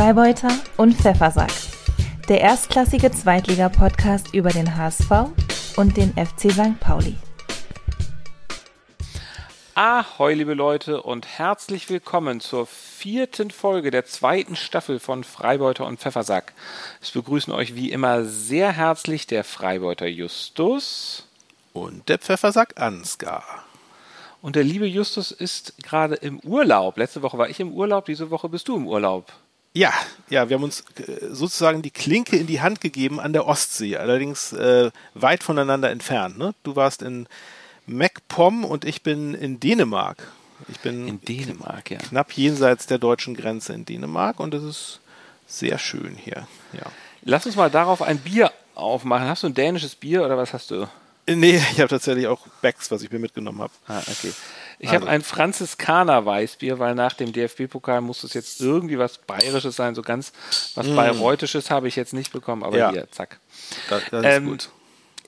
Freibeuter 0.00 0.48
und 0.78 0.94
Pfeffersack. 0.94 1.52
Der 2.26 2.40
erstklassige 2.40 3.12
Zweitliga-Podcast 3.12 4.32
über 4.32 4.48
den 4.48 4.74
HSV 4.74 5.10
und 5.76 5.94
den 5.94 6.14
FC 6.14 6.50
St. 6.50 6.80
Pauli. 6.80 7.16
Ahoi, 9.74 10.32
liebe 10.32 10.54
Leute, 10.54 11.02
und 11.02 11.26
herzlich 11.26 11.90
willkommen 11.90 12.40
zur 12.40 12.66
vierten 12.66 13.50
Folge 13.50 13.90
der 13.90 14.06
zweiten 14.06 14.56
Staffel 14.56 15.00
von 15.00 15.22
Freibeuter 15.22 15.84
und 15.84 16.00
Pfeffersack. 16.00 16.54
Es 17.02 17.10
begrüßen 17.10 17.52
euch 17.52 17.74
wie 17.74 17.92
immer 17.92 18.24
sehr 18.24 18.72
herzlich 18.72 19.26
der 19.26 19.44
Freibeuter 19.44 20.06
Justus 20.06 21.28
und 21.74 22.08
der 22.08 22.16
Pfeffersack 22.16 22.80
Ansgar. 22.80 23.44
Und 24.40 24.56
der 24.56 24.64
liebe 24.64 24.86
Justus 24.86 25.30
ist 25.30 25.74
gerade 25.82 26.14
im 26.14 26.40
Urlaub. 26.40 26.96
Letzte 26.96 27.20
Woche 27.20 27.36
war 27.36 27.50
ich 27.50 27.60
im 27.60 27.74
Urlaub, 27.74 28.06
diese 28.06 28.30
Woche 28.30 28.48
bist 28.48 28.66
du 28.66 28.76
im 28.76 28.86
Urlaub. 28.86 29.30
Ja, 29.72 29.92
ja, 30.28 30.48
wir 30.48 30.56
haben 30.56 30.64
uns 30.64 30.82
äh, 30.96 31.26
sozusagen 31.30 31.82
die 31.82 31.92
Klinke 31.92 32.36
in 32.36 32.46
die 32.46 32.60
Hand 32.60 32.80
gegeben 32.80 33.20
an 33.20 33.32
der 33.32 33.46
Ostsee, 33.46 33.96
allerdings 33.96 34.52
äh, 34.52 34.90
weit 35.14 35.44
voneinander 35.44 35.90
entfernt. 35.90 36.38
Ne? 36.38 36.54
Du 36.64 36.74
warst 36.74 37.02
in 37.02 37.28
MacPom 37.86 38.64
und 38.64 38.84
ich 38.84 39.02
bin 39.02 39.34
in 39.34 39.60
Dänemark. 39.60 40.26
Ich 40.68 40.80
bin 40.80 41.06
in 41.06 41.20
Dänemark, 41.20 41.90
ja. 41.90 41.98
Knapp 41.98 42.32
jenseits 42.32 42.86
der 42.86 42.98
deutschen 42.98 43.34
Grenze 43.34 43.72
in 43.72 43.84
Dänemark 43.84 44.40
und 44.40 44.54
es 44.54 44.62
ist 44.62 45.00
sehr 45.46 45.78
schön 45.78 46.16
hier. 46.16 46.46
Ja. 46.72 46.86
Lass 47.22 47.46
uns 47.46 47.56
mal 47.56 47.70
darauf 47.70 48.02
ein 48.02 48.18
Bier 48.18 48.52
aufmachen. 48.74 49.28
Hast 49.28 49.42
du 49.42 49.48
ein 49.48 49.54
dänisches 49.54 49.94
Bier 49.94 50.24
oder 50.24 50.36
was 50.36 50.52
hast 50.52 50.70
du? 50.70 50.86
Nee, 51.26 51.62
ich 51.72 51.80
habe 51.80 51.88
tatsächlich 51.88 52.26
auch 52.26 52.46
Becks, 52.60 52.90
was 52.90 53.02
ich 53.02 53.10
mir 53.10 53.18
mitgenommen 53.18 53.60
habe. 53.60 53.72
Ah, 53.86 54.00
okay. 54.00 54.32
Ich 54.82 54.88
also. 54.88 55.02
habe 55.02 55.10
ein 55.10 55.20
Franziskaner 55.20 56.24
Weißbier, 56.24 56.78
weil 56.78 56.94
nach 56.94 57.12
dem 57.12 57.34
DFB-Pokal 57.34 58.00
muss 58.00 58.24
es 58.24 58.32
jetzt 58.32 58.62
irgendwie 58.62 58.98
was 58.98 59.18
Bayerisches 59.18 59.76
sein. 59.76 59.94
So 59.94 60.00
ganz 60.00 60.32
was 60.74 60.86
mm. 60.86 60.96
Bayreuthisches 60.96 61.70
habe 61.70 61.86
ich 61.86 61.96
jetzt 61.96 62.14
nicht 62.14 62.32
bekommen, 62.32 62.62
aber 62.64 62.78
ja. 62.78 62.90
hier, 62.90 63.10
zack. 63.10 63.38
Das, 63.90 64.02
das 64.10 64.24
ähm, 64.24 64.44
ist 64.44 64.50
gut. 64.50 64.70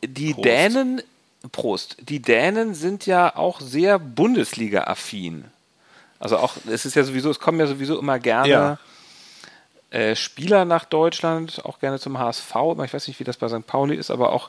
Die 0.08 0.32
Prost. 0.32 0.46
Dänen, 0.46 1.02
Prost, 1.52 1.96
die 2.00 2.22
Dänen 2.22 2.74
sind 2.74 3.04
ja 3.04 3.36
auch 3.36 3.60
sehr 3.60 3.98
Bundesliga-affin. 3.98 5.44
Also 6.18 6.38
auch, 6.38 6.54
es 6.70 6.86
ist 6.86 6.94
ja 6.94 7.04
sowieso, 7.04 7.30
es 7.30 7.38
kommen 7.38 7.60
ja 7.60 7.66
sowieso 7.66 7.98
immer 7.98 8.18
gerne 8.18 8.48
ja. 8.48 8.78
äh, 9.90 10.16
Spieler 10.16 10.64
nach 10.64 10.86
Deutschland, 10.86 11.62
auch 11.66 11.78
gerne 11.78 11.98
zum 11.98 12.18
HSV. 12.18 12.54
Ich 12.84 12.94
weiß 12.94 13.06
nicht, 13.06 13.20
wie 13.20 13.24
das 13.24 13.36
bei 13.36 13.48
St. 13.48 13.66
Pauli 13.66 13.96
ist, 13.96 14.10
aber 14.10 14.32
auch 14.32 14.48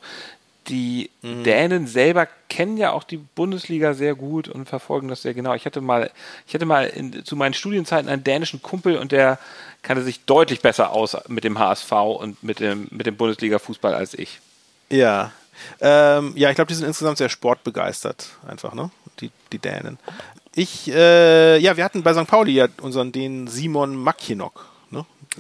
die 0.68 1.10
mhm. 1.22 1.44
Dänen 1.44 1.88
selber 1.88 2.28
kennen 2.50 2.78
ja 2.78 2.92
auch 2.92 3.04
die 3.04 3.18
Bundesliga 3.18 3.94
sehr 3.94 4.16
gut 4.16 4.48
und 4.48 4.68
verfolgen 4.68 5.08
das 5.08 5.22
sehr 5.22 5.34
genau. 5.34 5.54
Ich 5.54 5.66
hatte 5.66 5.82
mal, 5.82 6.12
ich 6.48 6.54
hatte 6.54 6.66
mal 6.66 6.86
in, 6.86 7.26
zu 7.26 7.36
meinen 7.36 7.54
Studienzeiten 7.54 8.10
einen 8.10 8.24
dänischen 8.24 8.62
Kumpel 8.62 8.98
und 8.98 9.12
der 9.12 9.40
kannte 9.82 10.04
sich 10.04 10.26
deutlich 10.26 10.62
besser 10.62 10.92
aus 10.92 11.18
mit 11.28 11.44
dem 11.44 11.60
HSV 11.60 11.92
und 11.92 12.44
mit 12.44 12.60
dem, 12.60 12.88
mit 12.92 13.06
dem 13.06 13.18
Bundesliga-Fußball 13.18 13.94
als 13.94 14.14
ich. 14.14 14.40
Ja. 14.90 15.32
Ähm, 15.82 16.34
ja, 16.36 16.50
ich 16.50 16.56
glaube, 16.56 16.70
die 16.70 16.76
sind 16.76 16.88
insgesamt 16.88 17.18
sehr 17.18 17.30
sportbegeistert, 17.30 18.30
einfach, 18.48 18.74
ne? 18.74 18.90
Die, 19.20 19.32
die 19.52 19.60
Dänen. 19.60 20.00
Ich, 20.56 20.90
äh, 20.90 21.58
ja, 21.58 21.78
wir 21.78 21.84
hatten 21.84 22.04
bei 22.04 22.14
St. 22.14 22.28
Pauli 22.28 22.54
ja 22.54 22.68
unseren 22.82 23.12
den 23.12 23.48
Simon 23.48 23.96
Makinok 23.96 24.73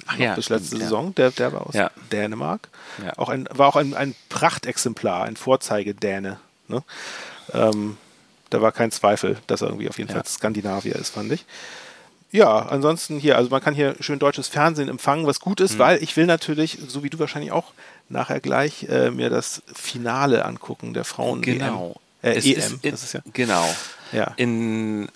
Ach 0.08 0.17
ja, 0.17 0.36
bis 0.36 0.49
letzte 0.49 0.67
stimmt, 0.67 0.81
Saison, 0.81 1.16
der, 1.16 1.31
der 1.31 1.53
war 1.53 1.67
aus 1.67 1.75
ja. 1.75 1.91
Dänemark. 2.11 2.69
Ja. 3.03 3.17
Auch 3.17 3.30
ein, 3.30 3.47
war 3.52 3.67
auch 3.67 3.75
ein, 3.75 3.94
ein 3.94 4.16
Prachtexemplar, 4.30 5.25
ein 5.25 5.36
Vorzeigedäne. 5.36 6.39
Ne? 6.67 6.83
Ähm, 7.53 7.97
da 8.49 8.61
war 8.61 8.71
kein 8.71 8.91
Zweifel, 8.91 9.38
dass 9.47 9.61
er 9.61 9.69
irgendwie 9.69 9.89
auf 9.89 9.97
jeden 9.97 10.11
Fall 10.11 10.25
Skandinavier 10.25 10.95
ist, 10.95 11.09
fand 11.09 11.31
ich. 11.31 11.45
Ja, 12.31 12.59
ansonsten 12.59 13.19
hier, 13.19 13.38
also 13.38 13.52
man 13.52 13.61
kann 13.61 13.75
hier 13.75 13.95
schön 13.99 14.17
deutsches 14.17 14.47
Fernsehen 14.47 14.89
empfangen, 14.89 15.27
was 15.27 15.39
gut 15.39 15.59
ist, 15.59 15.75
mhm. 15.75 15.80
weil 15.80 16.03
ich 16.03 16.17
will 16.17 16.25
natürlich, 16.25 16.80
so 16.88 17.03
wie 17.03 17.09
du 17.11 17.19
wahrscheinlich 17.19 17.52
auch, 17.52 17.73
nachher 18.09 18.39
gleich 18.39 18.88
äh, 18.89 19.11
mir 19.11 19.30
das 19.30 19.61
Finale 19.71 20.44
angucken 20.44 20.93
der 20.93 21.03
Frauen. 21.03 21.42
Genau. 21.42 21.95
Äh, 22.23 22.32
EM. 22.32 22.82
Ist, 22.82 22.83
in, 22.83 22.95
ja. 23.14 23.20
Genau. 23.33 23.76
Ja. 24.11 24.33
In 24.37 25.09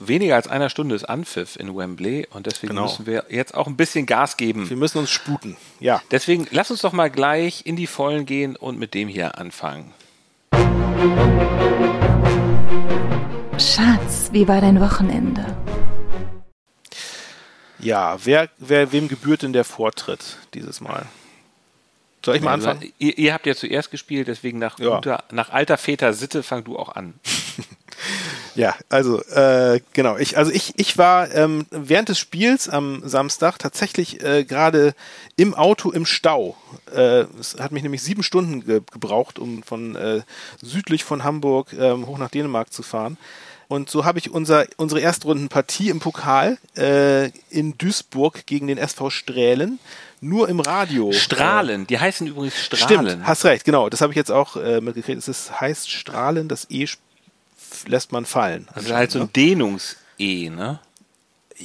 weniger 0.00 0.34
als 0.34 0.48
einer 0.48 0.70
Stunde 0.70 0.94
ist 0.94 1.04
Anpfiff 1.04 1.56
in 1.56 1.76
Wembley 1.76 2.26
und 2.30 2.46
deswegen 2.46 2.70
genau. 2.70 2.84
müssen 2.84 3.06
wir 3.06 3.26
jetzt 3.28 3.54
auch 3.54 3.66
ein 3.66 3.76
bisschen 3.76 4.06
Gas 4.06 4.36
geben. 4.36 4.68
Wir 4.68 4.76
müssen 4.76 4.98
uns 4.98 5.10
sputen, 5.10 5.56
ja. 5.78 6.02
Deswegen 6.10 6.46
lass 6.50 6.70
uns 6.70 6.80
doch 6.80 6.92
mal 6.92 7.10
gleich 7.10 7.66
in 7.66 7.76
die 7.76 7.86
Vollen 7.86 8.26
gehen 8.26 8.56
und 8.56 8.78
mit 8.78 8.94
dem 8.94 9.08
hier 9.08 9.38
anfangen. 9.38 9.92
Schatz, 13.58 14.30
wie 14.32 14.48
war 14.48 14.60
dein 14.60 14.80
Wochenende? 14.80 15.44
Ja, 17.78 18.16
wer, 18.24 18.48
wer, 18.58 18.92
wem 18.92 19.08
gebührt 19.08 19.42
denn 19.42 19.52
der 19.52 19.64
Vortritt 19.64 20.38
dieses 20.54 20.80
Mal? 20.80 21.06
Soll 22.24 22.36
ich 22.36 22.42
mal 22.42 22.54
anfangen? 22.54 22.92
Ihr, 22.98 23.16
ihr 23.18 23.32
habt 23.32 23.46
ja 23.46 23.54
zuerst 23.54 23.90
gespielt, 23.90 24.28
deswegen 24.28 24.58
nach, 24.58 24.78
ja. 24.78 24.96
guter, 24.96 25.24
nach 25.32 25.50
alter 25.50 25.78
Väter 25.78 26.12
Sitte 26.12 26.42
fang 26.42 26.64
du 26.64 26.78
auch 26.78 26.90
an. 26.90 27.14
Ja, 28.54 28.74
also 28.88 29.22
äh, 29.22 29.80
genau. 29.92 30.16
Ich, 30.16 30.36
also 30.36 30.50
ich, 30.50 30.72
ich 30.76 30.98
war 30.98 31.32
ähm, 31.34 31.66
während 31.70 32.08
des 32.08 32.18
Spiels 32.18 32.68
am 32.68 33.02
Samstag 33.06 33.58
tatsächlich 33.58 34.22
äh, 34.24 34.44
gerade 34.44 34.94
im 35.36 35.54
Auto 35.54 35.90
im 35.90 36.04
Stau. 36.04 36.56
Äh, 36.92 37.24
es 37.38 37.56
hat 37.60 37.72
mich 37.72 37.82
nämlich 37.82 38.02
sieben 38.02 38.22
Stunden 38.22 38.64
ge 38.64 38.80
gebraucht, 38.90 39.38
um 39.38 39.62
von 39.62 39.96
äh, 39.96 40.22
südlich 40.60 41.04
von 41.04 41.24
Hamburg 41.24 41.72
ähm, 41.72 42.06
hoch 42.06 42.18
nach 42.18 42.30
Dänemark 42.30 42.72
zu 42.72 42.82
fahren. 42.82 43.18
Und 43.70 43.88
so 43.88 44.04
habe 44.04 44.18
ich 44.18 44.32
unser, 44.32 44.66
unsere 44.78 45.00
Erstrundenpartie 45.00 45.90
im 45.90 46.00
Pokal 46.00 46.58
äh, 46.76 47.28
in 47.50 47.78
Duisburg 47.78 48.44
gegen 48.44 48.66
den 48.66 48.78
SV 48.78 49.10
Strählen 49.10 49.78
nur 50.20 50.48
im 50.48 50.58
Radio. 50.58 51.12
Strahlen, 51.12 51.86
die 51.86 51.96
heißen 51.96 52.26
übrigens 52.26 52.56
Strahlen. 52.56 53.08
Stimmt, 53.08 53.26
hast 53.28 53.44
recht, 53.44 53.64
genau. 53.64 53.88
Das 53.88 54.00
habe 54.00 54.12
ich 54.12 54.16
jetzt 54.16 54.32
auch 54.32 54.56
äh, 54.56 54.80
mitgekriegt. 54.80 55.18
Es 55.18 55.28
ist, 55.28 55.60
heißt 55.60 55.88
Strahlen, 55.88 56.48
das 56.48 56.66
E 56.68 56.88
lässt 57.86 58.10
man 58.10 58.24
fallen. 58.24 58.66
Also 58.74 58.92
halt 58.92 59.12
so 59.12 59.20
ein? 59.20 59.32
Dehnungs-E, 59.32 60.50
ne? 60.50 60.80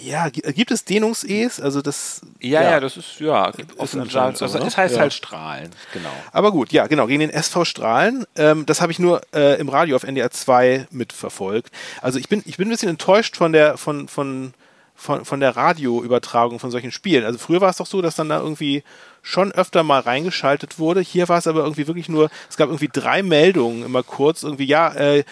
Ja, 0.04 0.30
gibt 0.30 0.72
es 0.72 0.84
Dehnungs-Es? 0.84 1.62
Also 1.62 1.82
das. 1.82 2.22
Ja, 2.42 2.62
ja, 2.62 2.72
ja, 2.72 2.80
das 2.80 2.98
ist, 2.98 3.20
ja, 3.20 3.48
ist 3.48 3.96
anscheinend 3.96 4.38
so, 4.38 4.46
also, 4.46 4.60
ne? 4.60 4.66
Es 4.66 4.76
heißt 4.76 4.96
ja. 4.96 5.02
halt 5.02 5.14
Strahlen, 5.14 5.72
genau. 5.94 6.10
Aber 6.32 6.52
gut, 6.52 6.72
ja, 6.72 6.88
genau, 6.88 7.08
gegen 7.08 7.22
den 7.22 7.30
SV 7.30 7.64
Strahlen. 7.64 8.26
Ähm, 8.36 8.66
das 8.66 8.82
habe 8.82 8.92
ich 8.92 9.00
nur 9.00 9.22
äh, 9.34 9.60
im 9.60 9.70
Radio 9.70 9.96
auf 9.96 10.04
NDR 10.04 10.32
2 10.32 10.88
mitverfolgt. 10.92 11.72
Also 12.02 12.20
ich 12.20 12.28
bin, 12.28 12.44
ich 12.46 12.58
bin 12.58 12.68
ein 12.68 12.72
bisschen 12.72 12.90
enttäuscht 12.90 13.38
von 13.38 13.54
der, 13.54 13.78
von, 13.78 14.08
von, 14.10 14.54
von, 14.96 15.26
von 15.26 15.40
der 15.40 15.56
Radioübertragung 15.56 16.60
von 16.60 16.72
solchen 16.72 16.92
Spielen. 16.92 17.26
Also 17.26 17.38
früher 17.38 17.62
war 17.62 17.70
es 17.70 17.78
doch 17.78 17.86
so, 17.86 18.02
dass 18.02 18.16
dann 18.16 18.30
da 18.30 18.40
irgendwie 18.40 18.84
schon 19.22 19.52
öfter 19.52 19.84
mal 19.84 20.02
reingeschaltet 20.02 20.78
wurde. 20.78 21.02
Hier 21.02 21.28
war 21.28 21.40
es 21.40 21.48
aber 21.48 21.62
irgendwie 21.62 21.88
wirklich 21.88 22.10
nur, 22.10 22.30
es 22.48 22.58
gab 22.58 22.70
irgendwie 22.70 22.90
drei 22.92 23.24
Meldungen 23.24 23.84
immer 23.84 24.04
kurz, 24.04 24.44
irgendwie, 24.44 24.66
ja, 24.66 24.94
äh, 24.94 25.24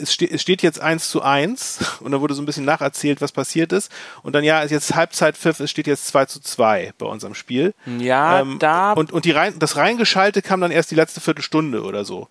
es, 0.00 0.12
ste 0.12 0.30
es 0.30 0.40
steht 0.40 0.62
jetzt 0.62 0.80
eins 0.80 1.10
zu 1.10 1.20
eins 1.20 1.80
und 2.00 2.12
dann 2.12 2.20
wurde 2.20 2.34
so 2.34 2.42
ein 2.42 2.46
bisschen 2.46 2.64
nacherzählt, 2.64 3.20
was 3.20 3.32
passiert 3.32 3.72
ist. 3.72 3.90
Und 4.22 4.34
dann, 4.34 4.44
ja, 4.44 4.62
ist 4.62 4.70
jetzt 4.70 4.94
Halbzeitpfiff, 4.94 5.60
es 5.60 5.70
steht 5.70 5.88
jetzt 5.88 6.06
zwei 6.06 6.26
zu 6.26 6.40
zwei 6.40 6.92
bei 6.96 7.06
unserem 7.06 7.34
Spiel. 7.34 7.74
Ja, 7.98 8.40
ähm, 8.40 8.58
da. 8.60 8.92
Und, 8.92 9.12
und 9.12 9.24
die 9.24 9.32
rein, 9.32 9.58
das 9.58 9.76
Reingeschaltet 9.76 10.44
kam 10.44 10.60
dann 10.60 10.70
erst 10.70 10.92
die 10.92 10.96
letzte 10.96 11.20
Viertelstunde 11.20 11.82
oder 11.82 12.04
so. 12.04 12.28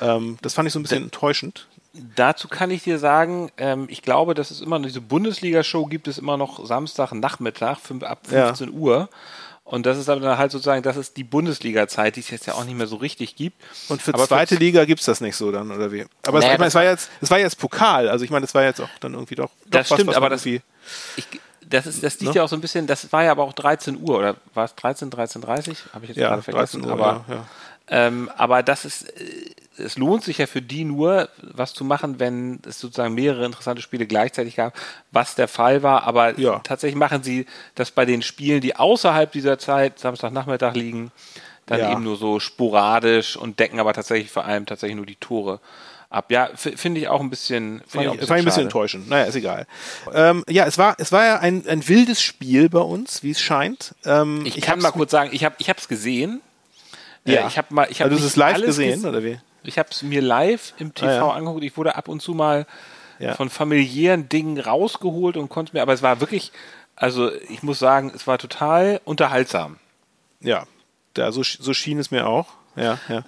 Ähm, 0.00 0.38
das 0.42 0.54
fand 0.54 0.66
ich 0.66 0.72
so 0.72 0.78
ein 0.78 0.82
bisschen 0.82 1.00
da, 1.00 1.04
enttäuschend. 1.04 1.66
Dazu 2.14 2.48
kann 2.48 2.70
ich 2.70 2.82
dir 2.84 2.98
sagen, 2.98 3.50
ähm, 3.56 3.86
ich 3.88 4.02
glaube, 4.02 4.34
dass 4.34 4.50
es 4.50 4.60
immer 4.60 4.78
diese 4.80 5.00
Bundesliga-Show 5.00 5.86
gibt 5.86 6.06
es 6.06 6.18
immer 6.18 6.36
noch 6.36 6.64
Samstag 6.66 7.12
Nachmittag 7.12 7.78
ab 8.02 8.26
15 8.26 8.68
ja. 8.68 8.74
Uhr. 8.74 9.08
Und 9.64 9.84
das 9.84 9.98
ist 9.98 10.08
dann 10.08 10.24
halt 10.38 10.50
sozusagen, 10.50 10.82
das 10.82 10.96
ist 10.96 11.18
die 11.18 11.24
Bundesliga-Zeit, 11.24 12.16
die 12.16 12.20
es 12.20 12.30
jetzt 12.30 12.46
ja 12.46 12.54
auch 12.54 12.64
nicht 12.64 12.76
mehr 12.76 12.86
so 12.86 12.96
richtig 12.96 13.36
gibt. 13.36 13.62
Und 13.88 14.00
für 14.00 14.14
aber 14.14 14.26
zweite 14.26 14.54
für 14.54 14.60
Liga 14.60 14.86
gibt 14.86 15.00
es 15.00 15.06
das 15.06 15.20
nicht 15.20 15.36
so 15.36 15.52
dann, 15.52 15.70
oder 15.70 15.92
wie? 15.92 16.06
Aber 16.26 16.38
naja, 16.38 16.48
es, 16.48 16.52
ich 16.54 16.58
meine, 16.58 16.68
es 16.68 16.74
war 16.74 16.84
jetzt, 16.84 17.10
es 17.20 17.30
war 17.30 17.38
jetzt 17.38 17.58
Pokal, 17.58 18.08
also 18.08 18.24
ich 18.24 18.30
meine, 18.30 18.46
das 18.46 18.54
war 18.54 18.62
jetzt 18.62 18.80
auch 18.80 18.88
dann 19.00 19.12
irgendwie 19.12 19.34
doch. 19.34 19.50
doch 19.50 19.70
das 19.70 19.90
was, 19.90 19.96
stimmt, 19.98 20.08
was 20.08 20.16
aber 20.16 20.30
das, 20.30 20.46
ich, 20.46 20.62
das 21.68 21.86
ist, 21.86 22.02
das 22.02 22.18
liegt 22.20 22.32
ne? 22.32 22.38
ja 22.38 22.44
auch 22.44 22.48
so 22.48 22.56
ein 22.56 22.62
bisschen, 22.62 22.86
das 22.86 23.12
war 23.12 23.24
ja 23.24 23.30
aber 23.30 23.42
auch 23.42 23.52
13 23.52 24.00
Uhr, 24.00 24.18
oder 24.18 24.36
war 24.54 24.64
es 24.64 24.74
13, 24.74 25.10
13.30 25.10 25.92
Habe 25.92 26.04
ich 26.04 26.08
jetzt 26.10 26.16
ja, 26.16 26.28
gerade 26.30 26.42
vergessen. 26.42 26.84
Uhr, 26.84 26.92
aber, 26.92 27.24
ja, 27.28 27.34
ja. 27.34 27.46
Ähm, 27.90 28.30
aber 28.36 28.62
das 28.62 28.86
ist, 28.86 29.08
äh, 29.20 29.50
es 29.78 29.96
lohnt 29.96 30.24
sich 30.24 30.38
ja 30.38 30.46
für 30.46 30.62
die 30.62 30.84
nur, 30.84 31.28
was 31.42 31.74
zu 31.74 31.84
machen, 31.84 32.18
wenn 32.18 32.60
es 32.66 32.80
sozusagen 32.80 33.14
mehrere 33.14 33.44
interessante 33.44 33.82
Spiele 33.82 34.06
gleichzeitig 34.06 34.56
gab, 34.56 34.74
was 35.10 35.34
der 35.34 35.48
Fall 35.48 35.82
war. 35.82 36.04
Aber 36.04 36.38
ja. 36.38 36.60
tatsächlich 36.60 36.98
machen 36.98 37.22
sie 37.22 37.46
das 37.74 37.90
bei 37.90 38.04
den 38.04 38.22
Spielen, 38.22 38.60
die 38.60 38.76
außerhalb 38.76 39.30
dieser 39.30 39.58
Zeit, 39.58 39.98
Samstagnachmittag 39.98 40.74
liegen, 40.74 41.10
dann 41.66 41.80
ja. 41.80 41.92
eben 41.92 42.02
nur 42.02 42.16
so 42.16 42.40
sporadisch 42.40 43.36
und 43.36 43.58
decken 43.60 43.78
aber 43.78 43.92
tatsächlich 43.92 44.30
vor 44.30 44.44
allem 44.44 44.66
tatsächlich 44.66 44.96
nur 44.96 45.06
die 45.06 45.16
Tore 45.16 45.60
ab. 46.10 46.30
Ja, 46.30 46.50
finde 46.54 47.00
ich 47.00 47.08
auch 47.08 47.20
ein 47.20 47.30
bisschen, 47.30 47.82
fand 47.86 48.06
ich, 48.06 48.22
ich, 48.22 48.30
ein 48.30 48.44
bisschen 48.44 48.62
enttäuschend. 48.62 49.08
Naja, 49.08 49.24
ist 49.24 49.34
egal. 49.34 49.66
Ähm, 50.12 50.44
ja, 50.48 50.64
es 50.64 50.78
war, 50.78 50.96
es 50.98 51.12
war 51.12 51.24
ja 51.24 51.38
ein, 51.38 51.66
ein 51.68 51.86
wildes 51.86 52.22
Spiel 52.22 52.68
bei 52.68 52.80
uns, 52.80 53.22
wie 53.22 53.30
es 53.30 53.40
scheint. 53.40 53.94
Ähm, 54.04 54.44
ich, 54.46 54.56
ich 54.56 54.64
kann 54.64 54.80
mal 54.80 54.92
kurz 54.92 55.10
sagen, 55.10 55.30
ich 55.32 55.44
habe, 55.44 55.56
ich 55.58 55.68
es 55.68 55.88
gesehen. 55.88 56.40
Äh, 57.26 57.34
ja. 57.34 57.46
ich 57.46 57.58
habe 57.58 57.74
mal, 57.74 57.88
ich 57.90 58.00
habe 58.00 58.10
also, 58.10 58.22
du 58.22 58.26
es 58.26 58.36
live 58.36 58.62
gesehen 58.62 59.04
oder 59.04 59.22
wie? 59.22 59.38
Ich 59.62 59.78
habe 59.78 59.88
es 59.90 60.02
mir 60.02 60.22
live 60.22 60.74
im 60.78 60.94
TV 60.94 61.08
ah, 61.08 61.14
ja. 61.14 61.30
angeguckt. 61.30 61.64
Ich 61.64 61.76
wurde 61.76 61.96
ab 61.96 62.08
und 62.08 62.20
zu 62.20 62.32
mal 62.32 62.66
ja. 63.18 63.34
von 63.34 63.50
familiären 63.50 64.28
Dingen 64.28 64.60
rausgeholt 64.60 65.36
und 65.36 65.48
konnte 65.48 65.74
mir, 65.74 65.82
aber 65.82 65.92
es 65.92 66.02
war 66.02 66.20
wirklich 66.20 66.52
Also 66.96 67.32
ich 67.48 67.62
muss 67.62 67.78
sagen, 67.78 68.12
es 68.14 68.26
war 68.26 68.38
total 68.38 69.00
unterhaltsam. 69.04 69.78
Ja, 70.40 70.66
da, 71.14 71.32
so, 71.32 71.42
so 71.42 71.74
schien 71.74 71.98
es 71.98 72.10
mir 72.10 72.26
auch. 72.26 72.46
Ja, 72.76 72.98
ja. 73.08 73.24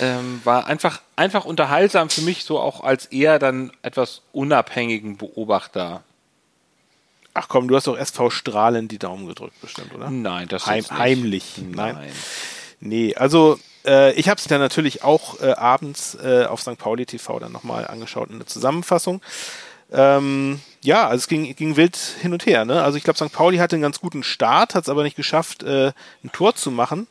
Ähm, 0.00 0.40
war 0.44 0.66
einfach, 0.66 1.02
einfach 1.16 1.44
unterhaltsam 1.44 2.08
für 2.08 2.22
mich, 2.22 2.44
so 2.44 2.58
auch 2.58 2.82
als 2.82 3.06
eher 3.06 3.38
dann 3.38 3.70
etwas 3.82 4.22
unabhängigen 4.32 5.16
Beobachter. 5.16 6.02
Ach 7.34 7.48
komm, 7.48 7.68
du 7.68 7.76
hast 7.76 7.86
doch 7.86 7.96
SV 7.96 8.30
Strahlen 8.30 8.88
die 8.88 8.98
Daumen 8.98 9.26
gedrückt, 9.26 9.60
bestimmt, 9.60 9.94
oder? 9.94 10.10
Nein, 10.10 10.48
das 10.48 10.66
Heim, 10.66 10.76
jetzt 10.76 10.90
nicht. 10.90 11.00
Heimlich. 11.00 11.58
Nein. 11.58 11.94
Nein. 11.94 12.12
Nee, 12.80 13.14
also 13.14 13.58
äh, 13.84 14.12
ich 14.12 14.28
habe 14.28 14.38
es 14.38 14.44
dann 14.44 14.60
natürlich 14.60 15.02
auch 15.04 15.40
äh, 15.40 15.52
abends 15.52 16.16
äh, 16.22 16.44
auf 16.44 16.60
St. 16.60 16.78
Pauli 16.78 17.06
TV 17.06 17.38
dann 17.38 17.52
nochmal 17.52 17.86
angeschaut 17.86 18.30
in 18.30 18.38
der 18.38 18.46
Zusammenfassung. 18.46 19.20
Ähm, 19.92 20.60
ja, 20.82 21.06
also 21.06 21.16
es 21.16 21.28
ging, 21.28 21.54
ging 21.56 21.76
wild 21.76 21.96
hin 21.96 22.32
und 22.32 22.46
her. 22.46 22.64
Ne? 22.64 22.82
Also 22.82 22.96
ich 22.96 23.04
glaube, 23.04 23.18
St. 23.18 23.32
Pauli 23.32 23.58
hatte 23.58 23.76
einen 23.76 23.82
ganz 23.82 24.00
guten 24.00 24.22
Start, 24.22 24.74
hat 24.74 24.84
es 24.84 24.88
aber 24.88 25.02
nicht 25.02 25.16
geschafft, 25.16 25.62
äh, 25.62 25.92
ein 26.24 26.32
Tor 26.32 26.54
zu 26.54 26.70
machen. 26.70 27.06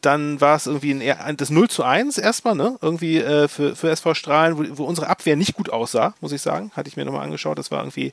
Dann 0.00 0.40
war 0.40 0.56
es 0.56 0.66
irgendwie 0.66 1.00
ein, 1.12 1.36
das 1.36 1.50
0 1.50 1.70
zu 1.70 1.84
1 1.84 2.18
erstmal, 2.18 2.56
ne? 2.56 2.76
Irgendwie 2.82 3.18
äh, 3.18 3.46
für, 3.46 3.76
für 3.76 3.88
SV 3.88 4.14
Strahlen, 4.14 4.58
wo, 4.58 4.78
wo 4.78 4.84
unsere 4.84 5.06
Abwehr 5.06 5.36
nicht 5.36 5.54
gut 5.54 5.70
aussah, 5.70 6.14
muss 6.20 6.32
ich 6.32 6.42
sagen. 6.42 6.72
Hatte 6.74 6.88
ich 6.88 6.96
mir 6.96 7.04
nochmal 7.04 7.22
angeschaut. 7.22 7.56
Das 7.56 7.70
war 7.70 7.78
irgendwie 7.78 8.12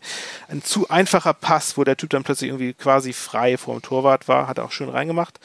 ein 0.50 0.62
zu 0.62 0.90
einfacher 0.90 1.34
Pass, 1.34 1.78
wo 1.78 1.84
der 1.84 1.98
Typ 1.98 2.12
dann 2.12 2.24
plötzlich 2.24 2.52
irgendwie 2.52 2.74
quasi 2.74 3.12
frei 3.12 3.58
vor 3.58 3.76
dem 3.76 3.82
Torwart 3.82 4.28
war. 4.28 4.48
Hat 4.48 4.60
er 4.60 4.66
auch 4.66 4.72
schön 4.72 4.90
reingemacht. 4.90 5.40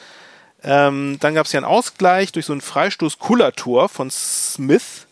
Ähm, 0.65 1.17
dann 1.19 1.35
gab 1.35 1.45
es 1.45 1.51
ja 1.51 1.59
einen 1.59 1.65
Ausgleich 1.65 2.31
durch 2.31 2.47
so 2.47 2.53
ein 2.53 2.61
Freistoß-Kullertor 2.61 3.87
von 3.87 4.09
Smith. 4.11 5.05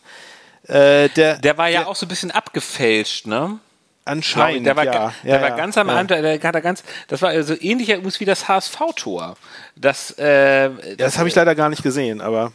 Äh, 0.66 1.08
der, 1.10 1.38
Der 1.38 1.56
war 1.58 1.68
ja 1.68 1.80
der, 1.80 1.88
auch 1.88 1.96
so 1.96 2.06
ein 2.06 2.08
bisschen 2.08 2.30
abgefälscht, 2.30 3.26
ne? 3.26 3.58
anscheinend, 4.06 4.66
der 4.66 4.76
war, 4.76 4.84
ja. 4.84 4.92
ga- 4.92 5.14
ja, 5.22 5.32
der 5.32 5.40
war 5.40 5.48
ja, 5.50 5.56
ganz 5.56 5.78
am. 5.78 5.88
Anfang, 5.88 6.08
der 6.22 6.34
hat 6.42 6.54
er 6.54 6.60
ganz, 6.60 6.82
das 7.08 7.22
war 7.22 7.42
so 7.42 7.54
ähnlich 7.58 7.88
übrigens 7.88 8.20
wie 8.20 8.26
das 8.26 8.48
HSV-Tor. 8.48 9.36
Das, 9.76 10.10
äh, 10.18 10.64
Ja, 10.64 10.70
das 10.98 11.16
habe 11.18 11.28
ich 11.28 11.34
leider 11.34 11.54
gar 11.54 11.70
nicht 11.70 11.82
gesehen, 11.82 12.20
aber 12.20 12.52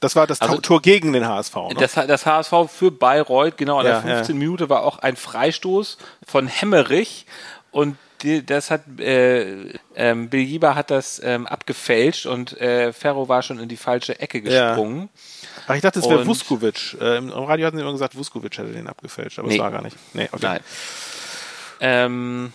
das 0.00 0.16
war 0.16 0.26
das 0.26 0.40
Also- 0.40 0.58
Tor 0.58 0.82
gegen 0.82 1.12
den 1.12 1.26
HSV. 1.28 1.54
Ne? 1.54 1.74
Das, 1.78 1.92
das 1.94 2.26
HSV 2.26 2.52
für 2.68 2.90
Bayreuth, 2.90 3.56
genau 3.56 3.78
in 3.80 3.86
der 3.86 4.00
15 4.02 4.36
Minute 4.36 4.68
war 4.70 4.82
auch 4.82 4.98
ein 4.98 5.14
Freistoß 5.16 5.98
von 6.26 6.48
Hemmerich 6.48 7.26
und 7.70 7.96
die, 8.22 8.44
das 8.44 8.70
hat 8.70 8.82
äh, 9.00 9.72
ähm, 9.94 10.28
Bill 10.28 10.40
Jieber 10.40 10.74
hat 10.74 10.90
das 10.90 11.20
ähm, 11.24 11.46
abgefälscht 11.46 12.26
und 12.26 12.58
äh, 12.60 12.92
Ferro 12.92 13.28
war 13.28 13.42
schon 13.42 13.58
in 13.58 13.68
die 13.68 13.76
falsche 13.76 14.18
Ecke 14.20 14.38
Ja. 14.40 14.70
gesprungen. 14.70 15.08
Ach, 15.66 15.74
ich 15.74 15.82
dachte, 15.82 15.98
es 15.98 16.08
wäre 16.08 16.26
Vuskovic. 16.26 16.96
Äh, 17.00 17.18
Im 17.18 17.30
Radio 17.30 17.66
hatten 17.66 17.76
sie 17.76 17.82
immer 17.82 17.92
gesagt, 17.92 18.16
Vuskovic 18.16 18.56
hätte 18.58 18.72
den 18.72 18.86
abgefälscht, 18.86 19.38
aber 19.38 19.48
es 19.48 19.54
Nee. 19.54 19.60
war 19.60 19.70
gar 19.70 19.82
nicht. 19.82 19.96
Nee, 20.14 20.28
okay. 20.32 20.38
Nein. 20.46 20.60
Ähm, 21.80 22.52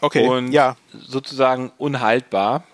Okay, 0.00 0.26
und 0.26 0.50
ja, 0.52 0.76
sozusagen 0.92 1.72
unhaltbar 1.78 2.64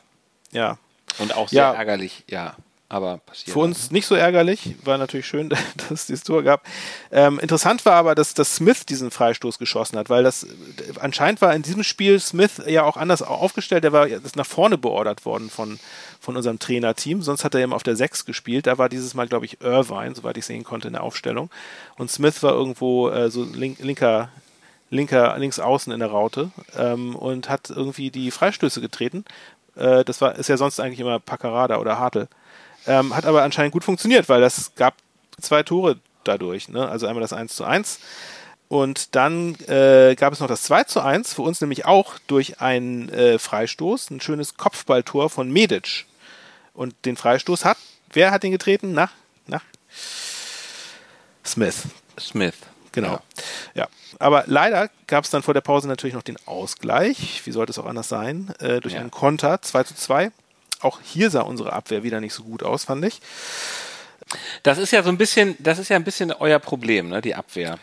ja. 0.51 0.79
und 1.19 1.35
auch 1.37 1.49
sehr 1.49 1.63
Ja. 1.63 1.73
ärgerlich, 1.75 2.25
ja. 2.29 2.55
Aber 2.93 3.19
passiert. 3.19 3.53
Für 3.53 3.61
uns 3.61 3.93
nicht 3.93 4.05
so 4.05 4.17
ärgerlich, 4.17 4.75
war 4.83 4.99
natürlich 4.99 5.27
schön, 5.27 5.49
dass 5.77 5.91
es 5.93 6.07
dieses 6.07 6.25
Tor 6.25 6.43
gab. 6.43 6.67
Ähm, 7.13 7.39
interessant 7.39 7.87
war 7.87 7.95
aber, 7.95 8.17
dass, 8.17 8.35
dass 8.35 8.57
Smith 8.57 8.85
diesen 8.85 9.13
Freistoß 9.13 9.61
geschossen 9.61 9.97
hat, 9.97 10.11
weil 10.11 10.25
das 10.25 10.45
anscheinend 10.99 11.41
war 11.41 11.55
in 11.55 11.63
diesem 11.63 11.85
Spiel 11.85 12.19
Smith 12.19 12.61
ja 12.67 12.83
auch 12.83 12.97
anders 12.97 13.23
aufgestellt. 13.23 13.85
Der 13.85 13.93
war 13.93 14.09
ist 14.09 14.35
nach 14.35 14.45
vorne 14.45 14.77
beordert 14.77 15.25
worden 15.25 15.51
von, 15.51 15.79
von 16.19 16.37
unserem 16.37 16.59
Trainerteam. 16.59 17.23
Sonst 17.23 17.45
hat 17.45 17.55
er 17.55 17.61
eben 17.61 17.73
auf 17.73 17.85
der 17.85 17.95
6 17.95 18.25
gespielt. 18.25 18.67
Da 18.67 18.77
war 18.77 18.89
dieses 18.89 19.15
Mal, 19.15 19.29
glaube 19.29 19.45
ich, 19.47 19.61
Irvine, 19.61 20.17
soweit 20.17 20.37
ich 20.37 20.45
sehen 20.45 20.65
konnte, 20.65 20.89
in 20.89 20.95
der 20.95 21.05
Aufstellung. 21.05 21.49
Und 21.97 22.11
Smith 22.11 22.43
war 22.43 22.55
irgendwo 22.55 23.09
äh, 23.09 23.31
so 23.31 23.45
link, 23.45 23.79
linker, 23.79 24.31
linker, 24.91 25.39
links 25.39 25.61
außen 25.61 25.93
in 25.93 26.01
der 26.01 26.11
Raute 26.11 26.51
ähm, 26.77 27.15
und 27.15 27.49
hat 27.49 27.71
irgendwie 27.71 28.11
die 28.11 28.33
Freistöße 28.33 28.81
getreten. 28.81 29.25
Äh, 29.77 30.05
das 30.05 30.21
war, 30.21 30.35
ist 30.35 30.49
ja 30.49 30.57
sonst 30.57 30.81
eigentlich 30.81 30.99
immer 30.99 31.21
Paccarada 31.21 31.79
oder 31.79 32.01
Hartl. 32.01 32.27
Ähm, 32.87 33.15
hat 33.15 33.27
aber 33.27 33.43
anscheinend 33.43 33.73
gut 33.73 33.85
funktioniert, 33.85 34.29
weil 34.29 34.41
das 34.41 34.75
gab 34.75 34.95
zwei 35.41 35.63
Tore 35.63 35.99
dadurch. 36.25 36.69
Ne? 36.69 36.89
Also 36.89 37.07
einmal 37.07 37.21
das 37.23 37.33
1 37.33 37.55
zu 37.55 37.65
1 37.65 38.01
und 38.69 39.17
dann 39.17 39.57
äh, 39.67 40.15
gab 40.17 40.33
es 40.33 40.41
noch 40.41 40.47
das 40.49 40.63
2 40.63 40.85
zu 40.85 41.01
1, 41.01 41.35
für 41.35 41.43
uns 41.43 41.61
nämlich 41.61 41.87
auch 41.87 42.19
durch 42.27 42.61
einen 42.61 43.09
äh, 43.09 43.39
Freistoß, 43.39 44.11
ein 44.11 44.21
schönes 44.21 44.57
Kopfballtor 44.57 45.29
von 45.29 45.51
Medic. 45.51 46.07
Und 46.73 46.95
den 47.05 47.17
Freistoß 47.17 47.65
hat, 47.65 47.77
wer 48.13 48.31
hat 48.31 48.45
den 48.45 48.53
getreten? 48.53 48.93
Nach, 48.93 49.11
nach 49.47 49.63
Smith. 51.45 51.83
Smith. 52.19 52.55
Genau. 52.93 53.13
Ja. 53.13 53.23
Ja. 53.75 53.89
Aber 54.19 54.45
leider 54.47 54.89
gab 55.07 55.25
es 55.25 55.31
dann 55.31 55.43
vor 55.43 55.55
der 55.55 55.61
Pause 55.61 55.89
natürlich 55.89 56.15
noch 56.15 56.23
den 56.23 56.37
Ausgleich. 56.47 57.43
Wie 57.45 57.51
sollte 57.53 57.71
es 57.71 57.79
auch 57.79 57.87
anders 57.87 58.09
sein? 58.09 58.53
Äh, 58.61 58.81
durch 58.81 58.95
Ja. 58.95 59.01
einen 59.01 59.11
Konter 59.11 59.63
2 59.63 59.85
zu 59.85 59.95
2. 59.95 60.31
Auch 60.81 61.01
hier 61.03 61.31
sah 61.31 61.43
unsere 61.43 61.73
Abwehr 61.73 62.03
wieder 62.03 62.21
nicht 62.21 62.35
so 62.35 62.43
gut 62.43 62.63
aus, 62.63 62.85
fand 62.85 63.05
ich. 63.05 63.21
Das 64.63 64.79
ist 64.79 64.93
ja 64.93 65.03
so 65.03 65.09
ein 65.09 65.19
bisschen, 65.19 65.57
das 65.59 65.79
ist 65.79 65.89
ja 65.89 65.97
ein 65.97 66.05
bisschen 66.05 66.33
euer 66.33 66.59
Problem, 66.59 67.09
ne, 67.09 67.21
die 67.21 67.35
Abwehr. 67.35 67.79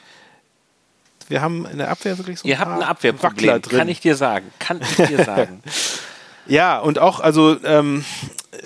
Wir 1.28 1.42
haben 1.42 1.66
in 1.66 1.78
der 1.78 1.90
Abwehr 1.90 2.18
wirklich 2.18 2.40
so 2.40 2.48
ein 2.48 2.50
Ihr 2.50 2.60
habt 2.60 2.72
ein 2.72 2.78
Wackler 2.78 2.90
Abwehrproblem, 2.90 3.62
drin. 3.62 3.78
kann 3.80 3.90
ich 3.90 4.00
dir 4.00 4.16
sagen. 4.16 4.52
Kann 4.60 4.82
ich 4.82 5.08
dir 5.08 5.24
sagen. 5.24 5.62
Ja, 6.50 6.80
und 6.80 6.98
auch, 6.98 7.20
also, 7.20 7.58
ähm, 7.66 8.06
äh, 8.52 8.58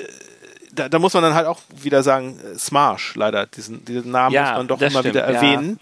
da, 0.72 0.88
da 0.88 1.00
muss 1.00 1.16
man 1.16 1.24
dann 1.24 1.34
halt 1.34 1.48
auch 1.48 1.62
wieder 1.76 2.04
sagen, 2.04 2.40
äh, 2.40 2.58
Smarsh, 2.58 3.16
leider, 3.16 3.48
diesen, 3.48 3.84
diesen 3.86 4.12
Namen 4.12 4.34
Ja, 4.34 4.50
muss 4.50 4.58
man 4.58 4.68
doch 4.68 4.82
immer 4.82 5.00
stimmt, 5.00 5.06
wieder 5.06 5.22
ja. 5.28 5.36
erwähnen. 5.38 5.80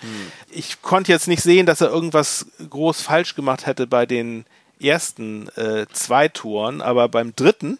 Ich 0.49 0.81
konnte 0.81 1.11
jetzt 1.11 1.27
nicht 1.27 1.43
sehen, 1.43 1.65
dass 1.65 1.81
er 1.81 1.89
irgendwas 1.89 2.45
groß 2.69 3.01
falsch 3.01 3.35
gemacht 3.35 3.65
hätte 3.65 3.85
bei 3.85 4.05
den 4.05 4.45
ersten 4.81 5.49
äh, 5.57 5.87
zwei 5.91 6.29
Toren, 6.29 6.81
aber 6.81 7.09
beim 7.09 7.35
dritten, 7.35 7.79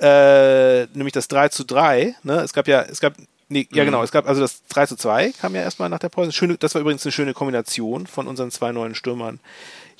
äh, 0.00 0.86
nämlich 0.94 1.12
das 1.12 1.28
3 1.28 1.48
zu 1.48 1.64
3, 1.64 2.14
ne, 2.22 2.40
es 2.40 2.52
gab 2.52 2.66
ja, 2.68 2.82
es 2.82 3.00
gab, 3.00 3.14
nee, 3.48 3.68
ja 3.70 3.84
genau, 3.84 4.02
es 4.02 4.12
gab, 4.12 4.26
also 4.26 4.40
das 4.40 4.62
3 4.68 4.86
zu 4.86 4.96
2 4.96 5.32
kam 5.40 5.54
ja 5.54 5.62
erstmal 5.62 5.88
nach 5.88 5.98
der 5.98 6.08
Pause. 6.08 6.32
Schöne, 6.32 6.56
das 6.56 6.74
war 6.74 6.80
übrigens 6.80 7.04
eine 7.04 7.12
schöne 7.12 7.34
Kombination 7.34 8.06
von 8.06 8.26
unseren 8.26 8.50
zwei 8.50 8.72
neuen 8.72 8.94
Stürmern. 8.94 9.40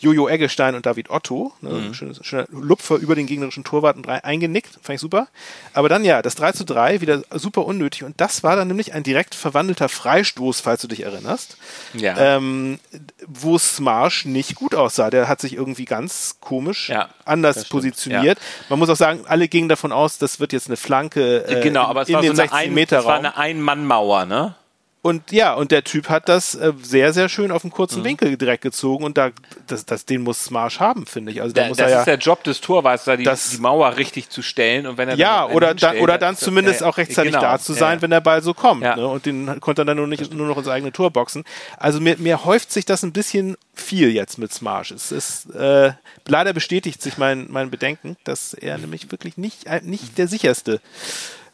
Jojo 0.00 0.28
Eggestein 0.28 0.74
und 0.74 0.86
David 0.86 1.10
Otto. 1.10 1.52
Ne, 1.60 1.70
Mhm. 1.70 1.94
schönes, 1.94 2.20
schöner 2.22 2.46
Lupfer 2.50 2.96
über 2.96 3.14
den 3.14 3.26
gegnerischen 3.26 3.64
Torwart 3.64 3.96
und 3.96 4.06
drei 4.06 4.24
eingenickt. 4.24 4.78
Fand 4.82 4.94
ich 4.96 5.00
super. 5.00 5.28
Aber 5.74 5.88
dann 5.88 6.04
ja, 6.04 6.22
das 6.22 6.34
3 6.34 6.52
zu 6.52 6.64
3, 6.64 7.00
wieder 7.00 7.22
super 7.32 7.66
unnötig. 7.66 8.04
Und 8.04 8.20
das 8.20 8.42
war 8.42 8.56
dann 8.56 8.68
nämlich 8.68 8.94
ein 8.94 9.02
direkt 9.02 9.34
verwandelter 9.34 9.88
Freistoß, 9.88 10.60
falls 10.60 10.80
du 10.82 10.88
dich 10.88 11.02
erinnerst. 11.04 11.56
Ja. 11.94 12.16
Ähm, 12.36 12.78
wo 13.26 13.58
Smarsh 13.58 14.24
nicht 14.24 14.54
gut 14.54 14.74
aussah. 14.74 15.10
Der 15.10 15.28
hat 15.28 15.40
sich 15.40 15.54
irgendwie 15.54 15.84
ganz 15.84 16.36
komisch 16.40 16.88
Ja, 16.88 17.10
anders 17.24 17.66
positioniert. 17.68 18.38
Man 18.68 18.78
muss 18.78 18.88
auch 18.88 18.96
sagen, 18.96 19.20
alle 19.26 19.48
gingen 19.48 19.68
davon 19.68 19.92
aus, 19.92 20.18
das 20.18 20.40
wird 20.40 20.52
jetzt 20.52 20.66
eine 20.68 20.76
Flanke 20.76 21.44
äh, 21.46 21.60
genau, 21.62 21.82
aber 21.84 22.02
es 22.02 22.08
in 22.08 22.14
war 22.14 22.22
den 22.22 22.34
so 22.36 22.42
eine 22.42 22.48
16 22.50 22.68
ein, 22.68 22.74
Meter 22.74 22.98
es 23.00 23.04
war 23.04 23.16
Raum. 23.16 23.24
eine 23.26 23.36
Ein-Mann-Mauer, 23.36 24.24
ne? 24.26 24.54
Und 25.02 25.32
ja, 25.32 25.54
und 25.54 25.70
der 25.70 25.82
Typ 25.82 26.10
hat 26.10 26.28
das 26.28 26.54
äh, 26.54 26.74
sehr, 26.82 27.14
sehr 27.14 27.30
schön 27.30 27.50
auf 27.52 27.64
einen 27.64 27.70
Mhm. 27.70 27.74
kurzen 27.74 28.04
Winkel 28.04 28.36
direkt 28.36 28.62
gezogen 28.62 29.02
und 29.02 29.16
da, 29.16 29.30
das, 29.66 29.86
das, 29.86 30.04
den 30.04 30.20
muss 30.22 30.44
Smarsh 30.44 30.78
haben, 30.78 31.06
finde 31.06 31.32
ich. 31.32 31.40
Also 31.40 31.54
da 31.54 31.62
Da, 31.62 31.68
muss 31.68 31.78
das 31.78 31.86
er 31.86 31.90
ja, 31.92 31.98
ist 32.00 32.04
der 32.06 32.18
Job 32.18 32.44
des 32.44 32.60
Torwarts, 32.60 33.04
da 33.04 33.16
die, 33.16 33.24
Das- 33.24 33.48
die 33.50 33.58
Mauer 33.58 33.96
richtig 33.96 34.28
zu 34.28 34.42
stellen 34.42 34.86
und 34.86 34.98
wenn 34.98 35.08
er 35.08 35.14
ja, 35.16 35.46
dann 35.46 35.56
oder, 35.56 35.74
da, 35.74 35.94
oder 35.94 36.18
dann 36.18 36.36
zumindest 36.36 36.82
ja, 36.82 36.86
auch 36.86 36.98
rechtzeitig 36.98 37.32
genau, 37.32 37.42
da 37.42 37.58
zu 37.58 37.72
sein, 37.72 37.96
ja. 37.98 38.02
wenn 38.02 38.10
der 38.10 38.20
Ball 38.20 38.42
so 38.42 38.52
kommt. 38.52 38.82
Ja. 38.82 38.94
Ne? 38.96 39.06
Und 39.06 39.24
den 39.24 39.58
konnte 39.60 39.82
er 39.82 39.84
dann 39.86 39.96
nur, 39.96 40.06
nicht, 40.06 40.34
nur 40.34 40.46
noch 40.46 40.58
ins 40.58 40.68
eigene 40.68 40.92
Tor 40.92 41.10
boxen. 41.10 41.44
Also 41.78 41.98
mir, 41.98 42.16
mir 42.18 42.44
häuft 42.44 42.70
sich 42.70 42.84
das 42.84 43.02
ein 43.02 43.12
bisschen 43.12 43.56
viel 43.74 44.10
jetzt 44.10 44.36
mit 44.36 44.52
Smarsh. 44.52 44.90
Es 44.90 45.12
ist, 45.12 45.46
äh, 45.54 45.92
leider 46.28 46.52
bestätigt 46.52 47.00
sich 47.00 47.16
mein, 47.16 47.46
mein 47.48 47.70
Bedenken, 47.70 48.18
dass 48.24 48.52
er 48.52 48.76
nämlich 48.76 49.10
wirklich 49.10 49.38
nicht, 49.38 49.64
äh, 49.66 49.80
nicht 49.82 50.18
der 50.18 50.28
sicherste 50.28 50.82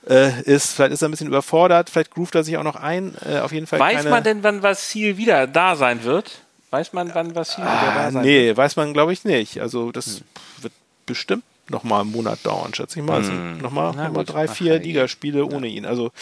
äh, 0.08 0.42
ist. 0.42 0.72
Vielleicht 0.74 0.92
ist 0.92 1.02
er 1.02 1.08
ein 1.08 1.10
bisschen 1.10 1.26
überfordert, 1.26 1.90
vielleicht 1.90 2.12
groovt 2.12 2.34
er 2.34 2.44
sich 2.44 2.56
auch 2.56 2.62
noch 2.62 2.76
ein. 2.76 3.14
Äh, 3.24 3.38
auf 3.40 3.52
jeden 3.52 3.66
Fall 3.66 3.78
Weiß 3.80 4.04
man 4.04 4.22
denn, 4.22 4.42
wann 4.42 4.62
Vasil 4.62 5.16
wieder 5.16 5.46
da 5.46 5.76
sein 5.76 6.04
wird? 6.04 6.42
Weiß 6.70 6.92
man, 6.92 7.14
wann 7.14 7.34
Vasil 7.34 7.64
wieder 7.64 7.70
da 7.94 8.06
Ah, 8.06 8.10
sein 8.10 8.14
wird? 8.14 8.24
nee, 8.24 8.56
weiß 8.56 8.76
man 8.76 8.92
glaube 8.92 9.12
ich 9.12 9.24
nicht. 9.24 9.60
Also 9.60 9.92
das 9.92 10.22
wird 10.60 10.72
bestimmt 11.06 11.44
noch 11.68 11.82
mal 11.82 12.00
einen 12.02 12.12
Monat 12.12 12.38
dauern, 12.44 12.72
schätze 12.74 13.00
ich 13.00 13.04
mal. 13.04 13.16
Also 13.16 13.32
noch 13.32 13.70
mal, 13.72 13.92
Na 13.96 14.04
noch 14.08 14.14
mal 14.14 14.24
drei, 14.24 14.46
vier 14.48 14.74
ja, 14.74 14.80
Ligaspiele 14.80 15.44
ohne 15.46 15.66
ihn. 15.66 15.84
Also 15.84 16.12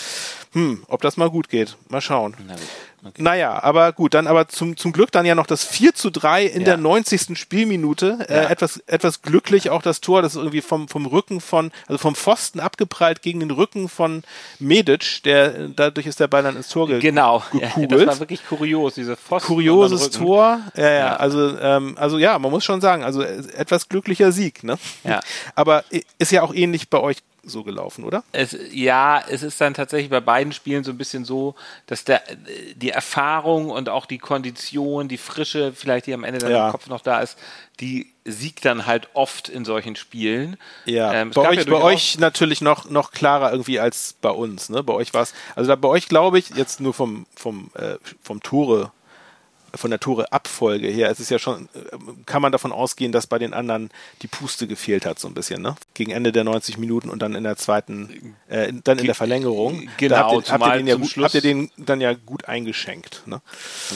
hm, 0.53 0.83
ob 0.89 1.03
das 1.03 1.17
mal 1.17 1.29
gut 1.31 1.49
geht. 1.49 1.77
Mal 1.89 2.01
schauen. 2.01 2.35
Na 2.47 2.55
okay. 3.05 3.23
Naja, 3.23 3.63
aber 3.63 3.93
gut, 3.93 4.15
dann 4.15 4.27
aber 4.27 4.49
zum, 4.49 4.77
zum 4.77 4.93
Glück 4.93 5.13
dann 5.13 5.27
ja 5.27 5.35
noch 5.35 5.47
das 5.47 5.65
4 5.65 5.95
zu 5.95 6.11
3 6.11 6.45
in 6.45 6.61
Ja. 6.61 6.65
der 6.65 6.77
90. 6.79 7.39
Spielminute. 7.39 8.27
Äh, 8.29 8.35
Ja. 8.45 8.49
etwas, 8.51 8.79
etwas 8.87 9.23
glücklich 9.23 9.71
auch 9.71 9.83
das 9.83 10.01
Tor, 10.01 10.23
das 10.23 10.33
ist 10.33 10.37
irgendwie 10.39 10.61
vom, 10.61 10.89
vom 10.89 11.07
Rücken 11.07 11.41
von, 11.41 11.71
also 11.87 11.99
vom 11.99 12.15
Pfosten 12.15 12.61
abgeprallt 12.61 13.23
gegen 13.23 13.41
den 13.41 13.51
Rücken 13.51 13.89
von 13.89 14.23
Medic, 14.59 15.23
der, 15.25 15.69
dadurch 15.69 16.07
ist 16.07 16.21
der 16.21 16.29
Ball 16.29 16.43
dann 16.43 16.57
ins 16.57 16.69
Tor 16.69 16.87
ge 16.89 17.01
Genau, 17.01 17.43
ja, 17.53 17.61
das 17.61 17.75
gekugelt 17.75 18.07
war 18.09 18.21
wirklich 18.21 18.47
kurios, 18.49 18.95
diese 18.95 19.17
Pfosten. 19.17 19.47
kurioses. 19.49 20.11
Tor. 20.11 20.61
Ja, 20.77 20.91
ja. 20.91 21.17
Also, 21.17 21.59
ähm, 21.59 21.97
also 21.99 22.19
ja, 22.19 22.39
man 22.39 22.51
muss 22.51 22.65
schon 22.65 22.81
sagen, 22.81 23.05
also 23.05 23.23
äh, 23.23 23.43
etwas 23.57 23.89
glücklicher 23.89 24.33
Sieg, 24.33 24.65
ne? 24.65 24.79
Ja. 25.05 25.21
Aber 25.55 25.85
i- 25.93 26.05
ist 26.19 26.33
ja 26.33 26.43
auch 26.43 26.55
ähnlich 26.55 26.89
bei 26.91 26.99
euch 27.01 27.19
so 27.47 27.63
gelaufen, 27.63 28.05
oder? 28.05 28.25
Es, 28.33 28.57
ja, 28.73 29.23
es 29.29 29.43
ist 29.43 29.61
dann 29.61 29.75
tatsächlich 29.75 30.11
bei 30.11 30.21
beiden 30.21 30.53
Spielen 30.53 30.85
so 30.85 30.91
ein 30.91 30.99
bisschen 30.99 31.25
so, 31.25 31.55
dass 31.87 32.05
der, 32.05 32.23
die 32.77 32.91
Erfahrung 32.91 33.71
und 33.71 33.89
auch 33.89 34.07
die 34.07 34.19
Kondition, 34.19 35.09
die 35.09 35.19
Frische, 35.19 35.73
vielleicht 35.73 36.07
die 36.07 36.15
am 36.15 36.25
Ende 36.25 36.41
dann 36.41 36.51
ja. 36.51 36.67
im 36.67 36.73
Kopf 36.73 36.89
noch 36.89 37.01
da 37.01 37.21
ist, 37.21 37.39
die 37.81 38.13
siegt 38.25 38.65
dann 38.65 38.87
halt 38.87 39.09
oft 39.15 39.49
in 39.49 39.65
solchen 39.65 39.97
Spielen. 39.97 40.57
Ja, 40.85 41.13
ähm, 41.13 41.31
bei, 41.31 41.49
euch, 41.49 41.59
ja 41.59 41.71
bei 41.71 41.83
euch 41.83 42.19
natürlich 42.19 42.61
noch, 42.61 42.89
noch 42.89 43.11
klarer 43.11 43.53
irgendwie 43.53 43.81
als 43.81 44.15
bei 44.21 44.31
uns. 44.31 44.69
Ne? 44.69 44.83
Bei 44.83 44.95
euch 44.95 45.13
war 45.13 45.23
es, 45.23 45.35
also 45.57 45.69
da, 45.69 45.77
bei 45.77 45.89
euch 45.89 46.09
glaube 46.09 46.39
ich, 46.39 46.51
jetzt 46.51 46.81
nur 46.81 46.95
vom, 46.95 47.27
vom, 47.35 47.71
äh, 47.75 47.97
vom 48.23 48.43
Tore 48.43 48.93
von 49.77 49.91
der 49.91 50.01
Tore-Abfolge 50.01 50.89
her, 50.89 51.11
es 51.11 51.21
ist 51.21 51.31
ja 51.31 51.39
schon, 51.39 51.69
äh, 51.75 51.97
kann 52.27 52.43
man 52.43 52.53
davon 52.53 52.73
ausgehen, 52.73 53.13
dass 53.13 53.27
bei 53.27 53.39
den 53.39 53.55
anderen 53.55 53.91
die 54.23 54.27
Puste 54.27 54.67
gefehlt 54.67 55.07
hat, 55.07 55.19
so 55.19 55.29
ein 55.29 55.35
bisschen, 55.35 55.63
ne? 55.63 55.77
Gegen 55.95 56.11
Ende 56.11 56.33
der 56.33 56.45
90 56.45 56.79
Minuten 56.79 57.11
und 57.11 57.21
dann 57.21 57.35
in 57.35 57.45
der 57.45 57.57
zweiten, 57.57 58.37
äh, 58.49 58.73
dann 58.85 58.99
in 58.99 59.07
der 59.07 59.15
Verlängerung. 59.15 59.89
Genau, 59.97 60.15
da 60.15 60.23
habt, 60.25 60.49
ihr, 60.49 60.53
habt, 60.53 60.67
ihr 60.67 60.77
den 60.79 60.87
ja 60.87 60.97
gut, 60.97 61.17
habt 61.17 61.35
ihr 61.35 61.41
den 61.41 61.71
dann 61.77 62.01
ja 62.01 62.15
gut 62.15 62.47
eingeschenkt, 62.47 63.23
ne? 63.27 63.41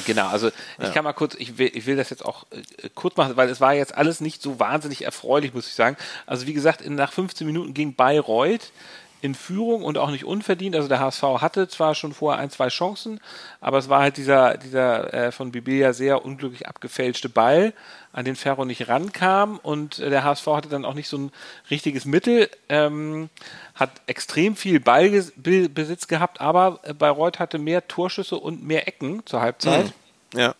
Genau, 0.06 0.28
also 0.28 0.49
ich 0.49 0.54
ja. 0.85 0.90
kann 0.90 1.04
mal 1.04 1.12
kurz, 1.12 1.35
ich 1.37 1.58
will, 1.58 1.70
ich 1.75 1.87
will 1.87 1.97
das 1.97 2.11
jetzt 2.11 2.25
auch 2.25 2.47
äh, 2.50 2.88
kurz 2.94 3.16
machen, 3.16 3.37
weil 3.37 3.49
es 3.49 3.61
war 3.61 3.75
jetzt 3.75 3.94
alles 3.94 4.20
nicht 4.20 4.42
so 4.42 4.61
wahnsinnig 4.61 5.02
erfreulich, 5.02 5.54
muss 5.54 5.66
ich 5.66 5.75
sagen. 5.75 5.97
Also 6.26 6.47
wie 6.47 6.54
gesagt, 6.54 6.80
in, 6.80 6.94
nach 6.94 7.12
15 7.12 7.47
Minuten 7.47 7.75
ging 7.75 7.94
Bayreuth 7.94 8.73
in 9.20 9.34
Führung 9.34 9.82
und 9.82 9.98
auch 9.98 10.10
nicht 10.10 10.25
unverdient. 10.25 10.76
Also 10.76 10.88
der 10.88 11.00
HSV 11.00 11.22
hatte 11.22 11.68
zwar 11.68 11.94
schon 11.94 12.12
vorher 12.12 12.40
ein, 12.40 12.50
zwei 12.50 12.68
Chancen, 12.68 13.20
aber 13.60 13.78
es 13.78 13.88
war 13.88 14.00
halt 14.00 14.16
dieser, 14.16 14.56
dieser 14.56 15.12
äh, 15.12 15.32
von 15.32 15.50
Bibilia 15.50 15.92
sehr 15.92 16.25
unglücklich 16.25 16.68
abgefälschte 16.68 17.28
Ball, 17.28 17.72
an 18.12 18.25
den 18.25 18.37
Ferro 18.37 18.64
nicht 18.64 18.88
rankam 18.88 19.58
und 19.62 19.98
äh, 19.98 20.10
der 20.10 20.25
HSV 20.25 20.46
hatte 20.46 20.68
dann 20.68 20.84
auch 20.84 20.94
nicht 20.94 21.08
so 21.08 21.18
ein 21.18 21.32
richtiges 21.70 22.04
Mittel, 22.04 22.48
ähm, 22.68 23.28
hat 23.75 23.90
extrem 24.06 24.56
viel 24.56 24.80
Ballbesitz 24.80 26.06
gehabt, 26.08 26.40
aber 26.40 26.80
äh, 26.84 26.94
Bayreuth 26.94 27.38
hatte 27.38 27.58
mehr 27.58 27.87
Torschüsse 27.88 28.37
und 28.37 28.64
mehr 28.64 28.88
Ecken 28.88 29.26
zur 29.26 29.40
Halbzeit. 29.40 29.92
Mhm. 30.34 30.40
Ja. 30.40 30.54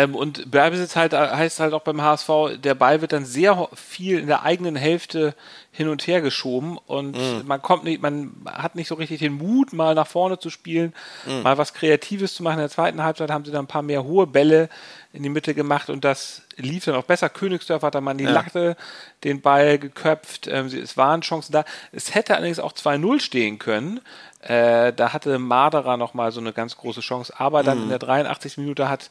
Ähm, 0.00 0.14
und 0.14 0.50
Ballbesitz 0.50 0.96
halt, 0.96 1.12
heißt 1.12 1.60
halt 1.60 1.74
auch 1.74 1.82
beim 1.82 2.00
HSV, 2.00 2.30
der 2.58 2.74
Ball 2.74 3.00
wird 3.00 3.12
dann 3.12 3.24
sehr 3.24 3.68
viel 3.74 4.18
in 4.18 4.26
der 4.26 4.42
eigenen 4.42 4.76
Hälfte 4.76 5.34
hin 5.72 5.88
und 5.88 6.06
her 6.06 6.20
geschoben 6.20 6.78
und 6.86 7.16
mm. 7.16 7.46
man 7.46 7.62
kommt 7.62 7.84
nicht, 7.84 8.02
man 8.02 8.32
hat 8.44 8.74
nicht 8.74 8.88
so 8.88 8.96
richtig 8.96 9.20
den 9.20 9.34
Mut, 9.34 9.72
mal 9.72 9.94
nach 9.94 10.06
vorne 10.06 10.38
zu 10.38 10.50
spielen, 10.50 10.94
mm. 11.26 11.42
mal 11.42 11.58
was 11.58 11.74
Kreatives 11.74 12.34
zu 12.34 12.42
machen. 12.42 12.54
In 12.54 12.60
der 12.60 12.70
zweiten 12.70 13.02
Halbzeit 13.02 13.30
haben 13.30 13.44
sie 13.44 13.52
dann 13.52 13.64
ein 13.64 13.68
paar 13.68 13.82
mehr 13.82 14.04
hohe 14.04 14.26
Bälle 14.26 14.68
in 15.12 15.22
die 15.22 15.28
Mitte 15.28 15.54
gemacht 15.54 15.90
und 15.90 16.04
das 16.04 16.42
lief 16.56 16.84
dann 16.84 16.94
auch 16.94 17.04
besser. 17.04 17.28
Königsdörf 17.28 17.82
hat 17.82 17.94
dann 17.94 18.04
mal 18.04 18.12
in 18.12 18.18
die 18.18 18.24
ja. 18.24 18.30
Latte 18.32 18.76
den 19.24 19.40
Ball 19.40 19.78
geköpft. 19.78 20.48
Ähm, 20.48 20.66
es 20.66 20.96
waren 20.96 21.20
Chancen 21.20 21.52
da. 21.52 21.64
Es 21.92 22.14
hätte 22.14 22.34
allerdings 22.34 22.58
auch 22.58 22.72
2-0 22.72 23.20
stehen 23.20 23.58
können. 23.58 24.00
Äh, 24.40 24.92
da 24.92 25.12
hatte 25.12 25.38
Marderer 25.38 25.96
noch 25.96 26.14
mal 26.14 26.32
so 26.32 26.40
eine 26.40 26.52
ganz 26.52 26.76
große 26.76 27.00
Chance, 27.00 27.34
aber 27.36 27.62
dann 27.62 27.80
mm. 27.80 27.82
in 27.82 27.88
der 27.90 27.98
83. 27.98 28.58
Minute 28.58 28.88
hat 28.88 29.10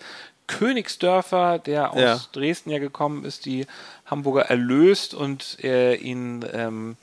Königsdörfer, 0.50 1.60
der 1.60 1.94
aus 1.94 2.00
ja. 2.02 2.20
Dresden 2.34 2.72
ja 2.72 2.80
gekommen 2.80 3.24
ist, 3.24 3.46
die 3.46 3.68
Hamburger 4.06 4.42
erlöst 4.44 5.14
und 5.14 5.64
äh, 5.64 5.96
ihn 5.96 6.44
ähm, 6.52 6.98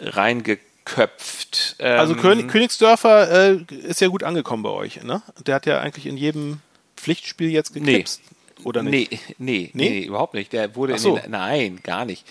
reingeköpft. 0.00 1.76
Ähm, 1.78 2.00
also 2.00 2.14
König, 2.14 2.48
Königsdörfer 2.48 3.50
äh, 3.50 3.76
ist 3.76 4.00
ja 4.00 4.08
gut 4.08 4.22
angekommen 4.22 4.62
bei 4.62 4.70
euch, 4.70 5.02
ne? 5.02 5.22
Der 5.46 5.56
hat 5.56 5.66
ja 5.66 5.80
eigentlich 5.80 6.06
in 6.06 6.16
jedem 6.16 6.60
Pflichtspiel 6.96 7.50
jetzt 7.50 7.74
geknipst. 7.74 8.22
Nee. 8.24 8.64
Oder 8.64 8.82
nicht? 8.82 9.12
Nee, 9.12 9.20
nee, 9.38 9.70
nee, 9.74 9.90
nee, 9.90 10.04
überhaupt 10.06 10.32
nicht. 10.32 10.52
Der 10.54 10.74
wurde 10.74 10.98
so. 10.98 11.18
den, 11.18 11.30
nein, 11.30 11.80
gar 11.82 12.06
nicht 12.06 12.24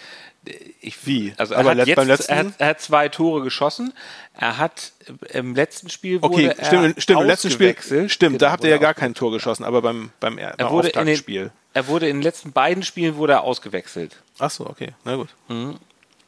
ich, 0.81 1.05
Wie? 1.05 1.33
Also 1.37 1.53
er 1.53 1.63
hat, 1.63 1.87
jetzt, 1.87 2.29
er, 2.29 2.37
hat, 2.37 2.53
er 2.57 2.67
hat 2.67 2.81
zwei 2.81 3.09
Tore 3.09 3.43
geschossen. 3.43 3.93
Er 4.33 4.57
hat 4.57 4.91
im 5.31 5.55
letzten 5.55 5.89
Spiel 5.89 6.19
okay, 6.21 6.47
wurde 6.47 6.65
stimmt, 6.65 6.97
er 6.97 7.01
stimmt, 7.01 7.21
im 7.21 7.27
letzten 7.27 7.51
Spiel, 7.51 7.75
stimmt, 8.09 8.19
genau, 8.19 8.37
da 8.37 8.51
habt 8.51 8.63
ihr 8.63 8.69
ja 8.69 8.77
gar 8.77 8.93
kein 8.93 9.13
Tor 9.13 9.31
geschossen, 9.31 9.63
aber 9.63 9.81
beim 9.81 10.11
beim 10.19 10.37
er 10.37 10.69
wurde 10.69 10.89
in 10.89 11.05
den, 11.05 11.51
er 11.73 11.87
wurde 11.87 12.09
in 12.09 12.17
den 12.17 12.23
letzten 12.23 12.51
beiden 12.51 12.83
Spielen 12.83 13.15
wurde 13.15 13.33
er 13.33 13.43
ausgewechselt. 13.43 14.17
Ach 14.39 14.51
so, 14.51 14.67
okay, 14.67 14.93
na 15.03 15.15
gut. 15.15 15.29
Mhm. 15.47 15.75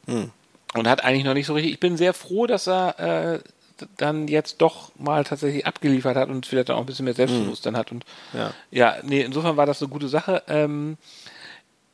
Mhm. 0.06 0.30
Und 0.74 0.88
hat 0.88 1.04
eigentlich 1.04 1.24
noch 1.24 1.34
nicht 1.34 1.46
so 1.46 1.54
richtig. 1.54 1.72
Ich 1.72 1.80
bin 1.80 1.96
sehr 1.96 2.14
froh, 2.14 2.46
dass 2.46 2.66
er 2.66 2.98
äh, 2.98 3.40
dann 3.96 4.28
jetzt 4.28 4.60
doch 4.60 4.90
mal 4.98 5.24
tatsächlich 5.24 5.66
abgeliefert 5.66 6.16
hat 6.16 6.28
und 6.28 6.46
vielleicht 6.46 6.70
auch 6.70 6.78
ein 6.78 6.86
bisschen 6.86 7.04
mehr 7.04 7.14
Selbstbewusstsein 7.14 7.74
mhm. 7.74 7.78
hat. 7.78 7.92
Und 7.92 8.04
ja. 8.32 8.52
ja, 8.70 8.96
nee, 9.02 9.22
insofern 9.22 9.56
war 9.56 9.66
das 9.66 9.82
eine 9.82 9.90
gute 9.90 10.08
Sache. 10.08 10.42
Ähm, 10.48 10.96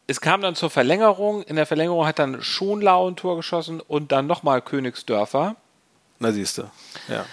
es 0.06 0.20
kam 0.20 0.40
dann 0.42 0.54
zur 0.54 0.70
Verlängerung. 0.70 1.42
In 1.42 1.56
der 1.56 1.66
Verlängerung 1.66 2.06
hat 2.06 2.18
dann 2.18 2.42
Schonlau 2.42 3.08
ein 3.08 3.16
Tor 3.16 3.37
geschossen 3.37 3.80
und 3.80 4.12
dann 4.12 4.26
nochmal 4.26 4.62
Königsdörfer. 4.62 5.56
Na 6.18 6.32
siehst 6.32 6.58
du, 6.58 6.64
ja. 7.08 7.25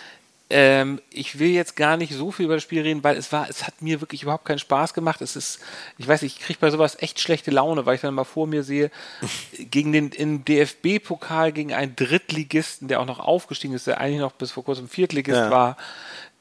Ähm, 0.54 1.00
ich 1.12 1.40
will 1.40 1.52
jetzt 1.52 1.78
gar 1.78 1.96
nicht 1.96 2.14
so 2.14 2.30
viel 2.30 2.46
über 2.46 2.56
das 2.56 2.64
Spiel 2.64 2.82
reden, 2.82 3.06
weil 3.06 3.16
es 3.16 3.32
war, 3.32 3.50
es 3.50 3.66
hat 3.66 3.82
mir 3.82 4.02
wirklich 4.02 4.24
überhaupt 4.24 4.44
keinen 4.44 4.60
Spaß 4.60 4.94
gemacht. 4.94 5.22
Es 5.22 5.38
ist, 5.38 5.62
ich 5.98 6.06
weiß 6.06 6.24
nicht, 6.24 6.38
ich 6.38 6.46
kriege 6.46 6.60
bei 6.60 6.70
sowas 6.70 6.98
echt 7.00 7.22
schlechte 7.22 7.52
Laune, 7.52 7.86
weil 7.86 7.96
ich 7.96 8.02
dann 8.02 8.14
mal 8.14 8.26
vor 8.26 8.48
mir 8.48 8.64
sehe, 8.64 8.92
gegen 9.58 9.94
den 9.94 10.10
im 10.10 10.44
DFB-Pokal 10.44 11.54
gegen 11.54 11.74
einen 11.74 11.96
Drittligisten, 11.96 12.90
der 12.90 13.00
auch 13.00 13.06
noch 13.06 13.20
aufgestiegen 13.20 13.74
ist, 13.74 13.88
der 13.88 14.02
eigentlich 14.02 14.20
noch 14.20 14.34
bis 14.34 14.52
vor 14.52 14.66
kurzem 14.66 14.90
Viertligist 14.90 15.38
ja. 15.38 15.52
war, 15.52 15.78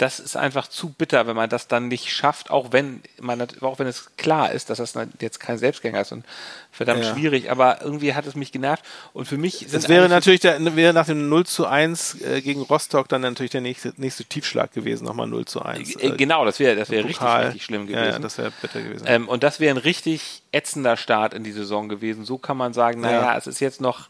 das 0.01 0.19
ist 0.19 0.35
einfach 0.35 0.67
zu 0.67 0.89
bitter, 0.89 1.27
wenn 1.27 1.37
man 1.37 1.51
das 1.51 1.69
dann 1.69 1.89
nicht 1.89 2.11
schafft, 2.11 2.51
auch 2.51 2.73
wenn 2.73 3.03
man, 3.21 3.47
auch 3.61 3.79
wenn 3.79 3.87
es 3.87 4.17
klar 4.17 4.51
ist, 4.51 4.71
dass 4.71 4.79
das 4.79 4.95
jetzt 5.21 5.41
kein 5.41 5.59
Selbstgänger 5.59 6.01
ist 6.01 6.13
und 6.13 6.25
verdammt 6.73 7.05
ja. 7.05 7.13
schwierig, 7.13 7.51
aber 7.51 7.83
irgendwie 7.83 8.15
hat 8.15 8.27
es 8.27 8.35
mich 8.35 8.51
genervt 8.51 8.83
und 9.13 9.29
für 9.29 9.37
mich 9.37 9.67
Das 9.71 9.91
wäre 9.91 10.09
natürlich 10.09 10.41
der, 10.41 10.75
wäre 10.75 10.95
nach 10.95 11.05
dem 11.05 11.29
0 11.29 11.45
zu 11.45 11.67
1 11.67 12.23
äh, 12.23 12.41
gegen 12.41 12.63
Rostock 12.63 13.09
dann 13.09 13.21
natürlich 13.21 13.51
der 13.51 13.61
nächste, 13.61 13.93
nächste 13.99 14.25
Tiefschlag 14.25 14.73
gewesen, 14.73 15.05
nochmal 15.05 15.27
0 15.27 15.45
zu 15.45 15.61
1. 15.61 15.97
Äh, 15.97 16.13
genau, 16.17 16.47
das 16.47 16.59
wäre, 16.61 16.77
das 16.77 16.89
wäre 16.89 17.07
richtig, 17.07 17.27
richtig 17.27 17.65
schlimm 17.65 17.87
gewesen. 17.87 18.13
Ja, 18.13 18.19
das 18.19 18.39
wäre 18.39 18.53
bitter 18.63 18.81
gewesen. 18.81 19.05
Ähm, 19.07 19.29
und 19.29 19.43
das 19.43 19.61
wäre 19.61 19.75
ein 19.75 19.83
richtig 19.83 20.43
ätzender 20.51 20.97
Start 20.97 21.35
in 21.35 21.45
die 21.45 21.53
Saison 21.53 21.91
gewesen. 21.91 22.25
So 22.25 22.39
kann 22.39 22.57
man 22.57 22.73
sagen, 22.73 23.03
naja, 23.03 23.21
ja. 23.21 23.37
es 23.37 23.47
ist 23.47 23.61
jetzt 23.61 23.83
noch 23.83 24.09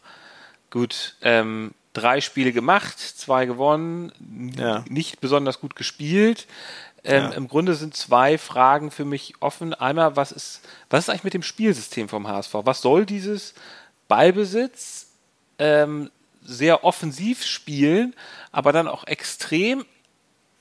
gut, 0.69 1.17
ähm, 1.21 1.73
drei 1.93 2.21
Spiele 2.21 2.51
gemacht, 2.51 2.99
zwei 2.99 3.45
gewonnen, 3.45 4.11
ja. 4.57 4.83
nicht 4.89 5.19
besonders 5.19 5.59
gut 5.59 5.75
gespielt. 5.75 6.47
Ähm, 7.03 7.23
ja. 7.23 7.29
Im 7.31 7.47
Grunde 7.47 7.75
sind 7.75 7.95
zwei 7.95 8.37
Fragen 8.37 8.91
für 8.91 9.05
mich 9.05 9.33
offen. 9.39 9.73
Einmal, 9.73 10.15
was 10.15 10.31
ist, 10.31 10.61
was 10.89 11.05
ist 11.05 11.09
eigentlich 11.09 11.23
mit 11.23 11.33
dem 11.33 11.43
Spielsystem 11.43 12.07
vom 12.07 12.27
HSV? 12.27 12.53
Was 12.63 12.81
soll 12.81 13.05
dieses 13.05 13.55
Ballbesitz 14.07 15.07
ähm, 15.57 16.11
sehr 16.43 16.83
offensiv 16.83 17.43
spielen, 17.45 18.15
aber 18.51 18.71
dann 18.71 18.87
auch 18.87 19.05
extrem 19.05 19.85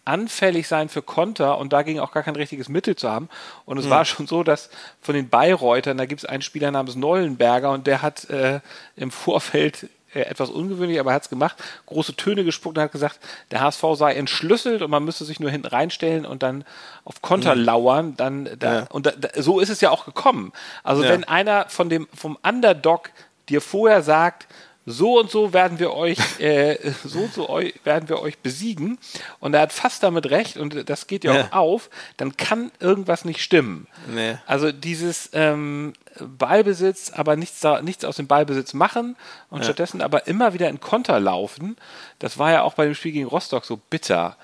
anfällig 0.04 0.66
sein 0.66 0.88
für 0.88 1.02
Konter 1.02 1.58
und 1.58 1.72
dagegen 1.72 2.00
auch 2.00 2.12
gar 2.12 2.22
kein 2.22 2.36
richtiges 2.36 2.68
Mittel 2.68 2.96
zu 2.96 3.10
haben. 3.10 3.28
Und 3.64 3.78
es 3.78 3.86
mhm. 3.86 3.90
war 3.90 4.04
schon 4.04 4.26
so, 4.26 4.42
dass 4.42 4.70
von 5.00 5.14
den 5.14 5.28
Bayreutern, 5.28 5.98
da 5.98 6.06
gibt 6.06 6.22
es 6.22 6.28
einen 6.28 6.42
Spieler 6.42 6.70
namens 6.70 6.96
Neulenberger 6.96 7.70
und 7.70 7.86
der 7.86 8.02
hat 8.02 8.28
äh, 8.30 8.60
im 8.96 9.10
Vorfeld 9.10 9.88
etwas 10.12 10.50
ungewöhnlich, 10.50 10.98
aber 10.98 11.10
er 11.10 11.14
hat 11.14 11.22
es 11.22 11.28
gemacht, 11.28 11.56
große 11.86 12.16
Töne 12.16 12.44
gespuckt 12.44 12.76
und 12.76 12.82
hat 12.82 12.92
gesagt, 12.92 13.20
der 13.50 13.60
HSV 13.60 13.84
sei 13.94 14.14
entschlüsselt 14.14 14.82
und 14.82 14.90
man 14.90 15.04
müsste 15.04 15.24
sich 15.24 15.40
nur 15.40 15.50
hinten 15.50 15.68
reinstellen 15.68 16.26
und 16.26 16.42
dann 16.42 16.64
auf 17.04 17.22
Konter 17.22 17.54
mhm. 17.54 17.64
lauern. 17.64 18.16
Dann 18.16 18.48
da, 18.58 18.74
ja. 18.74 18.86
Und 18.90 19.06
da, 19.06 19.12
so 19.36 19.60
ist 19.60 19.68
es 19.68 19.80
ja 19.80 19.90
auch 19.90 20.04
gekommen. 20.04 20.52
Also 20.82 21.04
ja. 21.04 21.10
wenn 21.10 21.24
einer 21.24 21.68
von 21.68 21.88
dem 21.88 22.08
vom 22.14 22.38
Underdog 22.42 23.10
dir 23.48 23.60
vorher 23.60 24.02
sagt, 24.02 24.46
so 24.86 25.18
und 25.18 25.30
so 25.30 25.52
werden 25.52 25.78
wir 25.78 25.92
euch, 25.92 26.18
äh, 26.40 26.76
so 27.04 27.20
und 27.20 27.34
so 27.34 27.48
eu 27.48 27.70
werden 27.84 28.08
wir 28.08 28.20
euch 28.20 28.38
besiegen. 28.38 28.98
Und 29.38 29.54
er 29.54 29.60
hat 29.60 29.72
fast 29.72 30.02
damit 30.02 30.30
recht, 30.30 30.56
und 30.56 30.88
das 30.88 31.06
geht 31.06 31.24
ja, 31.24 31.34
ja. 31.34 31.48
auch 31.50 31.52
auf, 31.52 31.90
dann 32.16 32.36
kann 32.36 32.70
irgendwas 32.80 33.24
nicht 33.24 33.42
stimmen. 33.42 33.86
Nee. 34.08 34.36
Also 34.46 34.72
dieses 34.72 35.30
ähm, 35.32 35.92
Ballbesitz, 36.18 37.12
aber 37.14 37.36
nichts, 37.36 37.62
nichts 37.82 38.04
aus 38.04 38.16
dem 38.16 38.26
Ballbesitz 38.26 38.74
machen 38.74 39.16
und 39.50 39.58
ja. 39.58 39.64
stattdessen 39.64 40.02
aber 40.02 40.26
immer 40.26 40.54
wieder 40.54 40.68
in 40.68 40.80
Konter 40.80 41.20
laufen, 41.20 41.76
das 42.18 42.38
war 42.38 42.50
ja 42.52 42.62
auch 42.62 42.74
bei 42.74 42.84
dem 42.84 42.94
Spiel 42.94 43.12
gegen 43.12 43.26
Rostock 43.26 43.64
so 43.64 43.76
bitter. 43.76 44.36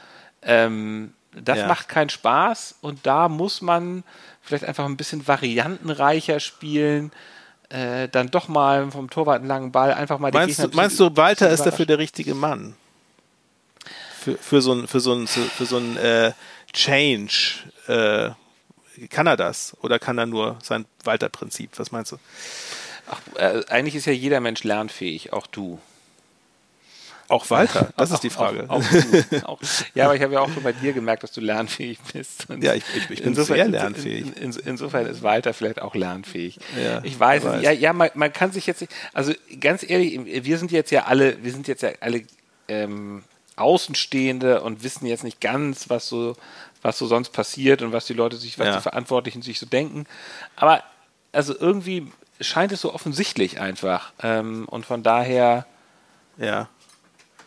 Ähm, 0.43 1.13
das 1.33 1.59
ja. 1.59 1.67
macht 1.67 1.89
keinen 1.89 2.09
Spaß 2.09 2.77
und 2.81 3.07
da 3.07 3.29
muss 3.29 3.61
man 3.61 4.05
vielleicht 4.41 4.65
einfach 4.65 4.87
ein 4.87 4.97
bisschen 4.97 5.27
variantenreicher 5.27 6.41
spielen 6.41 7.11
äh, 7.69 8.09
dann 8.09 8.29
doch 8.31 8.49
mal 8.49 8.91
vom 8.91 9.11
Torwart 9.11 9.41
einen 9.41 9.49
langen 9.49 9.73
Ball 9.73 9.93
einfach 9.93 10.19
mal 10.19 10.31
meinst 10.33 10.57
Gegner 10.57 10.71
du, 10.71 10.77
Meinst 10.77 11.01
du, 11.01 11.17
Walter 11.17 11.51
ist 11.51 11.65
dafür 11.65 11.87
der 11.87 11.99
richtige 11.99 12.35
Mann? 12.35 12.75
Für, 14.21 14.37
für 14.39 14.61
so 14.61 14.73
ein, 14.73 14.87
für 14.87 15.01
so 15.01 15.15
ein, 15.15 15.27
für 15.27 15.67
so 15.67 15.79
ein 15.79 15.97
äh, 15.97 16.33
Change. 16.73 17.55
Äh, 17.87 18.31
kann 19.09 19.27
er 19.27 19.37
das? 19.37 19.77
Oder 19.83 19.99
kann 19.99 20.19
er 20.19 20.27
nur 20.27 20.59
sein 20.63 20.87
Walter-Prinzip? 21.05 21.71
Was 21.77 21.93
meinst 21.93 22.13
du? 22.13 22.17
Ach, 23.09 23.21
äh, 23.37 23.63
eigentlich 23.69 23.95
ist 23.95 24.07
ja 24.07 24.13
jeder 24.13 24.41
Mensch 24.41 24.65
lernfähig, 24.65 25.33
auch 25.33 25.47
du. 25.47 25.79
Auch 27.29 27.49
Walter, 27.51 27.89
das 27.97 28.13
ist 28.13 28.23
die 28.23 28.31
Frage. 28.31 28.67
Auch, 28.69 28.83
auch, 29.45 29.61
ja, 29.95 30.05
aber 30.05 30.15
ich 30.15 30.23
habe 30.23 30.35
ja 30.35 30.41
auch 30.41 30.51
schon 30.51 30.63
bei 30.63 30.73
dir 30.73 30.93
gemerkt, 30.93 31.23
dass 31.25 31.33
du 31.33 31.41
lernfähig 31.41 31.99
bist. 32.13 32.49
Und 32.49 32.63
ja, 32.63 32.75
ich, 32.75 32.85
ich, 32.95 33.11
ich 33.11 33.19
bin 33.19 33.29
insofern, 33.29 33.57
sehr 33.57 33.69
lernfähig. 33.69 34.37
In, 34.37 34.53
in, 34.53 34.57
insofern 34.65 35.07
ist 35.07 35.23
Walter 35.23 35.53
vielleicht 35.53 35.83
auch 35.83 35.95
lernfähig. 35.95 36.59
Ja, 36.81 37.03
ich 37.03 37.19
weiß, 37.19 37.45
weiß. 37.45 37.63
ja, 37.63 37.73
ja 37.73 37.93
man, 37.93 38.11
man, 38.15 38.33
kann 38.33 38.53
sich 38.53 38.67
jetzt, 38.67 38.81
nicht, 38.81 38.93
also 39.13 39.33
ganz 39.61 39.89
ehrlich, 39.89 40.45
wir 40.45 40.59
sind 40.59 40.71
jetzt 40.71 40.91
ja 40.91 41.07
alle, 41.07 41.43
wir 41.43 41.53
sind 41.53 41.67
jetzt 41.67 41.83
ja 41.83 41.91
alle 42.01 42.23
ähm, 42.69 43.25
Außenstehende 43.57 44.63
und 44.63 44.85
wissen 44.85 45.07
jetzt 45.07 45.25
nicht 45.25 45.41
ganz, 45.41 45.91
was 45.91 46.09
so, 46.09 46.37
was 46.83 46.99
so 46.99 47.07
sonst 47.07 47.31
passiert 47.31 47.83
und 47.83 47.93
was 47.93 48.07
die 48.07 48.13
Leute 48.13 48.37
sich, 48.37 48.59
was 48.59 48.67
ja. 48.69 48.77
die 48.77 48.83
Verantwortlichen 48.83 49.43
sich 49.43 49.59
so 49.59 49.67
denken. 49.67 50.07
Aber 50.55 50.85
also 51.33 51.59
irgendwie 51.59 52.07
scheint 52.41 52.71
es 52.71 52.83
so 52.83 52.95
offensichtlich 52.95 53.61
einfach. 53.61 54.13
Ähm, 54.23 54.67
und 54.69 54.87
von 54.87 55.03
daher 55.03 55.67
ja. 56.39 56.69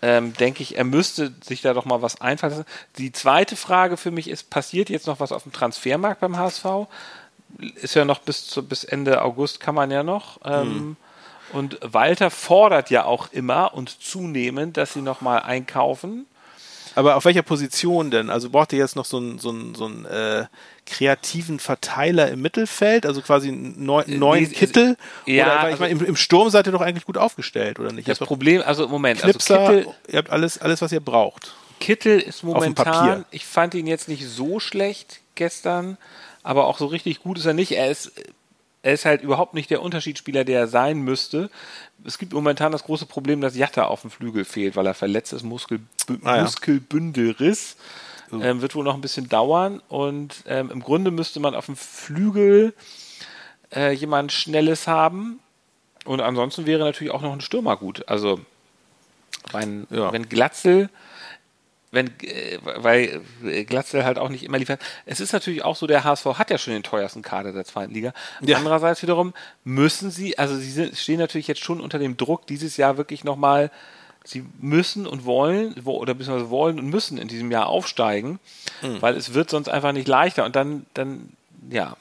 Ähm, 0.02 0.34
denke 0.34 0.64
ich, 0.64 0.78
er 0.78 0.84
müsste 0.84 1.34
sich 1.42 1.62
da 1.62 1.74
doch 1.74 1.86
mal 1.86 2.02
was 2.02 2.22
einfallen 2.22 2.54
lassen. 2.54 2.66
Die 2.98 3.12
zweite 3.12 3.56
Frage 3.56 3.98
für 3.98 4.12
mich 4.12 4.30
ist, 4.30 4.50
passiert 4.50 4.90
jetzt 4.90 5.08
noch 5.08 5.20
was 5.20 5.32
auf 5.32 5.44
dem 5.44 5.52
Transfermarkt 5.52 6.22
beim 6.22 6.38
HSV? 6.38 6.66
Ist 7.76 7.96
ja 7.96 8.06
noch 8.06 8.20
bis, 8.20 8.48
zu, 8.48 8.66
bis 8.68 8.84
Ende 8.84 9.22
August 9.22 9.60
kann 9.60 9.76
man 9.76 9.92
ja 9.92 10.04
noch. 10.04 10.40
Ähm, 10.46 10.64
hm. 10.64 10.98
Und 11.52 11.80
Walter 11.82 12.30
fordert 12.30 12.90
ja 12.92 13.06
auch 13.06 13.32
immer 13.32 13.74
und 13.74 13.90
zunehmend, 14.02 14.78
dass 14.78 14.94
sie 14.94 15.02
nochmal 15.02 15.42
einkaufen. 15.42 16.28
Aber 17.00 17.16
auf 17.16 17.24
welcher 17.24 17.44
Position 17.44 18.12
denn? 18.12 18.30
Also 18.30 18.50
braucht 18.50 18.74
ihr 18.74 18.80
jetzt 18.80 18.98
noch 18.98 19.06
so 19.06 19.16
einen 19.16 19.40
so 19.40 19.52
einen, 19.52 19.74
so 19.74 19.86
einen 19.86 20.04
äh, 20.04 20.48
kreativen 20.86 21.60
Verteiler 21.60 22.30
im 22.30 22.42
Mittelfeld, 22.42 23.06
also 23.06 23.22
quasi 23.22 23.48
einen 23.48 23.86
neu, 23.86 24.02
äh, 24.02 24.18
neuen 24.18 24.52
Kittel? 24.52 24.98
Ja, 25.26 25.46
oder, 25.46 25.60
also 25.62 25.74
ich 25.76 25.80
meine, 25.80 25.92
im, 25.94 26.04
im, 26.04 26.16
Sturm 26.18 26.50
seid 26.50 26.68
ihr 26.68 26.74
doch 26.74 26.82
eigentlich 26.82 27.06
gut 27.06 27.18
aufgestellt, 27.18 27.80
oder 27.80 27.94
nicht? 27.94 28.10
Das 28.10 28.20
Problem, 28.20 28.62
also 28.66 28.90
Moment, 28.90 29.24
also 29.24 29.32
Knipser, 29.32 29.60
also 29.62 29.78
Kittel, 29.78 29.94
ihr 30.10 30.18
habt 30.18 30.30
alles, 30.30 30.58
alles, 30.58 30.82
was 30.82 30.92
ihr 30.92 31.00
braucht. 31.00 31.54
Kittel 31.80 32.20
ist 32.20 32.44
momentan, 32.44 33.24
ich 33.32 33.46
fand 33.46 33.76
ihn 33.76 33.88
jetzt 33.88 34.10
nicht 34.10 34.28
so 34.28 34.60
schlecht 34.60 35.22
gestern, 35.36 35.98
aber 36.44 36.68
auch 36.68 36.80
so 36.80 36.88
richtig 36.88 37.22
gut 37.22 37.38
ist 37.38 37.46
er 37.46 37.54
nicht. 37.54 37.72
Er 37.72 37.90
ist 37.90 38.12
er 38.82 38.94
ist 38.94 39.06
halt 39.06 39.22
überhaupt 39.22 39.54
nicht 39.54 39.70
der 39.70 39.82
Unterschiedsspieler, 39.82 40.46
der 40.46 40.62
er 40.62 40.68
sein 40.68 41.00
müsste. 41.00 41.50
Es 42.06 42.18
gibt 42.18 42.34
momentan 42.34 42.72
das 42.72 42.84
große 42.84 43.06
Problem, 43.06 43.42
dass 43.42 43.56
Jatta 43.56 43.86
auf 43.86 44.02
dem 44.02 44.10
Flügel 44.10 44.46
fehlt, 44.46 44.76
weil 44.76 44.86
er 44.86 44.94
verletzt 44.94 45.34
ist, 45.34 45.44
Muskel, 45.44 45.82
ah, 46.24 46.38
ja. 46.38 46.42
Muskelbündelriss. 46.44 47.76
Oh. 48.32 48.40
Ähm, 48.42 48.62
wird 48.62 48.76
wohl 48.76 48.84
noch 48.84 48.94
ein 48.94 49.02
bisschen 49.02 49.28
dauern 49.28 49.82
und 49.88 50.44
ähm, 50.46 50.70
im 50.70 50.82
Grunde 50.82 51.10
müsste 51.10 51.40
man 51.40 51.56
auf 51.56 51.66
dem 51.66 51.76
Flügel 51.76 52.76
äh, 53.74 53.92
jemand 53.92 54.32
Schnelles 54.32 54.86
haben 54.86 55.40
und 56.06 56.22
ansonsten 56.22 56.68
wäre 56.68 56.84
natürlich 56.84 57.12
auch 57.12 57.24
noch 57.24 57.34
ein 57.34 57.42
Stürmer 57.42 57.76
gut. 57.76 58.08
Also 58.08 58.40
wenn, 59.52 59.88
ja. 59.90 60.14
wenn 60.14 60.30
Glatzel 60.30 60.90
wenn, 61.92 62.08
äh, 62.22 62.60
weil 62.62 63.22
Glatzel 63.66 64.06
halt 64.06 64.18
auch 64.18 64.30
nicht 64.30 64.44
immer 64.44 64.58
liefert. 64.58 64.82
Es 65.06 65.20
ist 65.20 65.34
natürlich 65.34 65.64
auch 65.64 65.76
so, 65.76 65.88
der 65.88 66.04
HSV 66.04 66.26
hat 66.26 66.50
ja 66.52 66.58
schon 66.58 66.74
den 66.74 66.84
teuersten 66.84 67.22
Kader 67.22 67.52
der 67.52 67.66
zweiten 67.66 67.94
Liga. 67.94 68.14
Ja. 68.42 68.58
Andererseits 68.58 69.02
wiederum 69.02 69.34
müssen 69.64 70.12
sie, 70.12 70.38
also 70.38 70.56
sie 70.56 70.72
sind, 70.72 70.96
stehen 70.98 71.20
natürlich 71.20 71.48
jetzt 71.48 71.64
schon 71.64 71.82
unter 71.82 72.00
dem 72.00 72.18
Druck, 72.18 72.48
dieses 72.48 72.78
Jahr 72.78 72.98
wirklich 72.98 73.24
nochmal, 73.24 73.72
sie 74.24 74.46
müssen 74.60 75.08
und 75.08 75.26
wollen, 75.26 75.74
oder 75.84 76.14
beziehungsweise 76.14 76.50
wollen 76.50 76.78
und 76.80 76.88
müssen 76.88 77.18
in 77.18 77.28
diesem 77.28 77.52
Jahr 77.52 77.68
aufsteigen, 77.68 78.40
mhm. 78.82 79.02
weil 79.02 79.16
es 79.16 79.34
wird 79.34 79.50
sonst 79.50 79.70
einfach 79.70 79.92
nicht 79.92 80.08
leichter 80.08 80.46
und 80.46 80.56
dann, 80.56 80.86
dann, 80.94 81.34
ja, 81.70 81.96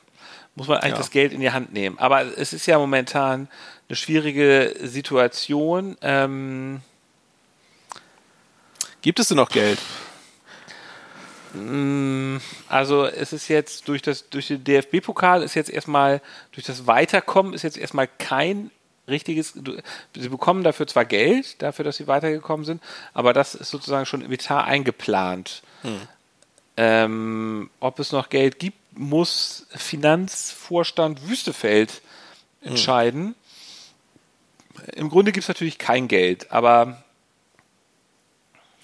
muss 0.54 0.68
man 0.68 0.78
eigentlich 0.78 0.92
ja. 0.92 0.98
das 0.98 1.10
Geld 1.10 1.32
in 1.32 1.40
die 1.40 1.52
Hand 1.52 1.72
nehmen. 1.72 1.98
Aber 1.98 2.36
es 2.36 2.52
ist 2.52 2.66
ja 2.66 2.78
momentan 2.78 3.48
eine 3.88 3.96
schwierige 3.96 4.74
Situation. 4.82 5.96
Ähm, 6.02 6.80
Gibt 9.02 9.20
es 9.20 9.28
denn 9.28 9.36
noch 9.36 9.50
Geld? 9.50 9.78
Mm, 11.54 12.36
also 12.68 13.06
es 13.06 13.32
ist 13.32 13.48
jetzt 13.48 13.88
durch 13.88 14.02
das 14.02 14.28
durch 14.28 14.48
den 14.48 14.64
DFB-Pokal 14.64 15.42
ist 15.42 15.54
jetzt 15.54 15.70
erstmal 15.70 16.20
durch 16.52 16.66
das 16.66 16.86
Weiterkommen 16.86 17.54
ist 17.54 17.62
jetzt 17.62 17.78
erstmal 17.78 18.08
kein 18.18 18.70
richtiges. 19.08 19.54
Sie 20.14 20.28
bekommen 20.28 20.62
dafür 20.62 20.86
zwar 20.86 21.04
Geld, 21.04 21.62
dafür, 21.62 21.84
dass 21.84 21.96
sie 21.96 22.06
weitergekommen 22.06 22.66
sind, 22.66 22.82
aber 23.14 23.32
das 23.32 23.54
ist 23.54 23.70
sozusagen 23.70 24.06
schon 24.06 24.20
im 24.20 24.30
Etat 24.30 24.64
eingeplant. 24.64 25.62
Hm. 25.82 26.00
Ähm, 26.76 27.70
ob 27.80 27.98
es 27.98 28.12
noch 28.12 28.28
Geld 28.28 28.58
gibt, 28.58 28.78
muss 28.96 29.66
Finanzvorstand 29.70 31.28
Wüstefeld 31.28 32.02
hm. 32.60 32.70
entscheiden. 32.70 33.24
Hm. 33.24 33.34
Im 34.94 35.08
Grunde 35.08 35.32
gibt 35.32 35.44
es 35.44 35.48
natürlich 35.48 35.78
kein 35.78 36.06
Geld, 36.06 36.52
aber 36.52 37.02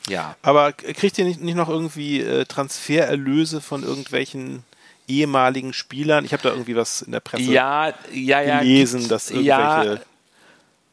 ja. 0.09 0.37
Aber 0.43 0.73
kriegt 0.73 1.19
ihr 1.19 1.25
nicht, 1.25 1.41
nicht 1.41 1.57
noch 1.57 1.69
irgendwie 1.69 2.21
äh, 2.21 2.45
Transfererlöse 2.45 3.61
von 3.61 3.83
irgendwelchen 3.83 4.65
ehemaligen 5.09 5.73
Spielern? 5.73 6.25
Ich 6.25 6.33
habe 6.33 6.43
da 6.43 6.51
irgendwie 6.51 6.77
was 6.77 7.03
in 7.03 7.13
der 7.13 7.21
Presse 7.21 7.51
ja, 7.51 7.95
ja, 8.13 8.41
ja, 8.41 8.59
gelesen, 8.61 9.09
dass 9.09 9.31
irgendwelche 9.31 10.01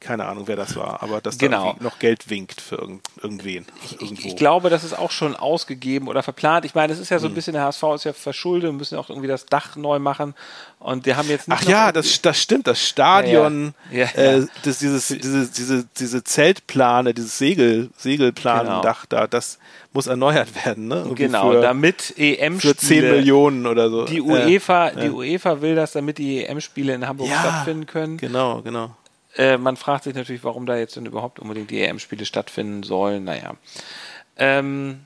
keine 0.01 0.25
Ahnung, 0.25 0.47
wer 0.47 0.55
das 0.55 0.75
war, 0.75 1.01
aber 1.03 1.21
dass 1.21 1.37
genau. 1.37 1.75
da 1.77 1.83
noch 1.83 1.99
Geld 1.99 2.29
winkt 2.29 2.59
für 2.59 2.75
irgend, 2.75 3.01
irgendwen. 3.21 3.65
Ich, 3.99 4.25
ich, 4.25 4.35
glaube, 4.35 4.69
das 4.69 4.83
ist 4.83 4.97
auch 4.97 5.11
schon 5.11 5.35
ausgegeben 5.35 6.07
oder 6.07 6.23
verplant. 6.23 6.65
Ich 6.65 6.73
meine, 6.73 6.91
es 6.91 6.99
ist 6.99 7.09
ja 7.09 7.19
so 7.19 7.27
ein 7.27 7.29
hm. 7.29 7.35
bisschen, 7.35 7.53
der 7.53 7.63
HSV 7.63 7.83
ist 7.95 8.03
ja 8.05 8.13
verschuldet, 8.13 8.73
müssen 8.73 8.97
auch 8.97 9.09
irgendwie 9.09 9.27
das 9.27 9.45
Dach 9.45 9.75
neu 9.75 9.99
machen 9.99 10.33
und 10.79 11.05
wir 11.05 11.17
haben 11.17 11.29
jetzt 11.29 11.47
nicht 11.47 11.59
Ach 11.61 11.69
ja, 11.69 11.91
das, 11.91 12.21
das 12.21 12.41
stimmt, 12.41 12.65
das 12.65 12.83
Stadion, 12.83 13.75
ja, 13.91 14.07
ja. 14.15 14.21
Äh, 14.21 14.47
das, 14.63 14.79
dieses, 14.79 15.07
diese, 15.07 15.47
diese, 15.47 15.87
diese 15.97 16.23
Zeltplane, 16.23 17.13
dieses 17.13 17.37
Segel, 17.37 17.91
Segelplanendach 17.95 19.07
genau. 19.07 19.21
da, 19.21 19.27
das 19.27 19.59
muss 19.93 20.07
erneuert 20.07 20.65
werden, 20.65 20.87
ne? 20.87 20.95
Irgendwie 20.95 21.23
genau, 21.23 21.51
für, 21.51 21.61
damit 21.61 22.13
EM-Spiele. 22.17 22.73
Für 22.73 22.75
10 22.75 23.01
Millionen 23.01 23.67
oder 23.67 23.89
so. 23.89 24.05
Die 24.05 24.21
UEFA, 24.21 24.89
äh, 24.89 25.01
die 25.01 25.09
UEFA 25.11 25.61
will 25.61 25.75
das, 25.75 25.91
damit 25.91 26.17
die 26.17 26.43
EM-Spiele 26.43 26.95
in 26.95 27.07
Hamburg 27.07 27.29
stattfinden 27.29 27.85
können. 27.85 28.17
Genau, 28.17 28.61
genau. 28.61 28.95
Äh, 29.38 29.58
man 29.58 29.78
fragt 29.78 30.04
sich 30.04 30.13
natürlich, 30.13 30.44
warum 30.44 30.65
da 30.65 30.76
jetzt 30.76 30.96
denn 30.96 31.06
überhaupt 31.06 31.39
unbedingt 31.39 31.72
die 31.72 31.82
EM-Spiele 31.82 32.26
stattfinden 32.26 32.84
sollen. 32.84 33.24
Naja. 33.24 33.56
Ähm, 34.38 35.02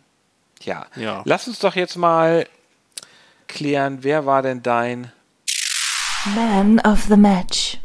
ja. 0.63 0.87
ja. 0.95 1.21
Lass 1.25 1.47
uns 1.47 1.59
doch 1.59 1.75
jetzt 1.75 1.95
mal 1.95 2.47
klären, 3.47 3.99
wer 4.01 4.25
war 4.25 4.41
denn 4.41 4.63
dein 4.63 5.11
Man 6.33 6.79
of 6.79 7.03
the 7.03 7.17
Match? 7.17 7.79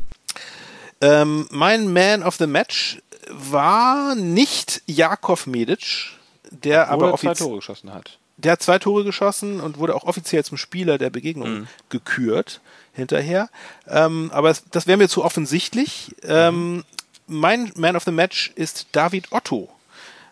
Ähm, 1.01 1.47
mein 1.51 1.93
Man 1.93 2.23
of 2.23 2.37
the 2.37 2.47
Match 2.47 3.03
war 3.29 4.15
nicht 4.15 4.83
Jakov 4.87 5.47
Medic, 5.47 6.11
der 6.51 6.91
Obwohl 6.91 7.09
aber 7.09 7.19
zwei 7.19 7.35
Tore 7.35 7.57
geschossen 7.57 7.93
hat. 7.93 8.19
Der 8.41 8.53
hat 8.53 8.63
zwei 8.63 8.79
Tore 8.79 9.05
geschossen 9.05 9.61
und 9.61 9.79
wurde 9.79 9.95
auch 9.95 10.05
offiziell 10.05 10.45
zum 10.45 10.57
Spieler 10.59 10.99
der 10.99 11.11
Begegnung 11.11 11.61
mhm. 11.61 11.67
gekürt 11.89 12.61
hinterher. 12.93 13.49
Ähm, 13.87 14.31
aber 14.33 14.51
es, 14.51 14.65
das 14.71 14.87
wäre 14.87 14.99
mir 14.99 15.09
zu 15.09 15.25
offensichtlich. 15.25 16.15
Ähm, 16.23 16.85
mein 17.27 17.73
Man 17.77 17.97
of 17.97 18.05
the 18.05 18.11
Match 18.11 18.53
ist 18.55 18.89
David 18.93 19.31
Otto. 19.31 19.69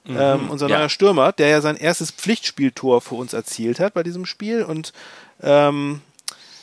Mhm, 0.04 0.16
ähm, 0.18 0.50
unser 0.50 0.68
ja. 0.68 0.78
neuer 0.78 0.88
Stürmer, 0.88 1.32
der 1.32 1.48
ja 1.48 1.60
sein 1.60 1.76
erstes 1.76 2.10
Pflichtspieltor 2.10 3.00
für 3.00 3.14
uns 3.14 3.32
erzielt 3.32 3.78
hat 3.78 3.94
bei 3.94 4.02
diesem 4.02 4.26
Spiel. 4.26 4.62
Und 4.62 4.92
ähm, 5.42 6.00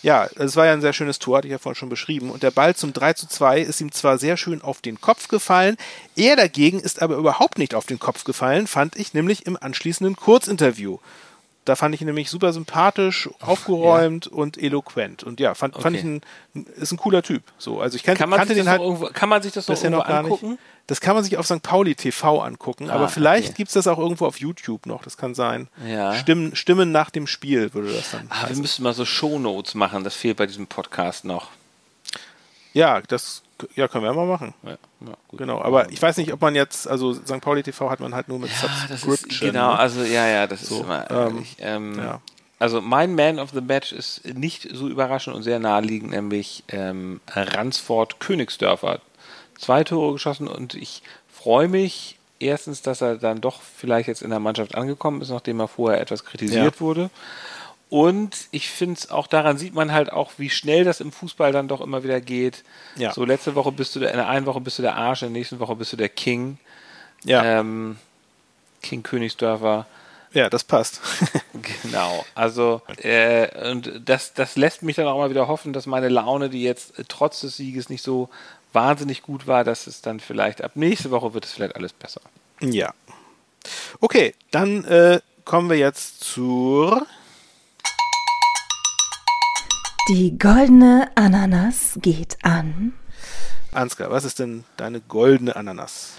ja, 0.06 0.28
es 0.36 0.56
war 0.56 0.68
ja 0.68 0.74
ein 0.74 0.82
sehr 0.82 0.94
schönes 0.94 1.20
Tor, 1.20 1.38
hatte 1.38 1.48
ich 1.48 1.52
ja 1.52 1.58
vorhin 1.58 1.78
schon 1.78 1.90
beschrieben. 1.90 2.30
Und 2.30 2.44
der 2.44 2.52
Ball 2.52 2.76
zum 2.76 2.94
3 2.94 3.14
zu 3.14 3.28
2 3.28 3.62
ist 3.62 3.82
ihm 3.82 3.92
zwar 3.92 4.18
sehr 4.18 4.38
schön 4.38 4.62
auf 4.62 4.82
den 4.82 5.02
Kopf 5.02 5.28
gefallen, 5.28 5.78
er 6.16 6.36
dagegen 6.36 6.80
ist 6.80 7.02
aber 7.02 7.16
überhaupt 7.16 7.58
nicht 7.58 7.74
auf 7.74 7.88
den 7.88 7.98
Kopf 7.98 8.24
gefallen, 8.24 8.68
fand 8.68 8.98
ich 8.98 9.16
nämlich 9.16 9.48
im 9.48 9.58
anschließenden 9.60 10.16
Kurzinterview. 10.16 11.00
Da 11.66 11.76
fand 11.76 11.96
ich 11.96 12.02
ihn 12.02 12.08
nämlich 12.08 12.30
super 12.30 12.54
sympathisch, 12.54 13.28
aufgeräumt 13.42 14.28
ja. 14.28 14.32
und 14.32 14.58
eloquent. 14.58 15.24
Und 15.24 15.40
ja, 15.40 15.56
fand, 15.56 15.74
okay. 15.74 15.82
fand 15.82 15.96
ich 15.96 16.04
ein, 16.04 16.22
ist 16.76 16.92
ein 16.92 16.98
cooler 16.98 17.24
Typ. 17.24 17.42
So, 17.58 17.82
also 17.82 17.96
ich 17.96 18.04
kann, 18.04 18.16
kann 18.16 18.30
kannte 18.30 18.54
den 18.54 18.70
halt. 18.70 18.82
Irgendwo, 18.82 19.08
kann 19.08 19.30
man 19.30 19.42
sich 19.42 19.52
das 19.52 19.68
noch 19.68 19.76
irgendwo 19.76 20.02
noch 20.02 20.08
angucken? 20.08 20.50
Nicht. 20.52 20.62
Das 20.88 21.02
kann 21.02 21.16
man 21.16 21.24
sich 21.24 21.38
auf 21.38 21.48
St. 21.48 21.64
Pauli 21.64 21.96
TV 21.96 22.40
angucken, 22.42 22.92
ah, 22.92 22.94
aber 22.94 23.10
vielleicht 23.10 23.50
okay. 23.50 23.56
gibt's 23.58 23.74
das 23.74 23.88
auch 23.88 23.98
irgendwo 23.98 24.28
auf 24.28 24.40
YouTube 24.40 24.86
noch, 24.86 25.04
das 25.04 25.18
kann 25.18 25.34
sein. 25.34 25.68
Ja. 25.88 26.14
Stimmen, 26.14 26.56
Stimmen 26.56 26.92
nach 26.92 27.10
dem 27.10 27.26
Spiel 27.26 27.74
würde 27.74 27.92
das 27.92 28.12
dann. 28.12 28.28
Ah, 28.30 28.48
wir 28.48 28.56
müssen 28.58 28.84
mal 28.84 28.94
so 28.94 29.04
Shownotes 29.04 29.74
machen, 29.74 30.04
das 30.04 30.14
fehlt 30.14 30.38
bei 30.38 30.46
diesem 30.46 30.68
Podcast 30.68 31.26
noch. 31.26 31.50
Ja, 32.74 33.02
das 33.02 33.42
ja, 33.76 33.88
können 33.88 34.04
wir 34.04 34.14
mal 34.14 34.26
machen. 34.26 34.54
Ja, 34.64 34.72
ja, 34.72 35.14
genau, 35.32 35.62
aber 35.62 35.90
ich 35.92 36.02
weiß 36.02 36.18
nicht, 36.18 36.34
ob 36.34 36.42
man 36.42 36.56
jetzt, 36.56 36.88
also 36.88 37.14
St. 37.14 37.42
Pauli 37.42 37.64
TV 37.64 37.90
hat 37.90 38.00
man 38.00 38.14
halt 38.14 38.28
nur 38.28 38.40
mit 38.40 38.50
ja, 38.52 38.58
Subscription. 38.58 39.30
Ist, 39.30 39.40
genau, 39.40 39.74
ne? 39.74 39.80
also 39.80 40.04
ja, 40.04 40.28
ja, 40.28 40.48
das 40.48 40.62
so, 40.62 40.76
ist 40.76 40.84
immer 40.84 41.10
ähm, 41.10 41.46
ähm, 41.60 41.98
ja. 41.98 42.22
Also 42.58 42.82
mein 42.82 43.16
Man 43.16 43.40
of 43.40 43.52
the 43.52 43.62
Match 43.62 43.92
ist 43.92 44.26
nicht 44.26 44.70
so 44.74 44.88
überraschend 44.88 45.36
und 45.36 45.44
sehr 45.44 45.60
naheliegend, 45.60 46.12
nämlich 46.12 46.64
ähm, 46.70 47.20
Ransford 47.34 48.20
Königsdörfer. 48.20 49.02
Zwei 49.58 49.84
Tore 49.84 50.14
geschossen 50.14 50.48
und 50.48 50.74
ich 50.74 51.04
freue 51.30 51.68
mich 51.68 52.18
erstens, 52.40 52.82
dass 52.82 53.02
er 53.02 53.18
dann 53.18 53.42
doch 53.42 53.62
vielleicht 53.62 54.08
jetzt 54.08 54.22
in 54.22 54.30
der 54.30 54.40
Mannschaft 54.40 54.76
angekommen 54.76 55.22
ist, 55.22 55.30
nachdem 55.30 55.60
er 55.60 55.68
vorher 55.68 56.02
etwas 56.02 56.24
kritisiert 56.26 56.82
wurde. 56.82 57.10
Und 57.90 58.48
ich 58.52 58.70
finde 58.70 58.96
es 58.96 59.12
auch 59.12 59.28
daran 59.28 59.58
sieht 59.58 59.76
man 59.76 59.92
halt 59.92 60.12
auch, 60.12 60.34
wie 60.38 60.50
schnell 60.50 60.84
das 60.84 61.02
im 61.02 61.12
Fußball 61.12 61.52
dann 61.52 61.68
doch 61.68 61.82
immer 61.82 62.04
wieder 62.04 62.20
geht. 62.20 62.64
Ja. 62.96 63.14
So 63.14 63.26
letzte 63.26 63.56
Woche 63.56 63.72
bist 63.72 63.96
du 63.96 64.00
der, 64.00 64.12
in 64.12 64.18
der 64.18 64.28
einen 64.28 64.46
Woche 64.46 64.60
bist 64.60 64.80
du 64.80 64.82
der 64.82 64.96
Arsch, 64.96 65.22
in 65.22 65.30
der 65.30 65.40
nächsten 65.40 65.60
Woche 65.60 65.76
bist 65.76 65.94
du 65.94 65.98
der 65.98 66.10
King. 66.10 66.58
Ja. 67.24 67.60
Ähm, 67.60 67.98
King 68.82 69.04
Königsdörfer. 69.04 69.86
Ja, 70.34 70.50
das 70.50 70.64
passt. 70.64 71.00
genau. 71.84 72.26
Also, 72.36 72.82
äh, 72.98 73.72
und 73.72 74.02
das, 74.04 74.34
das 74.34 74.56
lässt 74.56 74.84
mich 74.84 74.96
dann 74.96 75.08
auch 75.08 75.18
mal 75.18 75.30
wieder 75.30 75.48
hoffen, 75.48 75.72
dass 75.72 75.86
meine 75.86 76.10
Laune, 76.10 76.50
die 76.50 76.64
jetzt 76.64 77.00
äh, 77.00 77.04
trotz 77.08 77.42
des 77.42 77.56
Sieges 77.56 77.90
nicht 77.90 78.04
so 78.04 78.30
wahnsinnig 78.74 79.22
gut 79.22 79.48
war, 79.48 79.64
dass 79.64 79.88
es 79.88 80.02
dann 80.02 80.20
vielleicht 80.20 80.62
ab 80.62 80.72
nächste 80.76 81.12
Woche 81.12 81.34
wird 81.34 81.46
es 81.46 81.54
vielleicht 81.54 81.76
alles 81.76 81.94
besser. 81.94 82.22
Ja. 82.62 82.94
Okay, 84.02 84.36
dann 84.52 84.84
äh, 84.86 85.22
kommen 85.46 85.70
wir 85.70 85.78
jetzt 85.78 86.22
zur. 86.24 87.08
Die 90.08 90.38
goldene 90.38 91.10
Ananas 91.16 91.98
geht 92.00 92.38
an. 92.44 92.94
Ansgar, 93.72 94.12
was 94.12 94.24
ist 94.24 94.38
denn 94.38 94.64
deine 94.78 95.02
goldene 95.02 95.56
Ananas? 95.56 96.14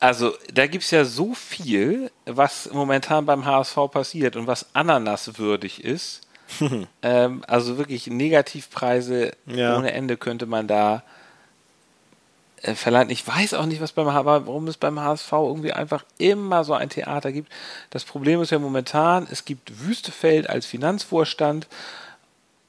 Also, 0.00 0.34
da 0.52 0.66
gibt 0.66 0.84
es 0.84 0.90
ja 0.90 1.06
so 1.06 1.32
viel, 1.32 2.10
was 2.26 2.70
momentan 2.70 3.24
beim 3.24 3.46
HSV 3.46 3.90
passiert 3.90 4.36
und 4.36 4.46
was 4.46 4.66
ananaswürdig 4.74 5.82
ist. 5.82 6.20
ähm, 7.02 7.42
also 7.48 7.78
wirklich 7.78 8.06
Negativpreise 8.06 9.32
ja. 9.46 9.78
ohne 9.78 9.94
Ende 9.94 10.18
könnte 10.18 10.44
man 10.44 10.68
da 10.68 11.04
äh, 12.64 12.74
verleihen. 12.74 13.10
Ich 13.10 13.26
weiß 13.26 13.54
auch 13.54 13.66
nicht, 13.66 13.82
was 13.82 13.92
beim 13.92 14.06
warum 14.06 14.68
es 14.68 14.78
beim 14.78 14.98
HSV 14.98 15.30
irgendwie 15.32 15.72
einfach 15.72 16.04
immer 16.16 16.64
so 16.64 16.72
ein 16.72 16.88
Theater 16.88 17.30
gibt. 17.30 17.52
Das 17.90 18.04
Problem 18.04 18.40
ist 18.40 18.50
ja 18.50 18.58
momentan, 18.58 19.26
es 19.30 19.44
gibt 19.44 19.86
Wüstefeld 19.86 20.48
als 20.48 20.64
Finanzvorstand 20.64 21.68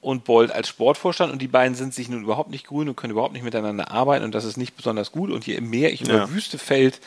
und 0.02 0.26
Bold 0.26 0.52
als 0.52 0.68
Sportvorstand 0.68 1.32
und 1.32 1.42
die 1.42 1.48
beiden 1.48 1.76
sind 1.76 1.94
sich 1.94 2.10
nun 2.10 2.24
überhaupt 2.24 2.52
nicht 2.52 2.68
grün 2.68 2.90
und 2.90 2.98
können 2.98 3.12
überhaupt 3.12 3.34
nicht 3.34 3.44
miteinander 3.44 3.90
arbeiten 3.90 4.26
und 4.26 4.36
das 4.36 4.44
ist 4.44 4.58
nicht 4.58 4.76
besonders 4.76 5.14
gut. 5.14 5.32
Und 5.32 5.48
je 5.48 5.62
mehr 5.62 5.94
ich 5.94 6.02
über 6.02 6.14
ja. 6.14 6.30
Wüstefeld 6.30 7.00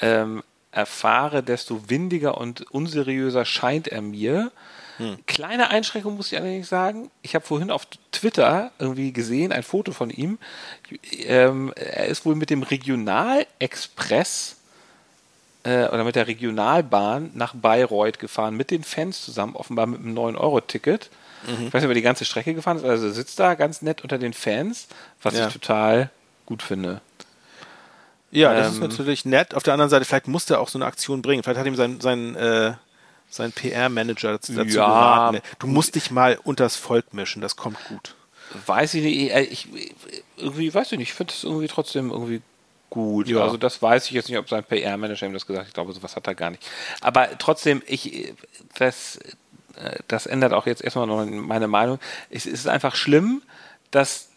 ähm, 0.00 0.42
erfahre, 0.72 1.42
desto 1.42 1.90
windiger 1.90 2.38
und 2.38 2.62
unseriöser 2.70 3.44
scheint 3.44 3.86
er 3.86 4.00
mir. 4.00 4.50
Hm. 4.98 5.16
Kleine 5.26 5.70
Einschränkung 5.70 6.16
muss 6.16 6.30
ich 6.32 6.38
allerdings 6.38 6.68
sagen. 6.68 7.10
Ich 7.22 7.34
habe 7.34 7.44
vorhin 7.44 7.70
auf 7.70 7.86
Twitter 8.12 8.70
irgendwie 8.78 9.12
gesehen, 9.12 9.52
ein 9.52 9.62
Foto 9.62 9.92
von 9.92 10.10
ihm. 10.10 10.38
Ähm, 11.12 11.72
er 11.76 12.06
ist 12.06 12.24
wohl 12.24 12.36
mit 12.36 12.50
dem 12.50 12.62
Regionalexpress 12.62 14.56
äh, 15.64 15.86
oder 15.86 16.04
mit 16.04 16.16
der 16.16 16.26
Regionalbahn 16.26 17.30
nach 17.34 17.54
Bayreuth 17.54 18.18
gefahren, 18.18 18.56
mit 18.56 18.70
den 18.70 18.84
Fans 18.84 19.24
zusammen, 19.24 19.56
offenbar 19.56 19.86
mit 19.86 20.00
einem 20.00 20.16
9-Euro-Ticket. 20.16 21.10
Mhm. 21.46 21.66
Ich 21.66 21.74
weiß 21.74 21.82
nicht, 21.82 21.84
ob 21.84 21.90
er 21.90 21.94
die 21.94 22.02
ganze 22.02 22.24
Strecke 22.24 22.54
gefahren 22.54 22.76
ist. 22.76 22.84
Also 22.84 23.10
sitzt 23.10 23.38
da 23.40 23.54
ganz 23.54 23.82
nett 23.82 24.02
unter 24.02 24.18
den 24.18 24.32
Fans, 24.32 24.86
was 25.22 25.34
ja. 25.34 25.48
ich 25.48 25.52
total 25.52 26.10
gut 26.46 26.62
finde. 26.62 27.00
Ja, 28.30 28.52
das 28.52 28.68
ähm, 28.68 28.72
ist 28.74 28.80
natürlich 28.80 29.24
nett. 29.24 29.54
Auf 29.54 29.62
der 29.62 29.74
anderen 29.74 29.90
Seite, 29.90 30.04
vielleicht 30.04 30.28
muss 30.28 30.50
er 30.50 30.60
auch 30.60 30.68
so 30.68 30.78
eine 30.78 30.86
Aktion 30.86 31.22
bringen. 31.22 31.42
Vielleicht 31.42 31.58
hat 31.58 31.66
ihm 31.66 31.76
sein, 31.76 32.00
sein, 32.00 32.34
äh, 32.34 32.72
sein 33.34 33.52
PR-Manager 33.52 34.32
dazu, 34.32 34.52
ja, 34.52 34.64
geraten. 34.64 35.40
Du 35.58 35.66
musst 35.66 35.94
dich 35.94 36.10
mal 36.10 36.38
unters 36.42 36.76
Volk 36.76 37.12
mischen, 37.14 37.42
das 37.42 37.56
kommt 37.56 37.78
gut. 37.88 38.14
Weiß 38.66 38.94
ich 38.94 39.02
nicht. 39.02 39.34
Ich, 39.52 39.68
irgendwie, 40.36 40.72
weiß 40.72 40.92
ich 40.92 40.98
nicht, 40.98 41.10
ich 41.10 41.14
finde 41.14 41.32
es 41.32 41.44
irgendwie 41.44 41.66
trotzdem 41.66 42.10
irgendwie 42.10 42.42
gut. 42.90 43.28
Ja. 43.28 43.42
Also 43.42 43.56
das 43.56 43.82
weiß 43.82 44.06
ich 44.06 44.12
jetzt 44.12 44.28
nicht, 44.28 44.38
ob 44.38 44.48
sein 44.48 44.64
PR-Manager 44.64 45.26
ihm 45.26 45.32
das 45.32 45.46
gesagt 45.46 45.62
hat. 45.62 45.68
Ich 45.68 45.74
glaube, 45.74 45.92
sowas 45.92 46.14
hat 46.14 46.26
er 46.26 46.34
gar 46.34 46.50
nicht. 46.50 46.64
Aber 47.00 47.28
trotzdem, 47.38 47.82
ich, 47.86 48.32
das, 48.78 49.16
äh, 49.76 49.98
das 50.06 50.26
ändert 50.26 50.52
auch 50.52 50.66
jetzt 50.66 50.82
erstmal 50.82 51.06
noch 51.06 51.24
meine 51.26 51.66
Meinung. 51.66 51.98
Es 52.30 52.46
ist 52.46 52.68
einfach 52.68 52.94
schlimm, 52.94 53.42
dass 53.90 54.28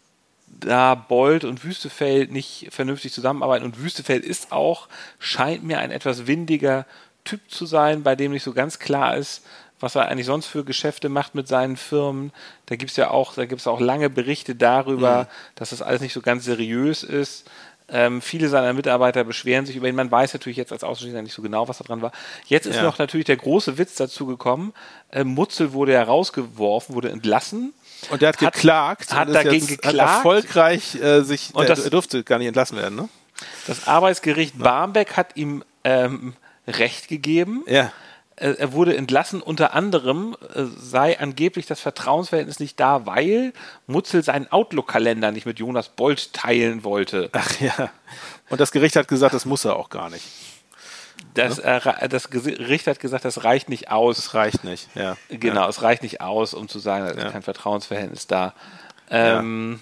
da 0.47 0.95
Bold 0.95 1.43
und 1.43 1.63
Wüstefeld 1.63 2.31
nicht 2.31 2.69
vernünftig 2.71 3.13
zusammenarbeiten. 3.13 3.65
Und 3.65 3.79
Wüstefeld 3.79 4.25
ist 4.25 4.51
auch, 4.51 4.87
scheint 5.19 5.63
mir 5.63 5.79
ein 5.79 5.91
etwas 5.91 6.25
windiger 6.25 6.85
Typ 7.27 7.41
zu 7.49 7.65
sein, 7.65 8.03
bei 8.03 8.15
dem 8.15 8.31
nicht 8.31 8.43
so 8.43 8.53
ganz 8.53 8.79
klar 8.79 9.17
ist, 9.17 9.43
was 9.79 9.95
er 9.95 10.07
eigentlich 10.07 10.25
sonst 10.25 10.47
für 10.47 10.63
Geschäfte 10.63 11.09
macht 11.09 11.35
mit 11.35 11.47
seinen 11.47 11.77
Firmen. 11.77 12.31
Da 12.65 12.75
gibt 12.75 12.91
es 12.91 12.97
ja 12.97 13.11
auch, 13.11 13.33
da 13.35 13.45
gibt 13.45 13.61
es 13.61 13.67
auch 13.67 13.79
lange 13.79 14.09
Berichte 14.09 14.55
darüber, 14.55 15.23
mhm. 15.23 15.27
dass 15.55 15.69
das 15.71 15.81
alles 15.81 16.01
nicht 16.01 16.13
so 16.13 16.21
ganz 16.21 16.45
seriös 16.45 17.03
ist. 17.03 17.49
Ähm, 17.89 18.21
viele 18.21 18.49
seiner 18.49 18.73
Mitarbeiter 18.73 19.23
beschweren 19.23 19.65
sich 19.65 19.75
über 19.77 19.87
ihn. 19.87 19.95
Man 19.95 20.11
weiß 20.11 20.33
natürlich 20.33 20.57
jetzt 20.57 20.73
als 20.73 20.83
Außenstehender 20.83 21.21
nicht 21.21 21.33
so 21.33 21.41
genau, 21.41 21.69
was 21.69 21.77
da 21.77 21.85
dran 21.85 22.01
war. 22.01 22.11
Jetzt 22.45 22.65
ist 22.65 22.77
ja. 22.77 22.83
noch 22.83 22.97
natürlich 22.97 23.27
der 23.27 23.37
große 23.37 23.77
Witz 23.77 23.95
dazu 23.95 24.25
gekommen. 24.25 24.73
Äh, 25.11 25.23
Mutzel 25.23 25.71
wurde 25.71 25.93
herausgeworfen, 25.93 26.95
wurde 26.95 27.11
entlassen. 27.11 27.73
Und 28.09 28.21
der 28.21 28.29
hat, 28.29 28.41
hat 28.41 28.53
geklagt. 28.53 29.13
Hat 29.13 29.33
dagegen 29.33 29.67
geklagt. 29.67 29.97
Hat 29.99 30.15
erfolgreich 30.17 30.95
äh, 30.95 31.21
sich, 31.21 31.51
und 31.53 31.69
das, 31.69 31.79
er 31.79 31.89
durfte 31.89 32.23
gar 32.23 32.39
nicht 32.39 32.47
entlassen 32.47 32.77
werden, 32.77 32.95
ne? 32.95 33.09
Das 33.67 33.87
Arbeitsgericht 33.87 34.55
ja. 34.57 34.63
Barmbek 34.63 35.15
hat 35.15 35.37
ihm 35.37 35.63
ähm, 35.83 36.33
Recht 36.67 37.07
gegeben. 37.07 37.63
Ja. 37.67 37.91
Er 38.39 38.71
wurde 38.71 38.95
entlassen, 38.95 39.41
unter 39.41 39.73
anderem 39.73 40.37
äh, 40.53 40.65
sei 40.77 41.19
angeblich 41.19 41.65
das 41.65 41.79
Vertrauensverhältnis 41.79 42.59
nicht 42.59 42.79
da, 42.79 43.07
weil 43.07 43.51
Mutzel 43.87 44.21
seinen 44.21 44.51
Outlook-Kalender 44.51 45.31
nicht 45.31 45.47
mit 45.47 45.57
Jonas 45.57 45.89
Bolt 45.89 46.33
teilen 46.33 46.83
wollte. 46.83 47.29
Ach 47.31 47.59
ja. 47.59 47.89
Und 48.49 48.61
das 48.61 48.71
Gericht 48.71 48.95
hat 48.95 49.07
gesagt, 49.07 49.33
das 49.33 49.45
muss 49.45 49.65
er 49.65 49.75
auch 49.75 49.89
gar 49.89 50.11
nicht. 50.11 50.23
Das, 51.33 51.57
ne? 51.57 51.81
äh, 51.99 52.09
das 52.09 52.29
Gericht 52.29 52.85
hat 52.85 52.99
gesagt, 52.99 53.25
das 53.25 53.43
reicht 53.43 53.69
nicht 53.69 53.89
aus. 53.89 54.17
Das 54.17 54.33
reicht 54.35 54.63
nicht, 54.63 54.87
ja. 54.95 55.17
Genau, 55.29 55.61
ja. 55.61 55.69
es 55.69 55.81
reicht 55.81 56.03
nicht 56.03 56.21
aus, 56.21 56.53
um 56.53 56.67
zu 56.67 56.77
sagen, 56.77 57.05
da 57.05 57.11
ist 57.11 57.23
ja. 57.23 57.31
kein 57.31 57.41
Vertrauensverhältnis 57.41 58.27
da. 58.27 58.53
Ähm, 59.09 59.79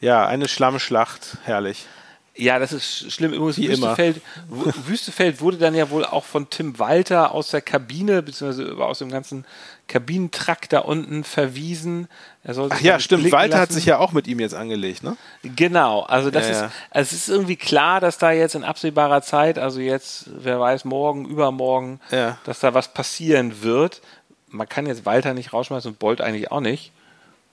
ja. 0.00 0.22
ja, 0.22 0.26
eine 0.26 0.46
Schlammschlacht, 0.46 1.38
herrlich. 1.44 1.86
Ja, 2.36 2.58
das 2.58 2.72
ist 2.72 3.12
schlimm. 3.12 3.32
Übrigens, 3.32 3.58
Wie 3.58 3.68
Wüstefeld, 3.68 4.22
Wüstefeld 4.86 5.40
wurde 5.40 5.58
dann 5.58 5.74
ja 5.74 5.90
wohl 5.90 6.04
auch 6.04 6.24
von 6.24 6.48
Tim 6.48 6.78
Walter 6.78 7.32
aus 7.32 7.50
der 7.50 7.60
Kabine, 7.60 8.22
beziehungsweise 8.22 8.76
aus 8.78 9.00
dem 9.00 9.10
ganzen 9.10 9.44
Kabinentrakt 9.88 10.72
da 10.72 10.80
unten 10.80 11.24
verwiesen. 11.24 12.08
Ach 12.46 12.80
ja, 12.80 13.00
stimmt. 13.00 13.30
Walter 13.32 13.48
lassen. 13.48 13.60
hat 13.60 13.72
sich 13.72 13.84
ja 13.84 13.98
auch 13.98 14.12
mit 14.12 14.28
ihm 14.28 14.38
jetzt 14.38 14.54
angelegt, 14.54 15.02
ne? 15.02 15.16
Genau. 15.42 16.02
Also 16.02 16.30
das 16.30 16.46
ja, 16.46 16.52
ist, 16.52 16.72
also 16.90 17.08
es 17.08 17.12
ist 17.12 17.28
irgendwie 17.28 17.56
klar, 17.56 18.00
dass 18.00 18.16
da 18.16 18.30
jetzt 18.30 18.54
in 18.54 18.62
absehbarer 18.62 19.22
Zeit, 19.22 19.58
also 19.58 19.80
jetzt, 19.80 20.30
wer 20.38 20.60
weiß, 20.60 20.84
morgen, 20.84 21.26
übermorgen, 21.26 22.00
ja. 22.12 22.38
dass 22.44 22.60
da 22.60 22.72
was 22.72 22.94
passieren 22.94 23.62
wird. 23.62 24.00
Man 24.48 24.68
kann 24.68 24.86
jetzt 24.86 25.04
Walter 25.04 25.34
nicht 25.34 25.52
rausschmeißen 25.52 25.90
und 25.90 25.98
Bolt 25.98 26.20
eigentlich 26.20 26.52
auch 26.52 26.60
nicht. 26.60 26.92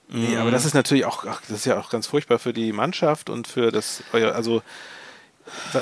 Nee, 0.09 0.37
aber 0.37 0.51
das 0.51 0.65
ist 0.65 0.73
natürlich 0.73 1.05
auch, 1.05 1.25
ach, 1.25 1.41
das 1.41 1.57
ist 1.57 1.65
ja 1.65 1.79
auch 1.79 1.89
ganz 1.89 2.07
furchtbar 2.07 2.39
für 2.39 2.53
die 2.53 2.71
Mannschaft 2.71 3.29
und 3.29 3.47
für 3.47 3.71
das, 3.71 4.03
also 4.11 4.61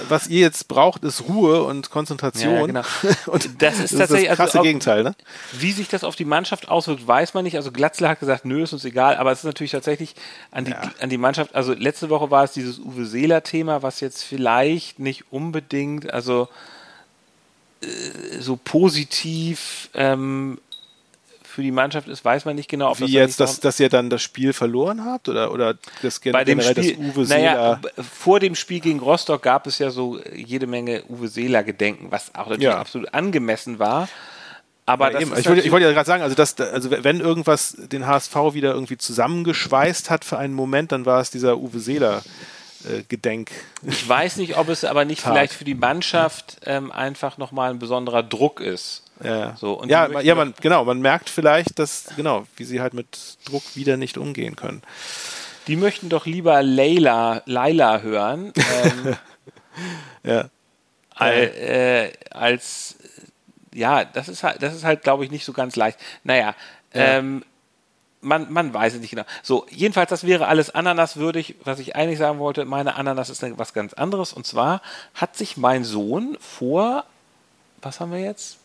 was 0.10 0.28
ihr 0.28 0.42
jetzt 0.42 0.68
braucht, 0.68 1.04
ist 1.04 1.28
Ruhe 1.28 1.64
und 1.64 1.90
Konzentration. 1.90 2.54
Ja, 2.54 2.66
genau. 2.66 2.84
und 3.28 3.62
das 3.62 3.80
ist 3.80 3.94
das 3.94 4.00
tatsächlich 4.00 4.30
das 4.30 4.38
krasse 4.38 4.60
also, 4.60 4.64
Gegenteil, 4.64 5.04
ne? 5.04 5.16
Wie 5.54 5.72
sich 5.72 5.88
das 5.88 6.04
auf 6.04 6.16
die 6.16 6.26
Mannschaft 6.26 6.70
auswirkt, 6.70 7.08
weiß 7.08 7.34
man 7.34 7.44
nicht. 7.44 7.56
Also 7.56 7.72
Glatzler 7.72 8.10
hat 8.10 8.20
gesagt, 8.20 8.46
nö, 8.46 8.64
ist 8.64 8.74
uns 8.74 8.86
egal, 8.86 9.18
aber 9.18 9.32
es 9.32 9.40
ist 9.40 9.46
natürlich 9.46 9.72
tatsächlich 9.72 10.16
an 10.52 10.66
die, 10.66 10.72
ja. 10.72 10.82
an 11.00 11.10
die 11.10 11.18
Mannschaft. 11.18 11.56
Also 11.56 11.74
letzte 11.74 12.10
Woche 12.10 12.30
war 12.32 12.44
es 12.44 12.52
dieses 12.52 12.80
Uwe 12.80 13.06
Seeler-Thema, 13.06 13.82
was 13.82 14.02
jetzt 14.02 14.24
vielleicht 14.24 15.00
nicht 15.00 15.32
unbedingt, 15.32 16.12
also 16.14 16.48
äh, 17.82 18.40
so 18.40 18.60
positiv 18.64 19.90
ähm, 19.94 20.60
für 21.56 21.64
die 21.64 21.72
Mannschaft 21.72 22.10
ist, 22.10 22.26
weiß 22.26 22.44
man 22.44 22.58
nicht 22.58 22.70
genau, 22.70 22.92
ob 22.92 23.00
Wie 23.00 23.04
das 23.04 23.12
jetzt, 23.12 23.40
dass, 23.40 23.62
dass 23.62 23.80
ihr 23.80 23.88
dann 23.88 24.10
das 24.10 24.22
Spiel 24.22 24.52
verloren 24.52 25.06
habt 25.06 25.30
oder, 25.30 25.54
oder 25.54 25.76
das 26.02 26.20
generell 26.20 26.44
Bei 26.44 26.44
dem 26.44 26.60
Spiel, 26.60 26.98
das 26.98 27.16
Uwe 27.16 27.28
naja, 27.30 27.80
vor 27.98 28.42
dem 28.42 28.56
Spiel 28.56 28.82
gegen 28.82 29.00
Rostock 29.00 29.42
gab 29.42 29.66
es 29.66 29.80
ja 29.80 29.90
so 29.90 30.20
jede 30.36 30.68
Menge 30.68 31.04
Uwe 31.08 31.30
Seeler 31.30 31.64
Gedenken, 31.64 32.12
was 32.12 32.36
auch 32.36 32.48
natürlich 32.48 32.64
ja. 32.64 32.78
absolut 32.78 33.14
angemessen 33.14 33.80
war. 33.80 34.10
Aber 34.86 35.14
ja, 35.14 35.22
ich 35.22 35.48
wollte, 35.48 35.62
ich 35.62 35.72
wollte 35.72 35.86
ja 35.86 35.94
gerade 35.94 36.06
sagen, 36.06 36.24
also, 36.24 36.36
das, 36.36 36.60
also 36.60 36.92
wenn 36.92 37.22
irgendwas 37.22 37.78
den 37.78 38.06
HSV 38.06 38.36
wieder 38.52 38.74
irgendwie 38.74 38.98
zusammengeschweißt 38.98 40.10
hat 40.10 40.26
für 40.26 40.38
einen 40.38 40.54
Moment, 40.54 40.92
dann 40.92 41.06
war 41.06 41.22
es 41.22 41.32
dieser 41.32 41.58
Uwe 41.58 41.80
Seeler. 41.80 42.22
Äh, 42.84 43.04
Gedenk. 43.08 43.50
Ich 43.82 44.08
weiß 44.08 44.36
nicht, 44.36 44.58
ob 44.58 44.70
es 44.70 44.84
aber 44.84 45.06
nicht 45.06 45.24
Tag. 45.24 45.32
vielleicht 45.32 45.54
für 45.54 45.64
die 45.64 45.74
Mannschaft 45.74 46.58
ähm, 46.66 46.92
einfach 46.92 47.38
nochmal 47.38 47.72
ein 47.72 47.80
besonderer 47.80 48.22
Druck 48.22 48.60
ist. 48.60 49.05
Ja, 49.24 49.56
so, 49.56 49.74
und 49.74 49.90
ja, 49.90 50.20
ja 50.22 50.36
man, 50.36 50.54
genau, 50.62 50.84
man 50.84 51.00
merkt 51.00 51.30
vielleicht, 51.30 51.80
dass, 51.80 52.08
genau, 52.16 52.46
wie 52.58 52.66
sie 52.66 52.82
halt 52.82 52.94
mit 52.94 53.38
Druck 53.46 53.64
wieder 53.76 53.98
nicht 53.98 54.18
umgehen 54.18 54.56
können. 54.56 54.82
Die 55.68 55.78
möchten 55.78 56.10
doch 56.10 56.26
lieber 56.26 56.62
Leila, 56.62 57.42
Laila 57.46 58.02
hören. 58.02 58.54
Ähm, 58.84 59.16
ja. 60.24 60.46
Al, 61.16 61.34
äh, 61.34 62.14
als, 62.32 62.96
ja, 63.74 64.06
das 64.06 64.30
ist 64.30 64.44
halt, 64.44 64.64
das 64.64 64.74
ist 64.74 64.86
halt, 64.86 65.02
glaube 65.04 65.26
ich, 65.26 65.32
nicht 65.32 65.44
so 65.44 65.52
ganz 65.52 65.76
leicht. 65.76 66.00
Naja, 66.24 66.56
ja. 66.94 67.18
ähm, 67.18 67.44
man, 68.22 68.52
man 68.52 68.74
weiß 68.74 68.96
es 68.96 69.02
nicht 69.02 69.12
genau. 69.12 69.26
So, 69.44 69.66
jedenfalls, 69.70 70.10
das 70.10 70.26
wäre 70.26 70.48
alles 70.48 70.70
ananaswürdig. 70.70 71.56
Was 71.64 71.80
ich 71.80 71.96
eigentlich 71.96 72.20
sagen 72.20 72.40
wollte, 72.40 72.66
meine 72.66 72.96
Ananas 72.96 73.30
ist 73.30 73.44
was 73.58 73.74
ganz 73.74 73.94
anderes. 73.94 74.34
Und 74.34 74.46
zwar 74.46 74.82
hat 75.14 75.38
sich 75.38 75.58
mein 75.58 75.84
Sohn 75.84 76.38
vor, 76.40 77.06
was 77.82 78.00
haben 78.00 78.12
wir 78.12 78.20
jetzt? 78.20 78.58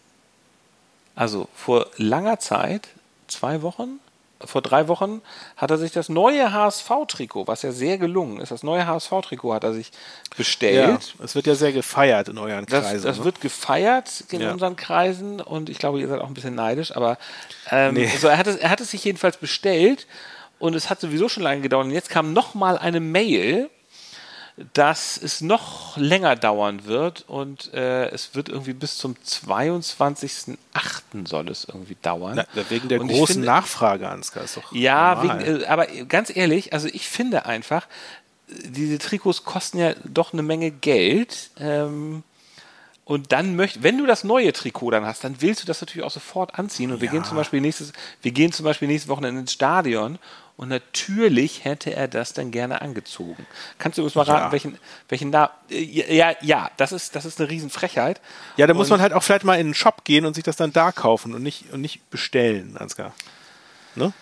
Also 1.20 1.48
vor 1.54 1.86
langer 1.98 2.38
Zeit, 2.38 2.88
zwei 3.28 3.60
Wochen, 3.60 4.00
vor 4.42 4.62
drei 4.62 4.88
Wochen 4.88 5.20
hat 5.54 5.70
er 5.70 5.76
sich 5.76 5.92
das 5.92 6.08
neue 6.08 6.50
HSV-Trikot, 6.50 7.46
was 7.46 7.60
ja 7.60 7.72
sehr 7.72 7.98
gelungen 7.98 8.40
ist, 8.40 8.50
das 8.50 8.62
neue 8.62 8.86
HSV-Trikot 8.86 9.52
hat 9.52 9.64
er 9.64 9.74
sich 9.74 9.92
bestellt. 10.38 11.14
Ja, 11.18 11.22
es 11.22 11.34
wird 11.34 11.46
ja 11.46 11.54
sehr 11.54 11.74
gefeiert 11.74 12.30
in 12.30 12.38
euren 12.38 12.64
Kreisen. 12.64 12.94
Das, 12.94 13.02
das 13.02 13.18
ne? 13.18 13.24
wird 13.26 13.42
gefeiert 13.42 14.24
in 14.30 14.40
ja. 14.40 14.50
unseren 14.50 14.76
Kreisen 14.76 15.42
und 15.42 15.68
ich 15.68 15.78
glaube, 15.78 16.00
ihr 16.00 16.08
seid 16.08 16.22
auch 16.22 16.28
ein 16.28 16.32
bisschen 16.32 16.54
neidisch, 16.54 16.96
aber 16.96 17.18
ähm, 17.70 17.96
nee. 17.96 18.08
also 18.10 18.28
er, 18.28 18.38
hat 18.38 18.46
es, 18.46 18.56
er 18.56 18.70
hat 18.70 18.80
es 18.80 18.90
sich 18.90 19.04
jedenfalls 19.04 19.36
bestellt 19.36 20.06
und 20.58 20.74
es 20.74 20.88
hat 20.88 21.02
sowieso 21.02 21.28
schon 21.28 21.42
lange 21.42 21.60
gedauert 21.60 21.84
und 21.84 21.92
jetzt 21.92 22.08
kam 22.08 22.32
nochmal 22.32 22.78
eine 22.78 23.00
Mail 23.00 23.68
dass 24.74 25.16
es 25.16 25.40
noch 25.40 25.96
länger 25.96 26.36
dauern 26.36 26.84
wird 26.84 27.24
und 27.28 27.72
äh, 27.72 28.08
es 28.10 28.34
wird 28.34 28.48
irgendwie 28.48 28.72
bis 28.72 28.98
zum 28.98 29.14
22.08. 29.14 30.56
soll 31.24 31.48
es 31.48 31.64
irgendwie 31.64 31.96
dauern. 32.02 32.44
Na, 32.54 32.70
wegen 32.70 32.88
der 32.88 33.00
und 33.00 33.08
großen 33.08 33.34
finde, 33.34 33.46
Nachfrage, 33.46 34.08
Ansgar, 34.08 34.44
ist 34.44 34.56
doch 34.56 34.72
Ja, 34.72 35.22
wegen, 35.22 35.62
äh, 35.62 35.66
aber 35.66 35.86
ganz 35.86 36.34
ehrlich, 36.34 36.72
also 36.72 36.88
ich 36.88 37.08
finde 37.08 37.46
einfach, 37.46 37.86
diese 38.48 38.98
Trikots 38.98 39.44
kosten 39.44 39.78
ja 39.78 39.94
doch 40.04 40.32
eine 40.32 40.42
Menge 40.42 40.70
Geld. 40.70 41.50
Ähm, 41.58 42.22
und 43.04 43.32
dann 43.32 43.56
möchte, 43.56 43.82
wenn 43.82 43.98
du 43.98 44.06
das 44.06 44.22
neue 44.22 44.52
Trikot 44.52 44.92
dann 44.92 45.04
hast, 45.04 45.24
dann 45.24 45.40
willst 45.40 45.62
du 45.62 45.66
das 45.66 45.80
natürlich 45.80 46.04
auch 46.04 46.12
sofort 46.12 46.58
anziehen. 46.58 46.92
Und 46.92 47.00
wir 47.00 47.08
gehen 47.08 47.24
zum 47.24 47.36
Beispiel 47.36 47.60
nächstes, 47.60 47.92
wir 48.22 48.30
gehen 48.30 48.52
zum 48.52 48.64
Beispiel 48.64 48.86
nächste 48.86 49.08
Woche 49.08 49.26
ins 49.26 49.52
Stadion 49.52 50.18
und 50.60 50.68
natürlich 50.68 51.64
hätte 51.64 51.94
er 51.94 52.06
das 52.06 52.34
dann 52.34 52.50
gerne 52.50 52.82
angezogen. 52.82 53.46
Kannst 53.78 53.96
du 53.96 54.04
uns 54.04 54.14
mal 54.14 54.24
raten, 54.24 54.44
ja. 54.44 54.52
welchen, 54.52 54.78
welchen 55.08 55.30
Namen? 55.30 55.48
Äh, 55.70 55.80
ja, 56.14 56.34
ja, 56.42 56.70
das 56.76 56.92
ist, 56.92 57.16
das 57.16 57.24
ist 57.24 57.40
eine 57.40 57.48
Riesenfrechheit. 57.48 58.20
Ja, 58.58 58.66
da 58.66 58.74
muss 58.74 58.90
man 58.90 59.00
halt 59.00 59.14
auch 59.14 59.22
vielleicht 59.22 59.44
mal 59.44 59.58
in 59.58 59.68
den 59.68 59.74
Shop 59.74 60.04
gehen 60.04 60.26
und 60.26 60.34
sich 60.34 60.44
das 60.44 60.56
dann 60.56 60.70
da 60.70 60.92
kaufen 60.92 61.34
und 61.34 61.42
nicht, 61.42 61.72
und 61.72 61.80
nicht 61.80 62.10
bestellen, 62.10 62.76
Ansgar. 62.76 63.14
Ne? 63.94 64.12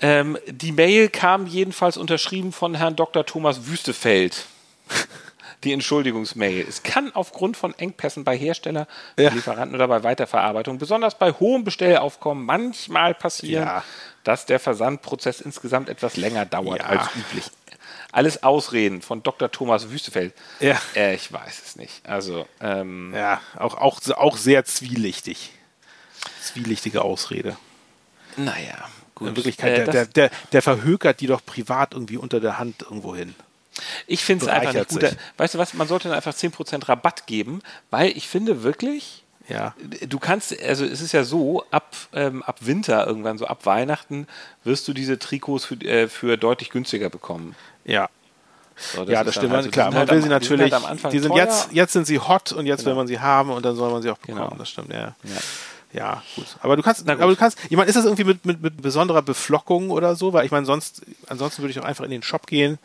Ähm, 0.00 0.38
die 0.48 0.72
Mail 0.72 1.08
kam 1.08 1.46
jedenfalls 1.46 1.98
unterschrieben 1.98 2.50
von 2.50 2.74
Herrn 2.74 2.96
Dr. 2.96 3.24
Thomas 3.24 3.68
Wüstefeld. 3.68 4.46
die 5.62 5.72
Entschuldigungsmail. 5.72 6.66
Es 6.68 6.82
kann 6.82 7.14
aufgrund 7.14 7.56
von 7.56 7.78
Engpässen 7.78 8.24
bei 8.24 8.36
Hersteller, 8.36 8.88
ja. 9.16 9.30
Lieferanten 9.30 9.76
oder 9.76 9.86
bei 9.86 10.02
Weiterverarbeitung, 10.02 10.78
besonders 10.78 11.16
bei 11.16 11.30
hohem 11.30 11.62
Bestellaufkommen, 11.62 12.44
manchmal 12.44 13.14
passieren, 13.14 13.68
ja 13.68 13.84
dass 14.24 14.46
der 14.46 14.58
Versandprozess 14.58 15.40
insgesamt 15.40 15.88
etwas 15.88 16.16
länger 16.16 16.46
dauert 16.46 16.80
ja. 16.80 16.86
als 16.86 17.08
üblich. 17.16 17.44
Alles 18.10 18.42
Ausreden 18.42 19.02
von 19.02 19.22
Dr. 19.22 19.50
Thomas 19.50 19.90
Wüstefeld. 19.90 20.34
Ja. 20.60 20.80
Äh, 20.94 21.14
ich 21.14 21.32
weiß 21.32 21.62
es 21.64 21.76
nicht. 21.76 22.08
Also, 22.08 22.46
ähm, 22.60 23.12
ja, 23.14 23.40
auch, 23.56 23.76
auch, 23.76 24.00
auch 24.16 24.36
sehr 24.36 24.64
zwielichtig. 24.64 25.50
Zwielichtige 26.40 27.02
Ausrede. 27.02 27.56
Naja, 28.36 28.88
gut. 29.14 29.28
In 29.28 29.36
Wirklichkeit, 29.36 29.72
äh, 29.72 29.84
der, 29.84 29.92
der, 29.92 30.06
der, 30.06 30.30
der 30.52 30.62
verhökert 30.62 31.20
die 31.20 31.26
doch 31.26 31.44
privat 31.44 31.92
irgendwie 31.92 32.16
unter 32.16 32.40
der 32.40 32.58
Hand 32.58 32.82
irgendwo 32.82 33.14
hin. 33.14 33.34
Ich 34.06 34.24
finde 34.24 34.44
es 34.44 34.50
einfach 34.50 34.72
nicht 34.72 34.88
gut. 34.88 35.16
Weißt 35.36 35.54
du 35.54 35.58
was, 35.58 35.74
man 35.74 35.88
sollte 35.88 36.08
dann 36.08 36.16
einfach 36.16 36.34
10% 36.34 36.88
Rabatt 36.88 37.26
geben, 37.26 37.60
weil 37.90 38.16
ich 38.16 38.28
finde 38.28 38.62
wirklich, 38.62 39.23
ja. 39.48 39.74
Du 40.08 40.18
kannst, 40.18 40.58
also 40.62 40.84
es 40.84 41.00
ist 41.00 41.12
ja 41.12 41.24
so, 41.24 41.64
ab, 41.70 41.94
ähm, 42.12 42.42
ab 42.42 42.58
Winter 42.60 43.06
irgendwann, 43.06 43.38
so 43.38 43.46
ab 43.46 43.66
Weihnachten, 43.66 44.26
wirst 44.64 44.88
du 44.88 44.92
diese 44.92 45.18
Trikots 45.18 45.64
für, 45.64 45.74
äh, 45.82 46.08
für 46.08 46.36
deutlich 46.36 46.70
günstiger 46.70 47.10
bekommen. 47.10 47.54
Ja. 47.84 48.08
So, 48.76 49.04
das 49.04 49.12
ja, 49.12 49.22
das 49.24 49.34
stimmt. 49.34 49.52
Halt, 49.52 49.70
klar, 49.70 49.90
man 49.90 49.98
halt 49.98 50.10
will 50.10 50.18
am, 50.18 50.22
sie 50.22 50.28
natürlich, 50.28 50.72
die 50.72 50.80
sind, 50.80 51.04
halt 51.04 51.12
die 51.12 51.18
sind 51.20 51.34
jetzt, 51.36 51.72
jetzt 51.72 51.92
sind 51.92 52.06
sie 52.06 52.18
hot 52.18 52.52
und 52.52 52.66
jetzt 52.66 52.80
genau. 52.80 52.90
will 52.90 52.96
man 52.96 53.06
sie 53.06 53.20
haben 53.20 53.50
und 53.50 53.64
dann 53.64 53.76
soll 53.76 53.90
man 53.92 54.02
sie 54.02 54.10
auch 54.10 54.18
bekommen. 54.18 54.48
Genau. 54.48 54.56
Das 54.58 54.68
stimmt, 54.68 54.92
ja. 54.92 55.14
ja. 55.22 55.40
Ja, 55.92 56.22
gut. 56.34 56.46
Aber 56.60 56.76
du 56.76 56.82
kannst, 56.82 57.08
aber 57.08 57.28
du 57.28 57.36
kannst, 57.36 57.56
ich 57.70 57.76
meine, 57.76 57.88
ist 57.88 57.94
das 57.94 58.04
irgendwie 58.04 58.24
mit, 58.24 58.44
mit, 58.44 58.60
mit 58.60 58.82
besonderer 58.82 59.22
Beflockung 59.22 59.90
oder 59.90 60.16
so? 60.16 60.32
Weil 60.32 60.44
ich 60.44 60.50
meine, 60.50 60.66
sonst, 60.66 61.02
ansonsten 61.28 61.62
würde 61.62 61.70
ich 61.70 61.78
auch 61.78 61.84
einfach 61.84 62.04
in 62.04 62.10
den 62.10 62.24
Shop 62.24 62.48
gehen 62.48 62.78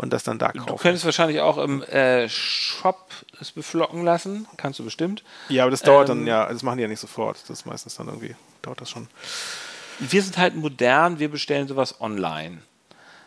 und 0.00 0.10
das 0.10 0.24
dann 0.24 0.38
da 0.38 0.50
kaufen. 0.50 0.66
Du 0.66 0.76
könntest 0.76 1.04
wahrscheinlich 1.04 1.40
auch 1.40 1.58
im 1.58 1.82
äh, 1.82 2.26
Shop 2.28 3.10
es 3.38 3.50
beflocken 3.50 4.02
lassen. 4.02 4.46
Kannst 4.56 4.78
du 4.78 4.84
bestimmt. 4.84 5.22
Ja, 5.50 5.64
aber 5.64 5.70
das 5.70 5.82
dauert 5.82 6.08
ähm, 6.08 6.20
dann 6.20 6.26
ja, 6.26 6.50
das 6.50 6.62
machen 6.62 6.78
die 6.78 6.82
ja 6.82 6.88
nicht 6.88 7.00
sofort. 7.00 7.38
Das 7.42 7.50
ist 7.50 7.66
meistens 7.66 7.96
dann 7.96 8.06
irgendwie, 8.06 8.34
dauert 8.62 8.80
das 8.80 8.88
schon. 8.88 9.08
Wir 9.98 10.22
sind 10.22 10.38
halt 10.38 10.56
modern, 10.56 11.18
wir 11.18 11.30
bestellen 11.30 11.68
sowas 11.68 12.00
online. 12.00 12.62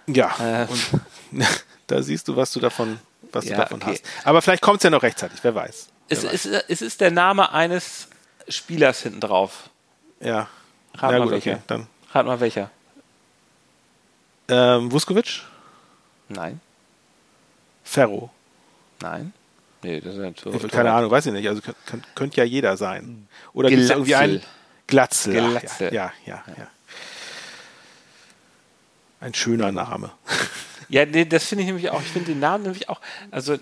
Ja, 0.08 0.34
äh, 0.40 0.68
und 0.68 0.82
da 1.88 2.02
siehst 2.02 2.28
du, 2.28 2.36
was 2.36 2.52
du 2.52 2.60
davon, 2.60 3.00
was 3.32 3.46
ja, 3.46 3.52
du 3.52 3.62
davon 3.62 3.82
okay. 3.84 3.92
hast. 3.92 4.06
Aber 4.26 4.42
vielleicht 4.42 4.64
kommt 4.64 4.78
es 4.78 4.84
ja 4.84 4.90
noch 4.90 5.04
rechtzeitig, 5.04 5.40
wer 5.44 5.54
weiß. 5.54 5.90
Wer 6.08 6.18
es, 6.18 6.24
weiß. 6.24 6.34
Ist, 6.34 6.66
es 6.70 6.82
ist 6.82 7.02
der 7.02 7.12
Name 7.12 7.52
eines 7.52 8.08
Spielers 8.48 9.02
hinten 9.04 9.20
drauf. 9.20 9.70
Ja. 10.20 10.48
Rat 10.96 11.12
ja, 11.12 11.20
mal 11.20 11.22
gut, 11.22 11.32
welcher. 11.34 11.52
Okay, 11.52 11.62
dann. 11.68 11.88
Rat 12.12 12.26
mal 12.26 12.40
welcher. 12.40 12.72
Ähm, 14.48 14.92
Vuskovic? 14.92 15.44
Nein. 16.30 16.60
Ferro? 17.84 18.30
Nein. 19.02 19.34
Nee, 19.84 20.00
das 20.00 20.16
ist 20.16 20.46
ja 20.46 20.68
Keine 20.70 20.94
Ahnung, 20.94 21.12
weiß 21.12 21.26
ich 21.26 21.34
nicht. 21.34 21.48
Also 21.48 21.62
könnte 21.62 22.08
könnt 22.16 22.36
ja 22.36 22.44
jeder 22.44 22.78
sein. 22.78 23.28
Oder 23.54 23.70
gibt 23.70 23.82
es 23.82 23.90
irgendwie 23.90 24.16
einen 24.16 24.42
Glatzel? 24.88 25.34
Glatzel. 25.34 25.94
Ja, 25.94 26.14
ja, 26.26 26.44
ja, 26.48 26.54
ja. 26.58 26.68
Ein 29.20 29.34
schöner 29.34 29.72
Name. 29.72 30.12
Ja, 30.90 31.06
nee, 31.06 31.26
das 31.26 31.46
finde 31.46 31.64
ich 31.64 31.68
nämlich 31.68 31.90
auch. 31.90 32.02
Ich 32.02 32.10
finde 32.10 32.32
den 32.32 32.40
Namen 32.40 32.64
nämlich 32.64 32.90
auch. 32.90 33.00
Also, 33.32 33.58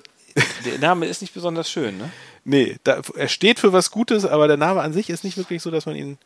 der 0.65 0.79
Name 0.79 1.05
ist 1.05 1.21
nicht 1.21 1.33
besonders 1.33 1.69
schön, 1.69 1.97
ne? 1.97 2.09
Nee, 2.43 2.77
da, 2.83 3.01
er 3.15 3.27
steht 3.27 3.59
für 3.59 3.71
was 3.71 3.91
Gutes, 3.91 4.25
aber 4.25 4.47
der 4.47 4.57
Name 4.57 4.81
an 4.81 4.93
sich 4.93 5.09
ist 5.09 5.23
nicht 5.23 5.37
wirklich 5.37 5.61
so, 5.61 5.69
dass 5.69 5.85
man 5.85 5.95
ihn 5.95 6.17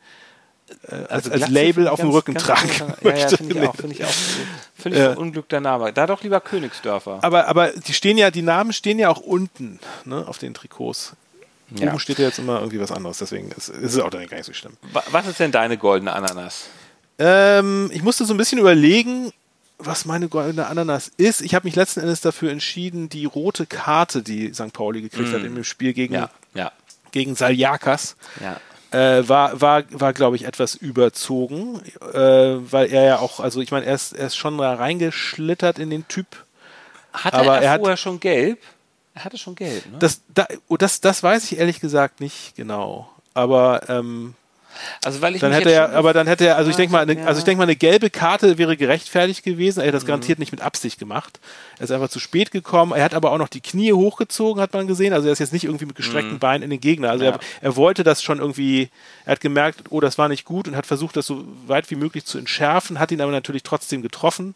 äh, 0.87 0.95
als, 0.95 1.29
also 1.29 1.31
als 1.31 1.49
Label 1.49 1.87
auf 1.87 1.99
dem 1.99 2.09
Rücken 2.09 2.35
tragen 2.35 2.69
möchte. 3.01 3.09
Ja, 3.09 3.19
ja 3.19 3.37
finde 3.37 3.55
ich 3.55 3.67
auch. 3.67 3.75
Finde 3.75 3.95
ich 3.95 4.03
auch. 4.03 4.13
Völlig 4.77 4.99
ja. 4.99 5.13
unglück 5.13 5.49
der 5.49 5.61
Name. 5.61 5.93
Da 5.93 6.07
doch 6.07 6.23
lieber 6.23 6.41
Königsdörfer. 6.41 7.19
Aber, 7.21 7.47
aber 7.47 7.69
die 7.69 7.93
stehen 7.93 8.17
ja, 8.17 8.31
die 8.31 8.41
Namen 8.41 8.73
stehen 8.73 8.99
ja 8.99 9.09
auch 9.09 9.19
unten 9.19 9.79
ne, 10.05 10.27
auf 10.27 10.37
den 10.37 10.53
Trikots. 10.53 11.13
Ja. 11.75 11.89
Oben 11.89 11.99
steht 11.99 12.19
ja 12.19 12.25
jetzt 12.25 12.37
immer 12.37 12.59
irgendwie 12.59 12.79
was 12.79 12.91
anderes, 12.91 13.17
deswegen 13.17 13.51
ist, 13.51 13.69
ist 13.69 13.93
es 13.93 13.99
auch 13.99 14.11
dann 14.11 14.27
gar 14.27 14.37
nicht 14.37 14.45
so 14.45 14.53
schlimm. 14.53 14.73
Was 15.11 15.27
ist 15.27 15.39
denn 15.39 15.51
deine 15.51 15.77
goldene 15.77 16.13
Ananas? 16.13 16.65
Ähm, 17.17 17.89
ich 17.91 18.03
musste 18.03 18.25
so 18.25 18.35
ein 18.35 18.37
bisschen 18.37 18.59
überlegen, 18.59 19.31
was 19.79 20.05
meine 20.05 20.29
goldene 20.29 20.67
Ananas 20.67 21.11
ist. 21.17 21.41
Ich 21.41 21.55
habe 21.55 21.65
mich 21.65 21.75
letzten 21.75 22.01
Endes 22.01 22.21
dafür 22.21 22.51
entschieden, 22.51 23.09
die 23.09 23.25
rote 23.25 23.65
Karte, 23.65 24.21
die 24.21 24.53
St. 24.53 24.73
Pauli 24.73 25.01
gekriegt 25.01 25.31
mm. 25.31 25.33
hat 25.33 25.43
im 25.43 25.63
Spiel 25.63 25.93
gegen, 25.93 26.13
ja, 26.13 26.29
ja. 26.53 26.71
gegen 27.11 27.35
Saljakas. 27.35 28.15
Ja 28.41 28.61
äh, 28.95 29.27
war, 29.27 29.59
war, 29.59 29.83
war 29.89 30.13
glaube 30.13 30.37
ich, 30.37 30.45
etwas 30.45 30.75
überzogen, 30.75 31.81
äh, 32.13 32.17
weil 32.17 32.91
er 32.91 33.03
ja 33.03 33.19
auch, 33.19 33.41
also 33.41 33.59
ich 33.59 33.71
meine, 33.71 33.85
er 33.85 33.95
ist, 33.95 34.13
er 34.13 34.27
ist 34.27 34.37
schon 34.37 34.57
da 34.57 34.73
reingeschlittert 34.73 35.79
in 35.79 35.89
den 35.89 36.07
Typ. 36.07 36.27
Hatte 37.11 37.37
aber 37.37 37.57
er, 37.57 37.63
er 37.63 37.77
vorher 37.77 37.93
hat, 37.93 37.99
schon 37.99 38.19
gelb? 38.19 38.59
Er 39.13 39.25
hatte 39.25 39.37
schon 39.37 39.55
gelb, 39.55 39.85
ne? 39.91 39.97
Das, 39.99 40.21
da, 40.33 40.47
oh, 40.69 40.77
das, 40.77 41.01
das 41.01 41.23
weiß 41.23 41.51
ich 41.51 41.59
ehrlich 41.59 41.81
gesagt 41.81 42.21
nicht 42.21 42.55
genau. 42.55 43.09
Aber 43.33 43.81
ähm, 43.89 44.33
also 45.03 45.21
weil 45.21 45.35
ich 45.35 45.41
dann 45.41 45.51
hätte 45.51 45.71
er, 45.71 45.93
aber 45.93 46.13
dann 46.13 46.27
hätte 46.27 46.45
er, 46.45 46.57
also 46.57 46.69
ich 46.69 46.75
denke 46.75 46.91
mal, 46.91 47.01
eine, 47.01 47.19
ja. 47.19 47.25
also 47.25 47.39
ich 47.39 47.45
denke 47.45 47.57
mal, 47.57 47.63
eine 47.63 47.75
gelbe 47.75 48.09
Karte 48.09 48.57
wäre 48.57 48.77
gerechtfertigt 48.77 49.43
gewesen. 49.43 49.81
Er 49.81 49.87
hat 49.87 49.93
das 49.93 50.03
mhm. 50.03 50.07
garantiert 50.07 50.39
nicht 50.39 50.51
mit 50.51 50.61
Absicht 50.61 50.99
gemacht. 50.99 51.39
Er 51.77 51.85
ist 51.85 51.91
einfach 51.91 52.09
zu 52.09 52.19
spät 52.19 52.51
gekommen. 52.51 52.93
Er 52.93 53.03
hat 53.03 53.13
aber 53.13 53.31
auch 53.31 53.37
noch 53.37 53.49
die 53.49 53.61
Knie 53.61 53.93
hochgezogen, 53.93 54.61
hat 54.61 54.73
man 54.73 54.87
gesehen. 54.87 55.13
Also 55.13 55.27
er 55.27 55.33
ist 55.33 55.39
jetzt 55.39 55.53
nicht 55.53 55.65
irgendwie 55.65 55.85
mit 55.85 55.95
gestreckten 55.95 56.33
mhm. 56.33 56.39
Beinen 56.39 56.63
in 56.63 56.69
den 56.69 56.81
Gegner. 56.81 57.11
Also 57.11 57.25
ja. 57.25 57.31
er, 57.31 57.39
er, 57.61 57.75
wollte 57.75 58.03
das 58.03 58.21
schon 58.23 58.39
irgendwie. 58.39 58.89
Er 59.25 59.33
hat 59.33 59.41
gemerkt, 59.41 59.83
oh, 59.89 59.99
das 59.99 60.17
war 60.17 60.29
nicht 60.29 60.45
gut 60.45 60.67
und 60.67 60.75
hat 60.75 60.85
versucht, 60.85 61.17
das 61.17 61.27
so 61.27 61.45
weit 61.67 61.89
wie 61.91 61.95
möglich 61.95 62.25
zu 62.25 62.37
entschärfen. 62.37 62.99
Hat 62.99 63.11
ihn 63.11 63.21
aber 63.21 63.31
natürlich 63.31 63.63
trotzdem 63.63 64.01
getroffen. 64.01 64.55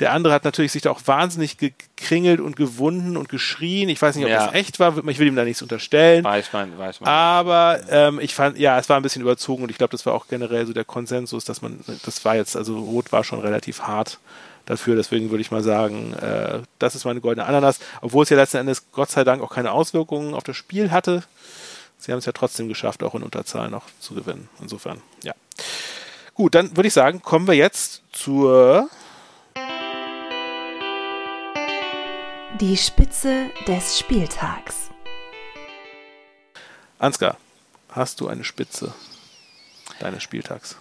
Der 0.00 0.12
andere 0.12 0.32
hat 0.32 0.44
natürlich 0.44 0.70
sich 0.70 0.82
da 0.82 0.90
auch 0.90 1.00
wahnsinnig 1.06 1.58
gekringelt 1.58 2.40
und 2.40 2.54
gewunden 2.54 3.16
und 3.16 3.28
geschrien. 3.28 3.88
Ich 3.88 4.00
weiß 4.00 4.14
nicht, 4.14 4.24
ob 4.24 4.30
ja. 4.30 4.46
das 4.46 4.54
echt 4.54 4.78
war. 4.78 4.96
Ich 5.08 5.18
will 5.18 5.26
ihm 5.26 5.34
da 5.34 5.44
nichts 5.44 5.60
unterstellen. 5.60 6.22
Weiß 6.22 6.52
man, 6.52 6.78
weiß 6.78 7.00
man. 7.00 7.08
Aber 7.08 7.80
ähm, 7.90 8.20
ich 8.20 8.34
fand, 8.34 8.58
ja, 8.58 8.78
es 8.78 8.88
war 8.88 8.96
ein 8.96 9.02
bisschen 9.02 9.22
überzogen 9.22 9.64
und 9.64 9.70
ich 9.70 9.78
glaube, 9.78 9.90
das 9.90 10.06
war 10.06 10.14
auch 10.14 10.28
generell 10.28 10.66
so 10.66 10.72
der 10.72 10.84
Konsensus, 10.84 11.44
dass 11.44 11.62
man, 11.62 11.80
das 12.04 12.24
war 12.24 12.36
jetzt, 12.36 12.56
also 12.56 12.78
Rot 12.78 13.10
war 13.10 13.24
schon 13.24 13.40
relativ 13.40 13.82
hart 13.82 14.20
dafür. 14.66 14.94
Deswegen 14.94 15.30
würde 15.30 15.40
ich 15.40 15.50
mal 15.50 15.64
sagen, 15.64 16.14
äh, 16.14 16.60
das 16.78 16.94
ist 16.94 17.04
meine 17.04 17.20
goldene 17.20 17.46
Ananas. 17.46 17.80
Obwohl 18.00 18.22
es 18.22 18.30
ja 18.30 18.36
letzten 18.36 18.58
Endes 18.58 18.92
Gott 18.92 19.10
sei 19.10 19.24
Dank 19.24 19.42
auch 19.42 19.50
keine 19.50 19.72
Auswirkungen 19.72 20.34
auf 20.34 20.44
das 20.44 20.56
Spiel 20.56 20.92
hatte. 20.92 21.24
Sie 21.98 22.12
haben 22.12 22.18
es 22.20 22.26
ja 22.26 22.32
trotzdem 22.32 22.68
geschafft, 22.68 23.02
auch 23.02 23.16
in 23.16 23.24
Unterzahl 23.24 23.68
noch 23.68 23.84
zu 23.98 24.14
gewinnen. 24.14 24.48
Insofern, 24.60 25.02
ja. 25.24 25.34
Gut, 26.34 26.54
dann 26.54 26.76
würde 26.76 26.86
ich 26.86 26.94
sagen, 26.94 27.20
kommen 27.20 27.48
wir 27.48 27.54
jetzt 27.54 28.02
zur 28.12 28.88
Die 32.60 32.76
Spitze 32.76 33.50
des 33.68 34.00
Spieltags. 34.00 34.90
Ansgar, 36.98 37.36
hast 37.88 38.20
du 38.20 38.26
eine 38.26 38.42
Spitze 38.42 38.92
deines 40.00 40.24
Spieltags? 40.24 40.76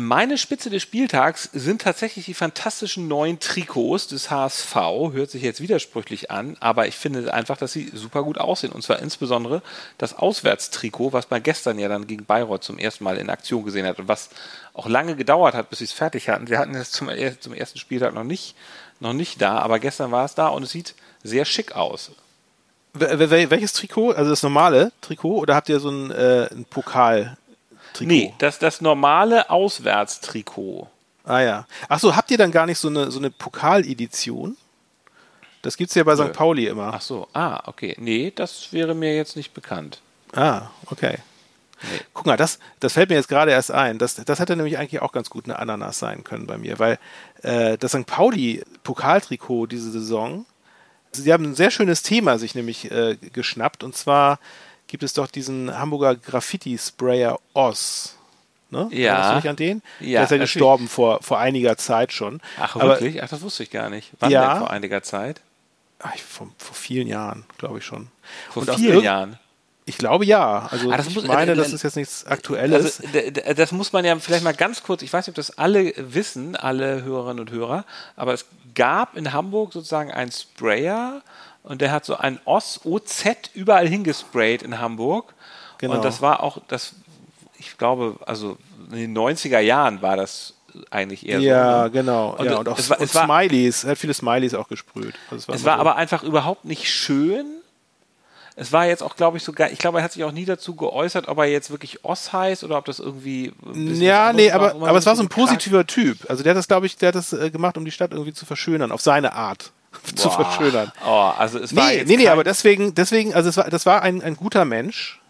Meine 0.00 0.38
Spitze 0.38 0.70
des 0.70 0.82
Spieltags 0.82 1.50
sind 1.52 1.82
tatsächlich 1.82 2.24
die 2.24 2.32
fantastischen 2.32 3.06
neuen 3.06 3.38
Trikots 3.38 4.06
des 4.06 4.30
HSV. 4.30 4.74
Hört 5.12 5.30
sich 5.30 5.42
jetzt 5.42 5.60
widersprüchlich 5.60 6.30
an, 6.30 6.56
aber 6.58 6.88
ich 6.88 6.96
finde 6.96 7.34
einfach, 7.34 7.58
dass 7.58 7.74
sie 7.74 7.90
super 7.92 8.22
gut 8.22 8.38
aussehen. 8.38 8.72
Und 8.72 8.80
zwar 8.80 9.00
insbesondere 9.00 9.60
das 9.98 10.16
Auswärtstrikot, 10.16 11.12
was 11.12 11.28
man 11.28 11.42
gestern 11.42 11.78
ja 11.78 11.88
dann 11.88 12.06
gegen 12.06 12.24
Bayreuth 12.24 12.64
zum 12.64 12.78
ersten 12.78 13.04
Mal 13.04 13.18
in 13.18 13.28
Aktion 13.28 13.62
gesehen 13.62 13.84
hat 13.84 13.98
und 13.98 14.08
was 14.08 14.30
auch 14.72 14.88
lange 14.88 15.16
gedauert 15.16 15.54
hat, 15.54 15.68
bis 15.68 15.80
sie 15.80 15.84
es 15.84 15.92
fertig 15.92 16.30
hatten. 16.30 16.48
Wir 16.48 16.58
hatten 16.58 16.74
es 16.74 16.92
zum, 16.92 17.10
zum 17.40 17.52
ersten 17.52 17.78
Spieltag 17.78 18.14
noch 18.14 18.24
nicht, 18.24 18.56
noch 19.00 19.12
nicht 19.12 19.42
da, 19.42 19.58
aber 19.58 19.80
gestern 19.80 20.12
war 20.12 20.24
es 20.24 20.34
da 20.34 20.48
und 20.48 20.62
es 20.62 20.70
sieht 20.70 20.94
sehr 21.22 21.44
schick 21.44 21.76
aus. 21.76 22.12
Welches 22.94 23.74
Trikot? 23.74 24.12
Also 24.12 24.30
das 24.30 24.42
normale 24.42 24.92
Trikot 25.02 25.40
oder 25.40 25.54
habt 25.54 25.68
ihr 25.68 25.78
so 25.78 25.90
ein, 25.90 26.10
äh, 26.10 26.48
ein 26.50 26.64
Pokal? 26.64 27.36
Trikot. 28.06 28.14
Nee, 28.14 28.34
das, 28.38 28.58
das 28.58 28.80
normale 28.80 29.50
Auswärtstrikot. 29.50 30.88
Ah 31.24 31.40
ja. 31.40 31.66
Achso, 31.88 32.16
habt 32.16 32.30
ihr 32.30 32.38
dann 32.38 32.50
gar 32.50 32.66
nicht 32.66 32.78
so 32.78 32.88
eine, 32.88 33.10
so 33.10 33.18
eine 33.18 33.30
Pokaledition? 33.30 34.56
Das 35.62 35.76
gibt 35.76 35.90
es 35.90 35.94
ja 35.94 36.04
bei 36.04 36.14
Nö. 36.14 36.26
St. 36.26 36.32
Pauli 36.32 36.66
immer. 36.66 36.92
Ach 36.94 37.00
so, 37.00 37.28
ah, 37.34 37.62
okay. 37.66 37.94
Nee, 37.98 38.32
das 38.34 38.72
wäre 38.72 38.94
mir 38.94 39.14
jetzt 39.14 39.36
nicht 39.36 39.52
bekannt. 39.52 40.00
Ah, 40.32 40.70
okay. 40.86 41.18
Nee. 41.82 42.00
Guck 42.12 42.26
mal, 42.26 42.36
das, 42.36 42.58
das 42.78 42.92
fällt 42.94 43.08
mir 43.10 43.16
jetzt 43.16 43.28
gerade 43.28 43.50
erst 43.52 43.70
ein. 43.70 43.98
Das, 43.98 44.16
das 44.16 44.38
hätte 44.38 44.56
nämlich 44.56 44.78
eigentlich 44.78 45.02
auch 45.02 45.12
ganz 45.12 45.30
gut 45.30 45.44
eine 45.44 45.58
Ananas 45.58 45.98
sein 45.98 46.24
können 46.24 46.46
bei 46.46 46.58
mir, 46.58 46.78
weil 46.78 46.98
äh, 47.42 47.78
das 47.78 47.92
St. 47.92 48.06
Pauli-Pokaltrikot 48.06 49.66
diese 49.66 49.90
Saison, 49.90 50.46
sie 51.12 51.32
haben 51.32 51.44
ein 51.44 51.54
sehr 51.54 51.70
schönes 51.70 52.02
Thema 52.02 52.38
sich 52.38 52.54
nämlich 52.54 52.90
äh, 52.90 53.16
geschnappt 53.32 53.82
und 53.82 53.96
zwar 53.96 54.38
gibt 54.90 55.04
es 55.04 55.14
doch 55.14 55.28
diesen 55.28 55.78
Hamburger 55.78 56.16
Graffiti-Sprayer 56.16 57.38
Oz. 57.54 58.16
Ne? 58.70 58.88
Ja. 58.90 59.14
Erinnerst 59.14 59.30
du 59.30 59.40
dich 59.40 59.50
an 59.50 59.56
den? 59.56 59.82
Ja. 60.00 60.06
Der 60.06 60.22
ist 60.24 60.30
ja 60.30 60.38
gestorben 60.38 60.88
vor, 60.88 61.22
vor 61.22 61.38
einiger 61.38 61.76
Zeit 61.76 62.12
schon. 62.12 62.40
Ach, 62.58 62.74
wirklich? 62.76 63.16
Aber, 63.16 63.24
Ach, 63.24 63.30
das 63.30 63.42
wusste 63.42 63.62
ich 63.62 63.70
gar 63.70 63.88
nicht. 63.88 64.10
Wann 64.18 64.30
ja, 64.30 64.50
denn 64.50 64.58
vor 64.58 64.70
einiger 64.70 65.02
Zeit? 65.02 65.40
Ach, 66.00 66.16
vor, 66.16 66.48
vor 66.58 66.74
vielen 66.74 67.06
Jahren, 67.06 67.44
glaube 67.58 67.78
ich 67.78 67.84
schon. 67.84 68.08
Vor 68.50 68.66
Und 68.66 68.74
vielen 68.74 69.02
Jahren? 69.02 69.38
Ich 69.86 69.96
glaube 69.96 70.24
ja. 70.24 70.68
Also 70.70 70.90
ah, 70.90 70.98
ich 70.98 71.14
muss, 71.14 71.24
meine, 71.24 71.52
äh, 71.52 71.56
das 71.56 71.72
ist 71.72 71.82
jetzt 71.82 71.96
nichts 71.96 72.26
Aktuelles. 72.26 73.00
Also, 73.00 73.54
das 73.54 73.72
muss 73.72 73.92
man 73.92 74.04
ja 74.04 74.16
vielleicht 74.18 74.44
mal 74.44 74.54
ganz 74.54 74.82
kurz, 74.82 75.02
ich 75.02 75.12
weiß 75.12 75.26
nicht, 75.26 75.32
ob 75.32 75.36
das 75.36 75.56
alle 75.58 75.92
wissen, 75.96 76.56
alle 76.56 77.02
Hörerinnen 77.02 77.40
und 77.40 77.50
Hörer, 77.50 77.84
aber 78.16 78.34
es 78.34 78.46
gab 78.74 79.16
in 79.16 79.32
Hamburg 79.32 79.72
sozusagen 79.72 80.12
einen 80.12 80.32
Sprayer, 80.32 81.22
und 81.62 81.80
der 81.80 81.92
hat 81.92 82.04
so 82.04 82.16
ein 82.16 82.40
OS, 82.44 82.80
OZ 82.84 83.24
überall 83.54 83.86
hingesprayt 83.86 84.62
in 84.62 84.80
Hamburg. 84.80 85.34
Genau. 85.78 85.94
Und 85.94 86.04
das 86.04 86.22
war 86.22 86.42
auch, 86.42 86.58
das, 86.68 86.94
ich 87.58 87.76
glaube, 87.78 88.16
also 88.26 88.56
in 88.90 88.96
den 88.96 89.16
90er 89.16 89.60
Jahren 89.60 90.02
war 90.02 90.16
das 90.16 90.54
eigentlich 90.90 91.26
eher 91.26 91.40
ja, 91.40 91.40
so. 91.40 91.48
Ja, 91.48 91.84
ne? 91.84 91.90
genau. 91.90 92.36
Und, 92.36 92.44
ja, 92.46 92.56
und 92.56 92.68
auch 92.68 92.78
es 92.78 92.90
war, 92.90 93.00
und 93.00 93.08
Smileys, 93.08 93.84
er 93.84 93.92
hat 93.92 93.98
viele 93.98 94.14
Smileys 94.14 94.54
auch 94.54 94.68
gesprüht. 94.68 95.14
Also 95.30 95.36
es 95.36 95.48
war, 95.48 95.54
es 95.54 95.64
war 95.64 95.78
aber 95.78 95.96
einfach 95.96 96.22
überhaupt 96.22 96.64
nicht 96.64 96.88
schön. 96.88 97.46
Es 98.56 98.72
war 98.72 98.86
jetzt 98.86 99.02
auch, 99.02 99.16
glaube 99.16 99.36
ich, 99.38 99.42
sogar, 99.42 99.70
ich 99.70 99.78
glaube, 99.78 99.98
er 99.98 100.04
hat 100.04 100.12
sich 100.12 100.24
auch 100.24 100.32
nie 100.32 100.44
dazu 100.44 100.74
geäußert, 100.74 101.28
ob 101.28 101.38
er 101.38 101.46
jetzt 101.46 101.70
wirklich 101.70 102.04
Oss 102.04 102.32
heißt 102.32 102.62
oder 102.62 102.76
ob 102.76 102.84
das 102.84 102.98
irgendwie. 102.98 103.52
Ja, 103.74 104.32
nee, 104.32 104.50
aber, 104.50 104.74
aber 104.74 104.98
es 104.98 105.06
war 105.06 105.16
so 105.16 105.22
ein 105.22 105.28
positiver 105.28 105.86
Typ. 105.86 106.28
Also 106.28 106.42
der 106.42 106.50
hat 106.50 106.58
das, 106.58 106.68
glaube 106.68 106.86
ich, 106.86 106.96
der 106.96 107.08
hat 107.08 107.14
das 107.14 107.32
äh, 107.32 107.50
gemacht, 107.50 107.78
um 107.78 107.84
die 107.84 107.90
Stadt 107.90 108.12
irgendwie 108.12 108.34
zu 108.34 108.44
verschönern, 108.44 108.92
auf 108.92 109.00
seine 109.00 109.32
Art. 109.32 109.72
zu 110.14 110.28
Boah. 110.28 110.44
verschönern. 110.44 110.92
Oh, 111.04 111.32
also 111.36 111.58
es 111.58 111.74
war 111.74 111.88
nee, 111.88 112.04
nee, 112.04 112.16
nee, 112.16 112.28
aber 112.28 112.44
deswegen, 112.44 112.94
deswegen, 112.94 113.34
also 113.34 113.48
es 113.48 113.56
war, 113.56 113.68
das 113.70 113.86
war 113.86 114.02
ein, 114.02 114.22
ein 114.22 114.36
guter 114.36 114.64
Mensch. 114.64 115.20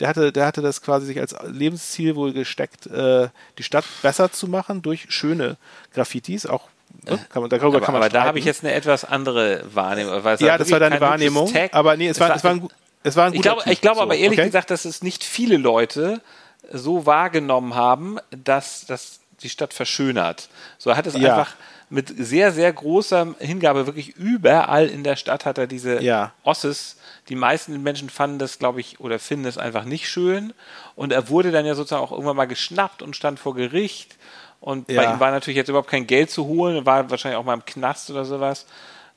Der 0.00 0.08
hatte, 0.08 0.32
der 0.32 0.46
hatte 0.46 0.60
das 0.60 0.82
quasi 0.82 1.06
sich 1.06 1.20
als 1.20 1.36
Lebensziel 1.46 2.16
wohl 2.16 2.32
gesteckt, 2.32 2.86
äh, 2.86 3.28
die 3.58 3.62
Stadt 3.62 3.84
besser 4.02 4.32
zu 4.32 4.48
machen 4.48 4.82
durch 4.82 5.06
schöne 5.10 5.56
Graffitis, 5.92 6.46
auch 6.46 6.68
ne? 7.04 7.18
kann 7.28 7.42
man, 7.42 7.50
darüber 7.50 7.76
aber, 7.76 7.80
kann 7.80 7.92
man 7.92 8.02
aber 8.02 8.08
da 8.08 8.24
habe 8.24 8.40
ich 8.40 8.44
jetzt 8.44 8.64
eine 8.64 8.72
etwas 8.72 9.04
andere 9.04 9.62
Wahrnehmung. 9.72 10.20
ja, 10.40 10.58
das 10.58 10.70
war 10.72 10.80
deine 10.80 11.00
Wahrnehmung. 11.00 11.52
Aber 11.70 11.96
nee, 11.96 12.08
es, 12.08 12.16
es 12.16 12.20
war, 12.20 12.30
war, 12.30 12.36
es 12.36 12.44
war 12.44 12.50
ein, 12.50 12.68
es 13.04 13.16
war 13.16 13.26
ein 13.26 13.34
ich 13.34 13.42
glaube, 13.42 13.62
ich 13.66 13.80
glaube 13.80 13.98
so, 13.98 14.02
aber 14.02 14.16
ehrlich 14.16 14.38
okay? 14.38 14.48
gesagt, 14.48 14.70
dass 14.70 14.84
es 14.84 15.02
nicht 15.02 15.22
viele 15.22 15.58
Leute 15.58 16.20
so 16.72 17.06
wahrgenommen 17.06 17.74
haben, 17.74 18.18
dass 18.30 18.86
das 18.86 19.20
die 19.42 19.48
Stadt 19.48 19.74
verschönert. 19.74 20.48
So 20.78 20.96
hat 20.96 21.06
es 21.06 21.14
ja. 21.14 21.36
einfach 21.36 21.54
mit 21.90 22.12
sehr, 22.16 22.52
sehr 22.52 22.72
großer 22.72 23.34
Hingabe, 23.38 23.86
wirklich 23.86 24.16
überall 24.16 24.88
in 24.88 25.04
der 25.04 25.16
Stadt 25.16 25.44
hat 25.44 25.58
er 25.58 25.66
diese 25.66 26.02
ja. 26.02 26.32
Osses. 26.42 26.96
Die 27.28 27.36
meisten 27.36 27.82
Menschen 27.82 28.10
fanden 28.10 28.38
das, 28.38 28.58
glaube 28.58 28.80
ich, 28.80 29.00
oder 29.00 29.18
finden 29.18 29.46
es 29.46 29.58
einfach 29.58 29.84
nicht 29.84 30.08
schön. 30.08 30.52
Und 30.96 31.12
er 31.12 31.28
wurde 31.28 31.52
dann 31.52 31.66
ja 31.66 31.74
sozusagen 31.74 32.02
auch 32.02 32.12
irgendwann 32.12 32.36
mal 32.36 32.46
geschnappt 32.46 33.02
und 33.02 33.16
stand 33.16 33.38
vor 33.38 33.54
Gericht. 33.54 34.16
Und 34.60 34.90
ja. 34.90 35.02
bei 35.02 35.12
ihm 35.12 35.20
war 35.20 35.30
natürlich 35.30 35.56
jetzt 35.56 35.68
überhaupt 35.68 35.90
kein 35.90 36.06
Geld 36.06 36.30
zu 36.30 36.46
holen, 36.46 36.76
er 36.76 36.86
war 36.86 37.10
wahrscheinlich 37.10 37.38
auch 37.38 37.44
mal 37.44 37.54
im 37.54 37.64
Knast 37.64 38.10
oder 38.10 38.24
sowas. 38.24 38.66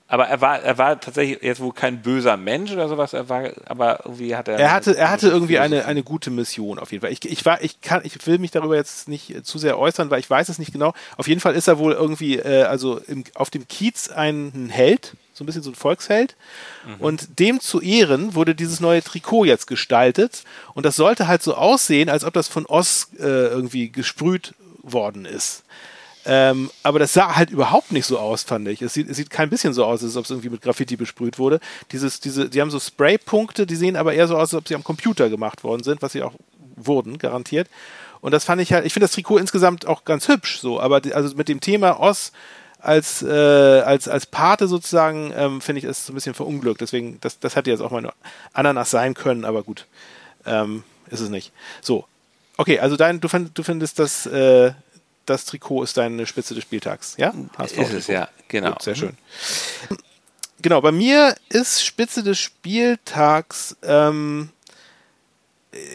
Aber 0.09 0.27
er 0.27 0.39
war, 0.39 0.61
er 0.61 0.77
war 0.77 0.99
tatsächlich 0.99 1.41
jetzt 1.41 1.59
wohl 1.59 1.73
kein 1.73 2.01
böser 2.01 2.37
Mensch 2.37 2.71
oder 2.71 2.87
sowas. 2.87 3.11
Er 3.11 3.27
war, 3.27 3.49
aber 3.65 4.05
irgendwie 4.05 4.35
hat 4.37 4.47
er. 4.47 4.57
Er 4.57 4.71
hatte, 4.71 4.95
er 4.95 5.11
hatte 5.11 5.27
irgendwie 5.27 5.59
eine, 5.59 5.85
eine 5.85 6.01
gute 6.01 6.31
Mission 6.31 6.79
auf 6.79 6.93
jeden 6.93 7.01
Fall. 7.01 7.11
Ich, 7.11 7.25
ich 7.29 7.45
war, 7.45 7.61
ich 7.61 7.81
kann, 7.81 8.01
ich 8.05 8.25
will 8.25 8.39
mich 8.39 8.51
darüber 8.51 8.75
jetzt 8.75 9.09
nicht 9.09 9.45
zu 9.45 9.57
sehr 9.57 9.77
äußern, 9.77 10.09
weil 10.09 10.21
ich 10.21 10.29
weiß 10.29 10.47
es 10.47 10.59
nicht 10.59 10.71
genau. 10.71 10.93
Auf 11.17 11.27
jeden 11.27 11.41
Fall 11.41 11.55
ist 11.55 11.67
er 11.67 11.77
wohl 11.77 11.91
irgendwie, 11.91 12.37
äh, 12.37 12.63
also 12.63 12.99
im, 13.07 13.25
auf 13.35 13.49
dem 13.49 13.67
Kiez 13.67 14.09
ein 14.09 14.69
Held, 14.71 15.13
so 15.33 15.43
ein 15.43 15.45
bisschen 15.45 15.63
so 15.63 15.71
ein 15.71 15.75
Volksheld. 15.75 16.37
Mhm. 16.85 17.03
Und 17.03 17.39
dem 17.39 17.59
zu 17.59 17.81
Ehren 17.81 18.33
wurde 18.33 18.55
dieses 18.55 18.79
neue 18.79 19.03
Trikot 19.03 19.43
jetzt 19.43 19.67
gestaltet. 19.67 20.43
Und 20.73 20.85
das 20.85 20.95
sollte 20.95 21.27
halt 21.27 21.43
so 21.43 21.55
aussehen, 21.55 22.07
als 22.07 22.23
ob 22.23 22.33
das 22.33 22.47
von 22.47 22.65
Oz 22.65 23.09
äh, 23.19 23.23
irgendwie 23.23 23.91
gesprüht 23.91 24.53
worden 24.83 25.25
ist. 25.25 25.63
Ähm, 26.29 26.69
aber 26.83 26.99
das 26.99 27.13
sah 27.13 27.37
halt 27.37 27.51
überhaupt 27.51 27.93
nicht 27.93 28.05
so 28.05 28.19
aus, 28.19 28.43
fand 28.43 28.67
ich. 28.67 28.81
Es 28.81 28.93
sieht, 28.93 29.09
es 29.09 29.15
sieht 29.15 29.29
kein 29.29 29.49
bisschen 29.49 29.73
so 29.73 29.85
aus, 29.85 30.03
als 30.03 30.17
ob 30.17 30.25
es 30.25 30.29
irgendwie 30.29 30.49
mit 30.49 30.61
Graffiti 30.61 30.97
besprüht 30.97 31.39
wurde. 31.39 31.61
Dieses, 31.93 32.19
diese, 32.19 32.49
die 32.49 32.59
haben 32.59 32.69
so 32.69 32.81
Spraypunkte, 32.81 33.65
die 33.65 33.77
sehen 33.77 33.95
aber 33.95 34.13
eher 34.13 34.27
so 34.27 34.35
aus, 34.35 34.53
als 34.53 34.55
ob 34.55 34.67
sie 34.67 34.75
am 34.75 34.83
Computer 34.83 35.29
gemacht 35.29 35.63
worden 35.63 35.83
sind, 35.83 36.01
was 36.01 36.11
sie 36.11 36.23
auch 36.23 36.33
wurden, 36.75 37.17
garantiert. 37.17 37.69
Und 38.19 38.33
das 38.33 38.43
fand 38.43 38.61
ich 38.61 38.73
halt, 38.73 38.85
ich 38.85 38.91
finde 38.91 39.05
das 39.05 39.13
Trikot 39.13 39.37
insgesamt 39.37 39.87
auch 39.87 40.03
ganz 40.03 40.27
hübsch 40.27 40.59
so, 40.59 40.81
aber 40.81 40.99
die, 40.99 41.13
also 41.13 41.33
mit 41.37 41.47
dem 41.47 41.61
Thema 41.61 41.99
Oz 42.01 42.33
als, 42.79 43.21
äh, 43.21 43.29
als, 43.29 44.09
als 44.09 44.25
Pate 44.25 44.67
sozusagen, 44.67 45.31
ähm, 45.33 45.61
finde 45.61 45.79
ich 45.79 45.85
es 45.85 46.05
so 46.05 46.11
ein 46.11 46.15
bisschen 46.15 46.33
verunglückt. 46.33 46.81
Deswegen, 46.81 47.19
das, 47.21 47.39
das 47.39 47.55
hätte 47.55 47.71
jetzt 47.71 47.81
auch 47.81 47.91
mal 47.91 48.11
Ananas 48.51 48.91
sein 48.91 49.13
können, 49.13 49.45
aber 49.45 49.63
gut, 49.63 49.85
ähm, 50.45 50.83
ist 51.09 51.21
es 51.21 51.29
nicht. 51.29 51.53
So. 51.81 52.05
Okay, 52.57 52.79
also 52.79 52.97
dein, 52.97 53.21
du, 53.21 53.27
find, 53.27 53.57
du 53.57 53.63
findest 53.63 53.99
das 53.99 54.25
äh, 54.25 54.71
das 55.27 55.45
Trikot 55.45 55.83
ist 55.83 55.97
deine 55.97 56.25
Spitze 56.25 56.55
des 56.55 56.63
Spieltags, 56.63 57.15
ja? 57.17 57.33
HSV 57.57 57.77
ist 57.77 57.93
es, 57.93 58.07
ja, 58.07 58.29
genau. 58.47 58.71
Gut, 58.71 58.81
sehr 58.81 58.95
schön. 58.95 59.17
Genau, 60.61 60.81
bei 60.81 60.91
mir 60.91 61.35
ist 61.49 61.85
Spitze 61.85 62.23
des 62.23 62.39
Spieltags, 62.39 63.77
ähm, 63.83 64.49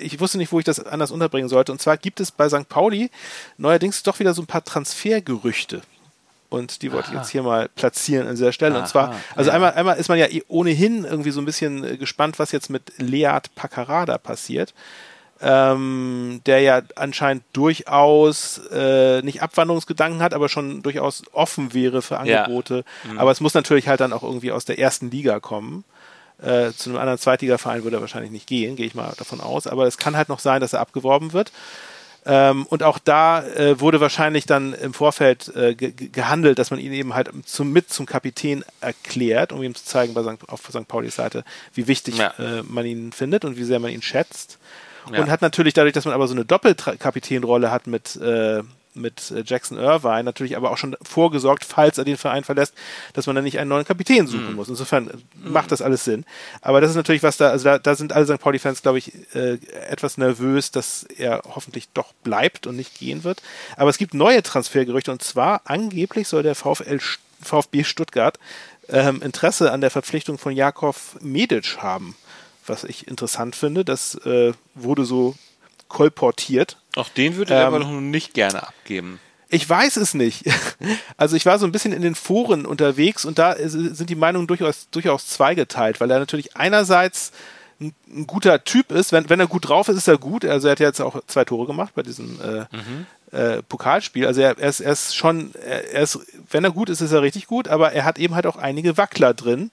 ich 0.01 0.21
wusste 0.21 0.39
nicht, 0.39 0.53
wo 0.53 0.61
ich 0.61 0.65
das 0.65 0.79
anders 0.79 1.11
unterbringen 1.11 1.49
sollte. 1.49 1.73
Und 1.73 1.83
zwar 1.83 1.97
gibt 1.97 2.21
es 2.21 2.31
bei 2.31 2.49
St. 2.49 2.69
Pauli 2.69 3.11
neuerdings 3.57 4.05
doch 4.05 4.21
wieder 4.21 4.35
so 4.35 4.43
ein 4.43 4.47
paar 4.47 4.63
Transfergerüchte. 4.63 5.83
Und 6.49 6.83
die 6.83 6.93
wollte 6.93 7.09
Aha. 7.09 7.15
ich 7.15 7.21
jetzt 7.21 7.31
hier 7.31 7.43
mal 7.43 7.69
platzieren 7.71 8.29
an 8.29 8.35
dieser 8.37 8.53
Stelle. 8.53 8.75
Aha, 8.77 8.83
und 8.83 8.89
zwar, 8.89 9.21
also 9.35 9.49
ja. 9.49 9.57
einmal, 9.57 9.73
einmal 9.73 9.97
ist 9.97 10.09
man 10.09 10.19
ja 10.19 10.27
eh 10.27 10.45
ohnehin 10.47 11.05
irgendwie 11.05 11.31
so 11.31 11.41
ein 11.41 11.47
bisschen 11.47 11.99
gespannt, 11.99 12.39
was 12.39 12.53
jetzt 12.53 12.71
mit 12.71 12.93
Leat 12.99 13.55
Paccarada 13.57 14.19
passiert 14.19 14.75
ähm, 15.43 16.41
der 16.47 16.61
ja 16.61 16.83
anscheinend 16.95 17.43
durchaus 17.53 18.59
äh, 18.71 19.23
nicht 19.23 19.43
Abwanderungsgedanken 19.43 20.23
hat, 20.23 20.35
aber 20.35 20.49
schon 20.49 20.83
durchaus 20.83 21.25
offen 21.33 21.75
wäre 21.75 22.01
für 22.01 22.19
Angebote. 22.19 22.85
Ja. 23.05 23.13
Mhm. 23.13 23.19
Aber 23.19 23.33
es 23.33 23.41
muss 23.41 23.55
natürlich 23.55 23.89
halt 23.89 24.01
dann 24.01 24.13
auch 24.13 24.23
irgendwie 24.23 24.53
aus 24.53 24.65
der 24.65 24.79
ersten 24.79 25.11
Liga 25.11 25.41
kommen. 25.41 25.85
Äh, 26.41 26.73
zu 26.73 26.91
einem 26.91 26.99
anderen 26.99 27.19
Zweitligaverein 27.19 27.83
würde 27.83 27.99
er 27.99 28.01
wahrscheinlich 28.01 28.31
nicht 28.31 28.47
gehen, 28.47 28.77
gehe 28.77 28.87
ich 28.87 28.95
mal 28.95 29.13
davon 29.19 29.41
aus. 29.41 29.67
Aber 29.67 29.87
es 29.87 29.99
kann 29.99 30.17
halt 30.17 30.29
noch 30.29 30.39
sein, 30.39 30.61
dass 30.61 30.75
er 30.75 30.81
abgeworben 30.81 31.33
wird. 31.33 31.53
Ähm, 32.25 32.67
und 32.67 32.85
auch 32.85 33.01
da 33.01 33.45
äh, 33.45 33.81
wurde 33.81 34.01
wahrscheinlich 34.01 34.47
dann 34.47 34.75
im 34.75 34.95
Vorfeld 34.95 35.55
äh, 35.57 35.75
ge 35.75 35.91
gehandelt, 35.91 36.61
dass 36.61 36.71
man 36.71 36.79
ihn 36.79 36.93
eben 36.93 37.15
halt 37.15 37.31
zum, 37.45 37.73
mit 37.73 37.93
zum 37.93 38.07
Kapitän 38.07 38.65
erklärt, 38.81 39.53
um 39.53 39.61
ihm 39.61 39.75
zu 39.75 39.85
zeigen 39.85 40.15
bei 40.15 40.23
St. 40.23 40.49
auf 40.49 40.61
St. 40.69 40.87
Paulis 40.87 41.17
Seite, 41.17 41.43
wie 41.75 41.89
wichtig 41.89 42.19
ja. 42.19 42.33
äh, 42.39 42.63
man 42.63 42.87
ihn 42.87 43.11
findet 43.11 43.45
und 43.45 43.57
wie 43.57 43.65
sehr 43.65 43.81
man 43.81 43.91
ihn 43.91 44.03
schätzt. 44.03 44.59
Ja. 45.11 45.21
Und 45.21 45.31
hat 45.31 45.43
natürlich 45.43 45.75
dadurch, 45.75 45.93
dass 45.95 46.05
man 46.05 46.15
aber 46.15 46.29
so 46.29 46.35
eine 46.35 46.45
Doppelkapitänrolle 46.45 47.71
hat 47.71 47.87
mit, 47.87 48.17
äh, 48.17 48.63
mit 48.95 49.33
Jackson 49.47 49.79
Irvine, 49.79 50.25
natürlich 50.25 50.57
aber 50.57 50.71
auch 50.71 50.77
schon 50.77 50.97
vorgesorgt, 51.03 51.65
falls 51.65 51.99
er 51.99 52.05
den 52.05 52.17
Verein 52.17 52.45
verlässt, 52.45 52.75
dass 53.15 53.27
man 53.27 53.35
dann 53.35 53.45
nicht 53.45 53.59
einen 53.59 53.71
neuen 53.71 53.85
Kapitän 53.85 54.27
suchen 54.27 54.51
mhm. 54.51 54.57
muss. 54.57 54.69
Insofern 54.69 55.05
mhm. 55.05 55.53
macht 55.53 55.73
das 55.73 55.83
alles 55.83 56.05
Sinn. 56.05 56.25
Aber 56.61 56.81
das 56.81 56.91
ist 56.91 56.97
natürlich 56.97 57.23
was 57.23 57.37
da, 57.37 57.51
also 57.51 57.65
da, 57.65 57.79
da 57.79 57.95
sind 57.95 58.13
alle 58.13 58.27
St. 58.27 58.39
Pauli-Fans, 58.39 58.83
glaube 58.83 58.99
ich, 58.99 59.13
äh, 59.35 59.59
etwas 59.89 60.19
nervös, 60.19 60.71
dass 60.71 61.05
er 61.05 61.43
hoffentlich 61.55 61.89
doch 61.95 62.13
bleibt 62.23 62.67
und 62.67 62.77
nicht 62.77 62.99
gehen 62.99 63.25
wird. 63.25 63.43
Aber 63.77 63.91
es 63.91 63.99
gibt 63.99 64.15
neue 64.15 64.43
Transfergerüchte 64.43 65.11
und 65.11 65.23
zwar 65.23 65.63
angeblich 65.65 66.29
soll 66.29 66.43
der 66.43 66.55
VfL 66.55 67.01
VfB 67.45 67.83
Stuttgart 67.83 68.39
ähm, 68.89 69.21
Interesse 69.21 69.73
an 69.73 69.81
der 69.81 69.91
Verpflichtung 69.91 70.39
von 70.39 70.53
Jakov 70.53 71.17
Medic 71.21 71.79
haben 71.79 72.15
was 72.67 72.85
ich 72.85 73.09
interessant 73.09 73.57
finde. 73.57 73.85
Das 73.85 74.15
äh, 74.27 74.53
wurde 74.75 75.05
so 75.05 75.35
kolportiert. 75.89 76.79
Auch 76.97 77.09
den 77.09 77.37
würde 77.37 77.55
er 77.55 77.63
ähm, 77.63 77.67
aber 77.67 77.79
noch 77.81 78.01
nicht 78.01 78.35
gerne 78.35 78.67
abgeben. 78.67 79.21
Ich 79.49 79.69
weiß 79.69 79.97
es 79.97 80.15
nicht. 80.15 80.45
Also 81.17 81.37
ich 81.37 81.47
war 81.47 81.61
so 81.61 81.67
ein 81.67 81.71
bisschen 81.71 81.93
in 81.93 82.03
den 82.03 82.17
Foren 82.17 82.67
unterwegs 82.67 83.25
und 83.25 83.39
da 83.39 83.55
sind 83.57 84.11
die 84.11 84.17
Meinungen 84.17 84.49
durchaus, 84.49 84.89
durchaus 84.91 85.29
zweigeteilt, 85.29 86.01
weil 86.01 86.11
er 86.11 86.19
natürlich 86.19 86.57
einerseits 86.57 87.31
ein, 87.81 87.95
ein 88.09 88.27
guter 88.27 88.65
Typ 88.65 88.91
ist. 88.91 89.13
Wenn, 89.13 89.31
wenn 89.31 89.39
er 89.39 89.47
gut 89.47 89.69
drauf 89.69 89.89
ist, 89.89 89.97
ist 89.97 90.09
er 90.09 90.19
gut. 90.19 90.45
Also 90.45 90.67
er 90.67 90.73
hat 90.73 90.81
jetzt 90.81 91.01
auch 91.01 91.21
zwei 91.29 91.45
Tore 91.45 91.67
gemacht 91.67 91.93
bei 91.95 92.03
diesem 92.03 92.41
äh, 92.41 92.67
mhm. 92.75 93.07
äh, 93.31 93.63
Pokalspiel. 93.63 94.27
Also 94.27 94.41
er, 94.41 94.59
er, 94.59 94.69
ist, 94.69 94.81
er 94.81 94.93
ist 94.93 95.15
schon, 95.15 95.55
er 95.55 96.03
ist, 96.03 96.19
wenn 96.51 96.65
er 96.65 96.73
gut 96.73 96.91
ist, 96.91 97.01
ist 97.01 97.13
er 97.13 97.23
richtig 97.23 97.47
gut, 97.47 97.69
aber 97.69 97.93
er 97.93 98.05
hat 98.05 98.19
eben 98.19 98.35
halt 98.35 98.47
auch 98.47 98.57
einige 98.57 98.97
Wackler 98.97 99.33
drin. 99.35 99.71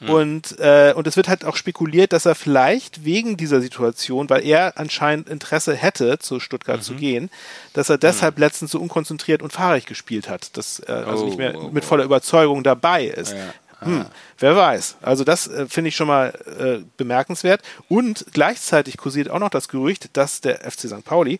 Mhm. 0.00 0.10
Und, 0.10 0.60
äh, 0.60 0.92
und 0.94 1.06
es 1.06 1.16
wird 1.16 1.28
halt 1.28 1.44
auch 1.44 1.56
spekuliert, 1.56 2.12
dass 2.12 2.26
er 2.26 2.34
vielleicht 2.34 3.04
wegen 3.04 3.36
dieser 3.36 3.60
Situation, 3.60 4.30
weil 4.30 4.44
er 4.44 4.78
anscheinend 4.78 5.28
Interesse 5.28 5.74
hätte, 5.74 6.18
zu 6.18 6.38
Stuttgart 6.38 6.78
mhm. 6.78 6.82
zu 6.82 6.94
gehen, 6.94 7.30
dass 7.72 7.90
er 7.90 7.98
deshalb 7.98 8.36
mhm. 8.36 8.42
letztens 8.42 8.70
so 8.70 8.80
unkonzentriert 8.80 9.42
und 9.42 9.52
fahrig 9.52 9.86
gespielt 9.86 10.28
hat, 10.28 10.56
dass 10.56 10.78
er 10.78 11.06
also 11.08 11.24
oh, 11.24 11.26
nicht 11.26 11.38
mehr 11.38 11.54
oh, 11.56 11.70
mit 11.70 11.84
voller 11.84 12.04
Überzeugung 12.04 12.62
dabei 12.62 13.06
ist. 13.06 13.32
Ja. 13.32 13.54
Hm, 13.80 14.06
wer 14.38 14.56
weiß. 14.56 14.96
Also 15.02 15.22
das 15.22 15.46
äh, 15.46 15.66
finde 15.68 15.88
ich 15.88 15.96
schon 15.96 16.08
mal 16.08 16.32
äh, 16.58 16.84
bemerkenswert. 16.96 17.62
Und 17.88 18.26
gleichzeitig 18.32 18.96
kursiert 18.96 19.30
auch 19.30 19.38
noch 19.38 19.50
das 19.50 19.68
Gerücht, 19.68 20.16
dass 20.16 20.40
der 20.40 20.68
FC 20.68 20.88
St. 20.88 21.04
Pauli 21.04 21.38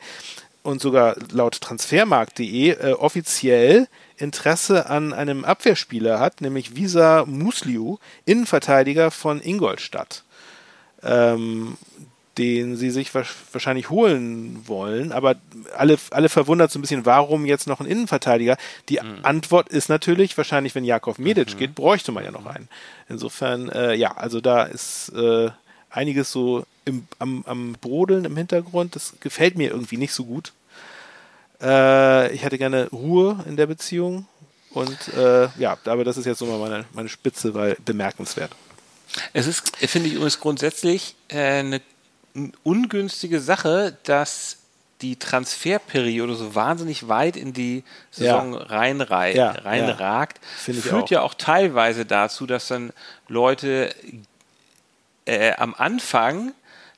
und 0.63 0.81
sogar 0.81 1.17
laut 1.33 1.61
transfermarkt.de 1.61 2.71
äh, 2.71 2.93
offiziell 2.93 3.89
Interesse 4.19 4.91
an 4.91 5.13
einem 5.13 5.45
Abwehrspieler 5.45 6.21
hat, 6.21 6.41
nämlich 6.41 6.77
Visa 6.77 7.25
Musliu, 7.27 7.99
Innenverteidiger 8.25 9.11
von 9.11 9.41
Ingolstadt. 9.41 10.25
Ähm, 11.03 11.77
den 12.39 12.77
sie 12.77 12.91
sich 12.91 13.13
wahrscheinlich 13.15 13.91
holen 13.91 14.63
wollen. 14.67 15.11
Aber 15.13 15.35
alle, 15.77 15.99
alle 16.11 16.29
verwundert 16.29 16.71
so 16.71 16.79
ein 16.79 16.83
bisschen, 16.83 17.05
warum 17.05 17.45
jetzt 17.45 17.67
noch 17.67 17.81
ein 17.81 17.87
Innenverteidiger? 17.87 18.57
Die 18.89 19.01
mhm. 19.03 19.19
Antwort 19.23 19.69
ist 19.69 19.89
natürlich, 19.89 20.37
wahrscheinlich, 20.39 20.75
wenn 20.75 20.85
Jakov 20.85 21.19
Medic 21.19 21.55
mhm. 21.55 21.59
geht, 21.59 21.75
bräuchte 21.75 22.13
man 22.13 22.25
ja 22.25 22.31
noch 22.31 22.47
einen. 22.47 22.69
Insofern, 23.09 23.69
äh, 23.71 23.95
ja, 23.95 24.17
also 24.17 24.41
da 24.41 24.63
ist 24.63 25.11
äh, 25.11 25.51
einiges 25.91 26.31
so 26.31 26.65
im, 26.85 27.09
am, 27.19 27.43
am 27.47 27.73
Brodeln 27.81 28.25
im 28.25 28.37
Hintergrund. 28.37 28.95
Das 28.95 29.15
gefällt 29.21 29.59
mir 29.59 29.71
irgendwie 29.71 29.97
nicht 29.97 30.13
so 30.13 30.25
gut. 30.25 30.53
Äh, 31.61 32.33
ich 32.33 32.43
hätte 32.43 32.59
gerne 32.59 32.89
Ruhe 32.91 33.45
in 33.47 33.57
der 33.57 33.67
Beziehung. 33.67 34.27
Und 34.71 34.97
äh, 35.17 35.49
ja, 35.59 35.77
aber 35.85 36.05
das 36.05 36.17
ist 36.17 36.27
jetzt 36.27 36.39
so 36.39 36.47
mal 36.47 36.59
meine, 36.59 36.85
meine 36.93 37.09
Spitze, 37.09 37.55
weil 37.55 37.77
bemerkenswert. 37.85 38.53
Es 39.33 39.47
ist, 39.47 39.77
finde 39.77 40.09
ich 40.09 40.15
übrigens 40.15 40.41
grundsätzlich 40.41 41.17
äh, 41.29 41.61
eine 41.61 41.81
ungünstige 42.63 43.41
Sache, 43.41 43.97
dass 44.05 44.59
die 45.01 45.17
Transferperiode 45.17 46.35
so 46.35 46.55
wahnsinnig 46.55 47.09
weit 47.09 47.37
in 47.37 47.53
die 47.53 47.85
Saison 48.11 48.55
ja. 48.55 48.61
reinragt, 48.61 49.37
ja, 49.37 49.51
reinragt 49.53 50.41
ja. 50.67 50.75
führt 50.75 51.05
auch. 51.05 51.11
ja 51.11 51.23
auch 51.23 51.35
teilweise 51.35 52.05
dazu, 52.05 52.47
dass 52.47 52.69
dann 52.69 52.93
Leute 53.29 53.95
äh, 55.25 55.53
am 55.53 55.75
Anfang 55.75 56.53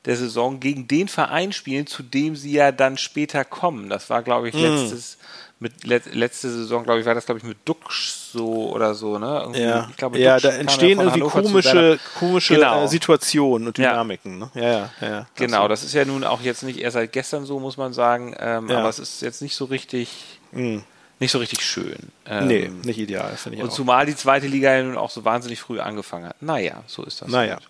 der 0.07 0.17
Saison 0.17 0.61
gegen 0.61 0.89
den 0.89 1.09
Verein 1.09 1.53
spielen, 1.53 1.87
zu 1.87 2.03
dem 2.03 2.37
sie 2.37 2.53
ja 2.53 2.73
dann 2.73 2.97
später 2.97 3.45
kommen. 3.45 3.89
Das 3.89 4.11
war, 4.11 4.23
glaube 4.23 4.49
ich, 4.49 4.55
mhm. 4.55 4.63
letztes 4.63 5.19
mit 5.61 5.85
let, 5.85 6.15
letzte 6.15 6.51
Saison, 6.51 6.85
glaube 6.85 7.01
ich, 7.01 7.07
war 7.07 7.15
das, 7.15 7.27
glaube 7.27 7.39
ich, 7.39 7.45
mit 7.45 7.59
Dux 7.67 8.33
so 8.33 8.71
oder 8.73 8.95
so, 8.95 9.19
ne? 9.19 9.41
Irgendwie, 9.43 9.61
ja, 9.61 9.89
ich 9.91 9.97
glaube, 9.99 10.19
ja 10.19 10.41
da 10.41 10.49
entstehen 10.49 10.99
irgendwie 10.99 11.21
Hannover 11.21 11.43
komische, 11.43 11.99
komische 12.19 12.55
genau. 12.55 12.85
äh, 12.85 12.89
Situationen 12.89 13.69
und 13.69 13.77
Dynamiken, 13.77 14.41
ja. 14.41 14.47
ne? 14.47 14.51
Ja, 14.55 15.07
ja, 15.07 15.15
ja. 15.15 15.27
Genau, 15.35 15.69
das 15.69 15.85
ist 15.85 15.93
ja 15.93 16.07
nun 16.07 16.25
auch 16.25 16.41
jetzt 16.41 16.63
nicht 16.63 16.79
erst 16.79 16.95
seit 16.95 17.13
gestern 17.13 17.45
so, 17.45 17.61
muss 17.61 17.77
man 17.77 17.93
sagen, 17.93 18.35
ähm, 18.39 18.71
ja. 18.71 18.79
aber 18.79 18.89
es 18.89 18.99
ist 18.99 19.21
jetzt 19.21 19.43
nicht 19.43 19.55
so 19.55 19.67
richtig. 19.67 20.11
Mhm. 20.53 20.83
Nicht 21.19 21.33
so 21.33 21.39
richtig 21.39 21.61
schön. 21.61 21.99
Ähm, 22.25 22.47
nee, 22.47 22.71
nicht 22.83 22.99
ideal, 22.99 23.37
finde 23.37 23.59
ich 23.59 23.63
Und 23.63 23.69
auch. 23.69 23.75
zumal 23.75 24.07
die 24.07 24.17
zweite 24.17 24.47
Liga 24.47 24.75
ja 24.75 24.83
nun 24.83 24.97
auch 24.97 25.11
so 25.11 25.23
wahnsinnig 25.27 25.61
früh 25.61 25.79
angefangen 25.79 26.25
hat. 26.25 26.41
Naja, 26.41 26.83
so 26.87 27.05
ist 27.05 27.21
das. 27.21 27.29
Naja. 27.29 27.57
Halt. 27.57 27.69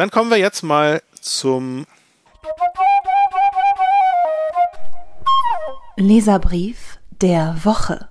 Dann 0.00 0.10
kommen 0.10 0.30
wir 0.30 0.38
jetzt 0.38 0.62
mal 0.62 1.02
zum 1.20 1.84
Leserbrief 5.98 6.96
der 7.10 7.58
Woche. 7.64 8.08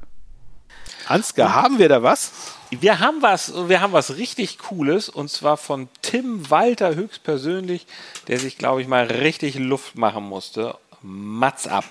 Ansgar, 1.08 1.56
haben 1.56 1.80
wir 1.80 1.90
da 1.90 2.04
was? 2.04 2.32
Wir 2.70 3.00
haben 3.00 3.24
was, 3.24 3.52
wir 3.70 3.82
haben 3.82 3.92
was 3.92 4.18
richtig 4.18 4.60
Cooles 4.60 5.10
und 5.10 5.32
zwar 5.32 5.58
von 5.58 5.90
Tim 6.04 6.52
Walter 6.52 6.94
höchstpersönlich, 6.94 7.88
der 8.28 8.38
sich, 8.38 8.60
glaube 8.60 8.84
ich, 8.84 8.88
mal 8.88 9.06
richtig 9.06 9.56
Luft 9.56 9.98
machen 9.98 10.26
musste. 10.26 10.76
Mats 11.02 11.66
ab. 11.66 11.86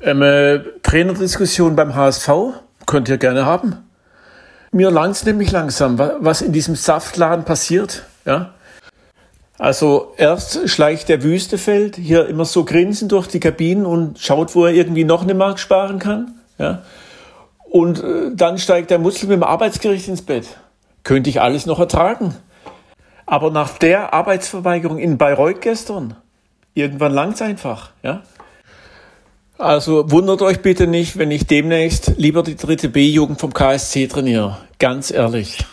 Ähm, 0.00 0.22
äh, 0.22 0.60
Trainerdiskussion 0.84 1.74
beim 1.74 1.96
HSV 1.96 2.30
könnt 2.86 3.08
ihr 3.08 3.18
gerne 3.18 3.46
haben. 3.46 3.84
Mir 4.70 4.92
langt 4.92 5.26
nämlich 5.26 5.50
langsam, 5.50 5.98
was 5.98 6.40
in 6.40 6.52
diesem 6.52 6.76
Saftladen 6.76 7.44
passiert. 7.44 8.04
Ja? 8.28 8.52
Also 9.58 10.12
erst 10.18 10.68
schleicht 10.68 11.08
der 11.08 11.22
Wüstefeld 11.22 11.96
hier 11.96 12.28
immer 12.28 12.44
so 12.44 12.64
grinsend 12.64 13.10
durch 13.10 13.26
die 13.26 13.40
Kabinen 13.40 13.86
und 13.86 14.20
schaut, 14.20 14.54
wo 14.54 14.66
er 14.66 14.72
irgendwie 14.72 15.02
noch 15.02 15.22
eine 15.22 15.34
Mark 15.34 15.58
sparen 15.58 15.98
kann. 15.98 16.34
Ja? 16.58 16.82
Und 17.68 18.02
äh, 18.04 18.30
dann 18.32 18.58
steigt 18.58 18.90
der 18.90 18.98
Muskel 18.98 19.28
mit 19.28 19.36
dem 19.36 19.42
Arbeitsgericht 19.42 20.06
ins 20.06 20.22
Bett. 20.22 20.46
Könnte 21.02 21.30
ich 21.30 21.40
alles 21.40 21.66
noch 21.66 21.80
ertragen. 21.80 22.34
Aber 23.26 23.50
nach 23.50 23.78
der 23.78 24.14
Arbeitsverweigerung 24.14 24.98
in 24.98 25.18
Bayreuth 25.18 25.60
gestern, 25.60 26.16
irgendwann 26.74 27.12
langt's 27.12 27.42
einfach. 27.42 27.90
Ja? 28.02 28.22
Also 29.58 30.10
wundert 30.12 30.40
euch 30.40 30.62
bitte 30.62 30.86
nicht, 30.86 31.18
wenn 31.18 31.30
ich 31.30 31.46
demnächst 31.46 32.12
lieber 32.16 32.42
die 32.42 32.56
dritte 32.56 32.88
B-Jugend 32.88 33.40
vom 33.40 33.52
KSC 33.52 34.06
trainiere. 34.06 34.58
Ganz 34.78 35.10
ehrlich. 35.10 35.64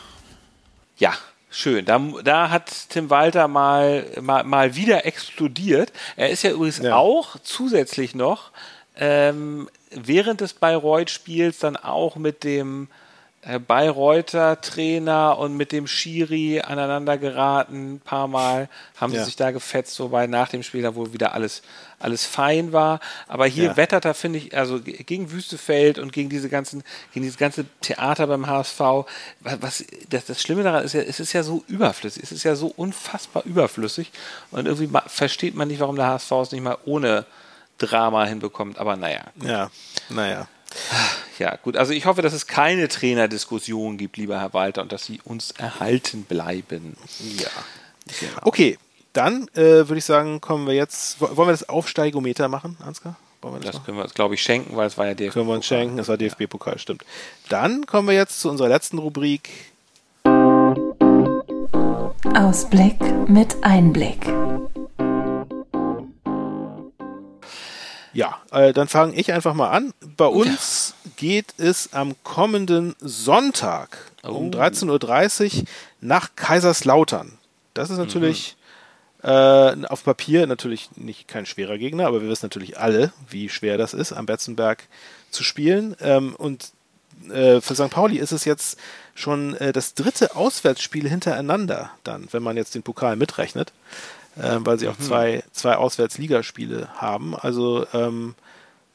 Ja, 0.97 1.13
Schön. 1.57 1.85
Da, 1.85 1.99
da 2.21 2.49
hat 2.49 2.89
Tim 2.89 3.09
Walter 3.09 3.47
mal, 3.47 4.05
mal, 4.19 4.43
mal 4.43 4.75
wieder 4.75 5.05
explodiert. 5.05 5.93
Er 6.17 6.29
ist 6.29 6.43
ja 6.43 6.51
übrigens 6.51 6.79
ja. 6.79 6.97
auch 6.97 7.37
zusätzlich 7.43 8.13
noch 8.13 8.51
ähm, 8.97 9.69
während 9.89 10.41
des 10.41 10.51
Bayreuth-Spiels 10.53 11.59
dann 11.59 11.77
auch 11.77 12.17
mit 12.17 12.43
dem 12.43 12.89
äh, 13.41 13.57
Bayreuther 13.59 14.59
Trainer 14.59 15.37
und 15.37 15.55
mit 15.55 15.71
dem 15.71 15.87
Schiri 15.87 16.59
aneinander 16.59 17.17
geraten, 17.17 17.93
ein 17.93 17.99
paar 17.99 18.27
Mal 18.27 18.67
haben 18.97 19.13
ja. 19.13 19.19
sie 19.19 19.25
sich 19.25 19.35
da 19.37 19.51
gefetzt, 19.51 19.97
wobei 20.01 20.27
nach 20.27 20.49
dem 20.49 20.61
Spiel 20.61 20.81
da 20.81 20.95
wohl 20.95 21.13
wieder 21.13 21.33
alles, 21.33 21.61
alles 21.99 22.25
fein 22.25 22.73
war. 22.73 22.99
Aber 23.27 23.45
hier 23.45 23.65
ja. 23.65 23.77
wettert 23.77 24.05
er, 24.05 24.13
finde 24.13 24.39
ich, 24.39 24.57
also 24.57 24.79
gegen 24.81 25.31
Wüstefeld 25.31 25.99
und 25.99 26.13
gegen 26.13 26.29
diese 26.29 26.49
ganzen, 26.49 26.83
gegen 27.13 27.23
dieses 27.23 27.37
ganze 27.37 27.65
Theater 27.81 28.27
beim 28.27 28.47
HSV, 28.47 28.79
was, 29.39 29.85
das, 30.09 30.25
das 30.25 30.41
Schlimme 30.41 30.63
daran 30.63 30.83
ist 30.83 30.93
ja, 30.93 31.01
es 31.01 31.19
ist 31.19 31.33
ja 31.33 31.43
so 31.43 31.63
überflüssig, 31.67 32.23
es 32.23 32.31
ist 32.31 32.43
ja 32.43 32.55
so 32.55 32.67
unfassbar 32.75 33.43
überflüssig 33.45 34.11
und 34.51 34.65
irgendwie 34.65 34.89
versteht 35.07 35.55
man 35.55 35.67
nicht, 35.67 35.79
warum 35.79 35.95
der 35.95 36.07
HSV 36.07 36.31
es 36.31 36.51
nicht 36.51 36.63
mal 36.63 36.77
ohne 36.85 37.25
Drama 37.77 38.25
hinbekommt, 38.25 38.77
aber 38.77 38.95
naja. 38.95 39.21
Ja, 39.43 39.69
naja. 40.09 40.47
Ja, 41.39 41.55
gut. 41.57 41.77
Also 41.77 41.93
ich 41.93 42.05
hoffe, 42.05 42.21
dass 42.21 42.33
es 42.33 42.47
keine 42.47 42.87
Trainerdiskussion 42.87 43.97
gibt, 43.97 44.17
lieber 44.17 44.39
Herr 44.39 44.53
Walter, 44.53 44.81
und 44.81 44.91
dass 44.91 45.05
Sie 45.05 45.19
uns 45.23 45.51
erhalten 45.51 46.23
bleiben. 46.23 46.95
Ja. 47.37 47.49
Genau. 48.19 48.41
Okay, 48.43 48.77
dann 49.15 49.47
äh, 49.55 49.87
würde 49.87 49.97
ich 49.97 50.05
sagen, 50.05 50.41
kommen 50.41 50.67
wir 50.67 50.73
jetzt. 50.73 51.21
Wollen 51.21 51.37
wir 51.37 51.51
das 51.51 51.69
Aufsteigometer 51.69 52.47
machen, 52.47 52.77
Ansgar? 52.85 53.15
das, 53.41 53.75
das 53.75 53.83
können 53.83 53.97
wir 53.97 54.03
uns, 54.03 54.13
glaube 54.13 54.33
ich, 54.33 54.41
schenken, 54.41 54.75
weil 54.75 54.87
es 54.87 54.97
war 54.97 55.05
ja 55.05 55.13
DFB. 55.13 55.33
Können 55.33 55.47
wir 55.47 55.53
uns 55.53 55.65
schenken, 55.65 55.97
das 55.97 56.07
war 56.07 56.17
DFB-Pokal, 56.17 56.79
stimmt. 56.79 57.05
Dann 57.49 57.85
kommen 57.85 58.07
wir 58.07 58.15
jetzt 58.15 58.39
zu 58.39 58.49
unserer 58.49 58.69
letzten 58.69 58.97
Rubrik. 58.97 59.49
Ausblick 62.33 62.97
mit 63.27 63.55
Einblick. 63.61 64.25
Ja, 68.13 68.41
äh, 68.51 68.73
dann 68.73 68.87
fange 68.87 69.13
ich 69.15 69.31
einfach 69.31 69.53
mal 69.53 69.69
an. 69.69 69.93
Bei 70.17 70.25
uns 70.25 70.95
ja. 71.03 71.11
geht 71.17 71.53
es 71.57 71.93
am 71.93 72.15
kommenden 72.23 72.95
Sonntag 72.99 74.11
oh. 74.23 74.31
um 74.31 74.51
13.30 74.51 75.59
Uhr 75.59 75.63
nach 76.01 76.35
Kaiserslautern. 76.35 77.37
Das 77.73 77.89
ist 77.89 77.97
natürlich 77.97 78.55
mhm. 78.57 78.64
Äh, 79.25 79.85
auf 79.87 80.03
Papier 80.03 80.47
natürlich 80.47 80.89
nicht 80.95 81.27
kein 81.27 81.45
schwerer 81.45 81.77
Gegner, 81.77 82.07
aber 82.07 82.21
wir 82.21 82.29
wissen 82.29 82.45
natürlich 82.45 82.79
alle, 82.79 83.11
wie 83.29 83.49
schwer 83.49 83.77
das 83.77 83.93
ist, 83.93 84.13
am 84.13 84.25
Betzenberg 84.25 84.83
zu 85.31 85.43
spielen. 85.43 85.95
Ähm, 85.99 86.35
und 86.35 86.71
äh, 87.29 87.59
für 87.61 87.75
St. 87.75 87.89
Pauli 87.89 88.17
ist 88.17 88.31
es 88.31 88.45
jetzt 88.45 88.77
schon 89.15 89.55
äh, 89.55 89.73
das 89.73 89.93
dritte 89.93 90.35
Auswärtsspiel 90.35 91.09
hintereinander, 91.09 91.91
dann, 92.03 92.27
wenn 92.31 92.43
man 92.43 92.57
jetzt 92.57 92.75
den 92.75 92.83
Pokal 92.83 93.15
mitrechnet 93.15 93.73
äh, 94.37 94.57
weil 94.59 94.79
sie 94.79 94.87
auch 94.87 94.97
mhm. 94.97 95.03
zwei, 95.03 95.43
zwei 95.51 95.75
Auswärtsligaspiele 95.75 96.89
haben. 96.95 97.35
Also 97.35 97.85
ähm, 97.93 98.35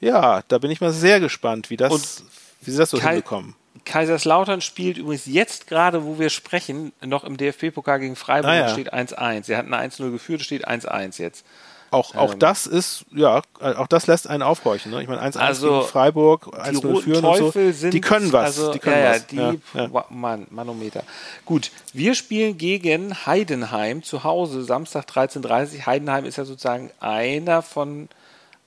ja, 0.00 0.42
da 0.48 0.58
bin 0.58 0.70
ich 0.70 0.80
mal 0.80 0.92
sehr 0.92 1.20
gespannt, 1.20 1.70
wie 1.70 1.76
das, 1.76 1.92
Und 1.92 2.24
wie 2.62 2.70
sie 2.70 2.78
das 2.78 2.90
so 2.90 2.98
Kai 2.98 3.14
hinbekommen. 3.14 3.54
Kaiserslautern 3.84 4.60
spielt 4.60 4.98
übrigens 4.98 5.26
jetzt 5.26 5.66
gerade, 5.66 6.04
wo 6.04 6.18
wir 6.18 6.30
sprechen, 6.30 6.92
noch 7.04 7.24
im 7.24 7.36
DFB-Pokal 7.36 8.00
gegen 8.00 8.16
Freiburg 8.16 8.50
ah, 8.50 8.54
ja. 8.54 8.68
steht 8.68 8.92
1-1. 8.92 9.44
Sie 9.44 9.56
hatten 9.56 9.74
1-0 9.74 10.10
geführt, 10.10 10.42
steht 10.42 10.68
1-1 10.68 11.20
jetzt. 11.20 11.44
auch, 11.90 12.14
auch 12.14 12.32
ähm, 12.32 12.38
das 12.38 12.66
ist, 12.66 13.04
ja, 13.12 13.42
auch 13.60 13.86
das 13.86 14.06
lässt 14.06 14.28
einen 14.28 14.42
aufhorchen. 14.42 14.92
Ne? 14.92 15.02
Ich 15.02 15.08
meine, 15.08 15.22
1-1 15.22 15.36
also 15.38 15.78
gegen 15.78 15.88
Freiburg, 15.88 16.46
1-0 16.46 17.02
führen 17.02 17.24
und 17.24 17.74
so. 17.74 17.90
Die 17.90 18.00
können 18.00 18.32
was. 18.32 18.58
Also, 18.58 18.72
die 18.72 18.78
können 18.78 19.02
ja, 19.02 19.10
was. 19.10 19.26
Die, 19.26 19.36
ja, 19.36 19.54
ja. 19.74 20.04
Mann, 20.10 20.46
Manometer. 20.50 21.02
Gut, 21.44 21.70
wir 21.92 22.14
spielen 22.14 22.58
gegen 22.58 23.26
Heidenheim 23.26 24.02
zu 24.02 24.24
Hause, 24.24 24.64
Samstag 24.64 25.06
13.30 25.06 25.86
Heidenheim 25.86 26.24
ist 26.24 26.36
ja 26.36 26.44
sozusagen 26.44 26.90
einer 27.00 27.62
von 27.62 28.08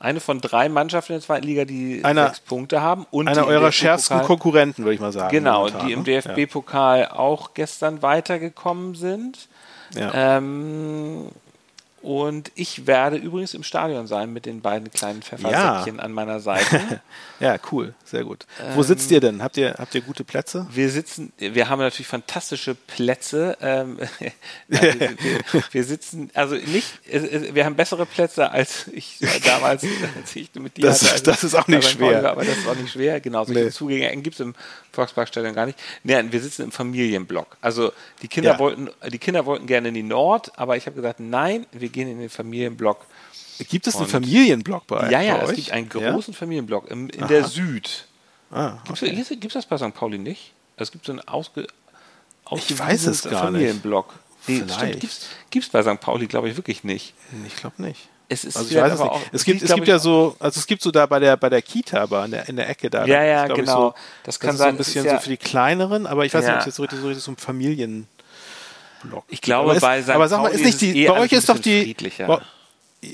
eine 0.04 0.20
von 0.20 0.42
drei 0.42 0.68
Mannschaften 0.68 1.14
in 1.14 1.20
der 1.20 1.26
zweiten 1.26 1.48
Liga, 1.48 1.64
die 1.64 2.04
einer, 2.04 2.28
sechs 2.28 2.42
Punkte 2.42 2.82
haben. 2.82 3.06
Und 3.10 3.30
einer 3.30 3.48
eurer 3.48 3.72
schärfsten 3.72 4.22
Konkurrenten, 4.22 4.84
würde 4.84 4.96
ich 4.96 5.00
mal 5.00 5.14
sagen. 5.14 5.32
Genau, 5.32 5.70
die 5.70 5.94
im 5.94 6.04
ne? 6.04 6.22
DFB-Pokal 6.22 7.08
auch 7.08 7.54
gestern 7.54 8.02
weitergekommen 8.02 8.96
sind. 8.96 9.48
Ja. 9.96 10.38
Ähm, 10.38 11.30
und 12.04 12.52
ich 12.56 12.86
werde 12.86 13.16
übrigens 13.16 13.54
im 13.54 13.64
Stadion 13.64 14.08
sein 14.08 14.34
mit 14.34 14.46
den 14.46 14.60
beiden 14.60 14.92
kleinen 14.92 15.22
Pfeffersäckchen 15.22 15.96
ja. 15.96 16.04
an 16.04 16.12
meiner 16.12 16.42
Seite. 16.42 17.00
ja, 17.40 17.56
cool, 17.72 17.94
sehr 18.04 18.26
gut. 18.26 18.46
Wo 18.74 18.82
ähm, 18.82 18.84
sitzt 18.86 19.10
ihr 19.10 19.22
denn? 19.22 19.42
Habt 19.42 19.56
ihr, 19.56 19.76
habt 19.78 19.96
ihr 19.96 20.02
gute 20.02 20.26
Plätze? 20.26 20.68
Wir 20.70 20.90
sitzen, 20.90 21.32
wir 21.38 21.70
haben 21.70 21.80
natürlich 21.80 22.08
fantastische 22.08 22.76
Plätze. 22.76 23.58
Ähm, 23.62 24.00
wir, 24.68 24.82
wir, 25.00 25.64
wir, 25.72 25.84
sitzen, 25.86 26.30
also 26.34 26.56
nicht, 26.56 26.88
wir 27.54 27.64
haben 27.64 27.76
bessere 27.76 28.06
Plätze 28.06 28.52
als 28.52 28.88
ich 28.90 29.20
damals, 29.46 29.86
als 30.20 30.36
ich 30.36 30.54
mit 30.56 30.76
dir 30.76 30.88
das, 30.88 31.04
hatte. 31.04 31.12
Also, 31.14 31.24
das 31.24 31.44
ist 31.46 31.56
auch 31.56 31.70
nicht 31.70 31.90
schwer. 31.90 32.30
aber 32.30 32.44
das 32.44 32.58
ist 32.58 32.68
auch 32.68 32.76
nicht 32.76 32.92
schwer. 32.92 33.22
Genau, 33.22 33.46
solche 33.46 33.64
nee. 33.64 33.72
Zugänge 33.72 34.22
gibt 34.22 34.36
es 34.36 34.42
im 34.42 34.56
Volksparkstadion 34.92 35.56
gar 35.56 35.68
nicht. 35.68 35.80
Nee, 36.04 36.22
wir 36.32 36.42
sitzen 36.42 36.64
im 36.64 36.74
Familienblock. 36.74 37.56
Also 37.62 37.94
die 38.22 38.28
Kinder 38.28 38.52
ja. 38.52 38.60
wollten, 38.60 38.90
die 39.10 39.20
Kinder 39.20 39.46
wollten 39.46 39.68
gerne 39.68 39.88
in 39.88 39.94
die 39.94 40.04
Nord, 40.04 40.52
aber 40.60 40.76
ich 40.76 40.86
habe 40.86 40.98
gesagt, 40.98 41.22
nein, 41.22 41.66
wir 41.72 41.93
gehen 41.94 42.10
in 42.10 42.20
den 42.20 42.30
Familienblock. 42.30 43.06
Gibt 43.70 43.88
es 43.88 43.96
einen 43.96 44.08
Familienblock 44.08 44.88
bei, 44.88 45.10
ja, 45.10 45.22
ja, 45.22 45.38
bei 45.38 45.44
es 45.44 45.56
gibt 45.56 45.72
einen 45.72 45.88
großen 45.88 46.34
ja? 46.34 46.38
Familienblock 46.38 46.90
im, 46.92 47.10
in 47.10 47.22
Aha. 47.22 47.28
der 47.28 47.46
Süd. 47.46 48.08
Ah, 48.52 48.78
okay. 48.90 49.16
Gibt 49.16 49.46
es 49.46 49.54
das 49.54 49.66
bei 49.66 49.78
St. 49.78 49.94
Pauli 49.94 50.18
nicht? 50.18 50.52
Es 50.76 50.92
gibt 50.92 51.06
so 51.06 51.12
einen 51.12 51.22
ausge, 51.22 51.68
ich 52.52 52.78
weiß 52.78 53.06
es 53.08 53.24
gar 53.24 53.44
Familienblock. 53.46 54.14
Nee, 54.48 54.64
Gibt 55.50 55.66
es 55.66 55.70
bei 55.70 55.82
St. 55.82 56.02
Pauli, 56.02 56.28
glaube 56.28 56.50
ich, 56.50 56.58
wirklich 56.58 56.84
nicht. 56.84 57.14
Ich 57.48 57.56
glaube 57.56 57.82
nicht. 57.82 58.10
Es 58.30 58.46
ist 58.46 58.58
also 58.58 58.70
ich 58.70 58.82
weiß 58.82 58.94
es 58.94 59.00
nicht. 59.00 59.10
Auch, 59.10 59.22
es 59.32 59.44
gibt, 59.44 59.62
es 59.62 59.74
gibt 59.74 59.88
ja 59.88 60.00
so, 60.00 60.36
also 60.40 60.60
es 60.60 60.66
gibt 60.66 60.82
so 60.82 60.92
da 60.92 61.06
bei 61.06 61.20
der 61.20 61.38
bei 61.38 61.50
der 61.50 61.62
Kita, 61.62 62.02
aber 62.02 62.26
in 62.26 62.32
der, 62.32 62.50
in 62.50 62.56
der 62.56 62.70
Ecke 62.70 62.90
da. 62.90 63.06
Ja, 63.06 63.24
ja, 63.24 63.48
genau. 63.48 63.90
So, 63.90 63.96
das 64.24 64.40
kann 64.40 64.50
das 64.52 64.58
sein. 64.58 64.70
So 64.70 64.74
ein 64.74 64.78
bisschen 64.78 65.06
ja, 65.06 65.16
so 65.16 65.20
für 65.20 65.30
die 65.30 65.38
kleineren, 65.38 66.08
aber 66.08 66.26
ich 66.26 66.34
weiß 66.34 66.44
ja. 66.46 66.52
nicht, 66.52 66.56
ob 66.56 66.60
es 66.62 66.66
jetzt 66.68 66.76
so 66.78 66.84
richtig, 66.84 67.00
so 67.00 67.08
richtig 67.08 67.24
so 67.24 67.32
ein 67.32 67.38
Familien. 67.38 68.08
Block. 69.04 69.26
Ich 69.30 69.42
glaube, 69.42 69.72
aber 69.72 69.80
bei 69.80 70.02
St. 70.02 70.10
Aber 70.10 70.28
sag 70.28 70.42
mal, 70.42 70.50
ist 70.50 70.64
nicht 70.64 70.82
die, 70.82 71.06
bei 71.06 71.20
euch 71.20 71.32
ist 71.32 71.50
doch 71.50 71.60
die. 71.60 71.96
Bei, 72.26 72.40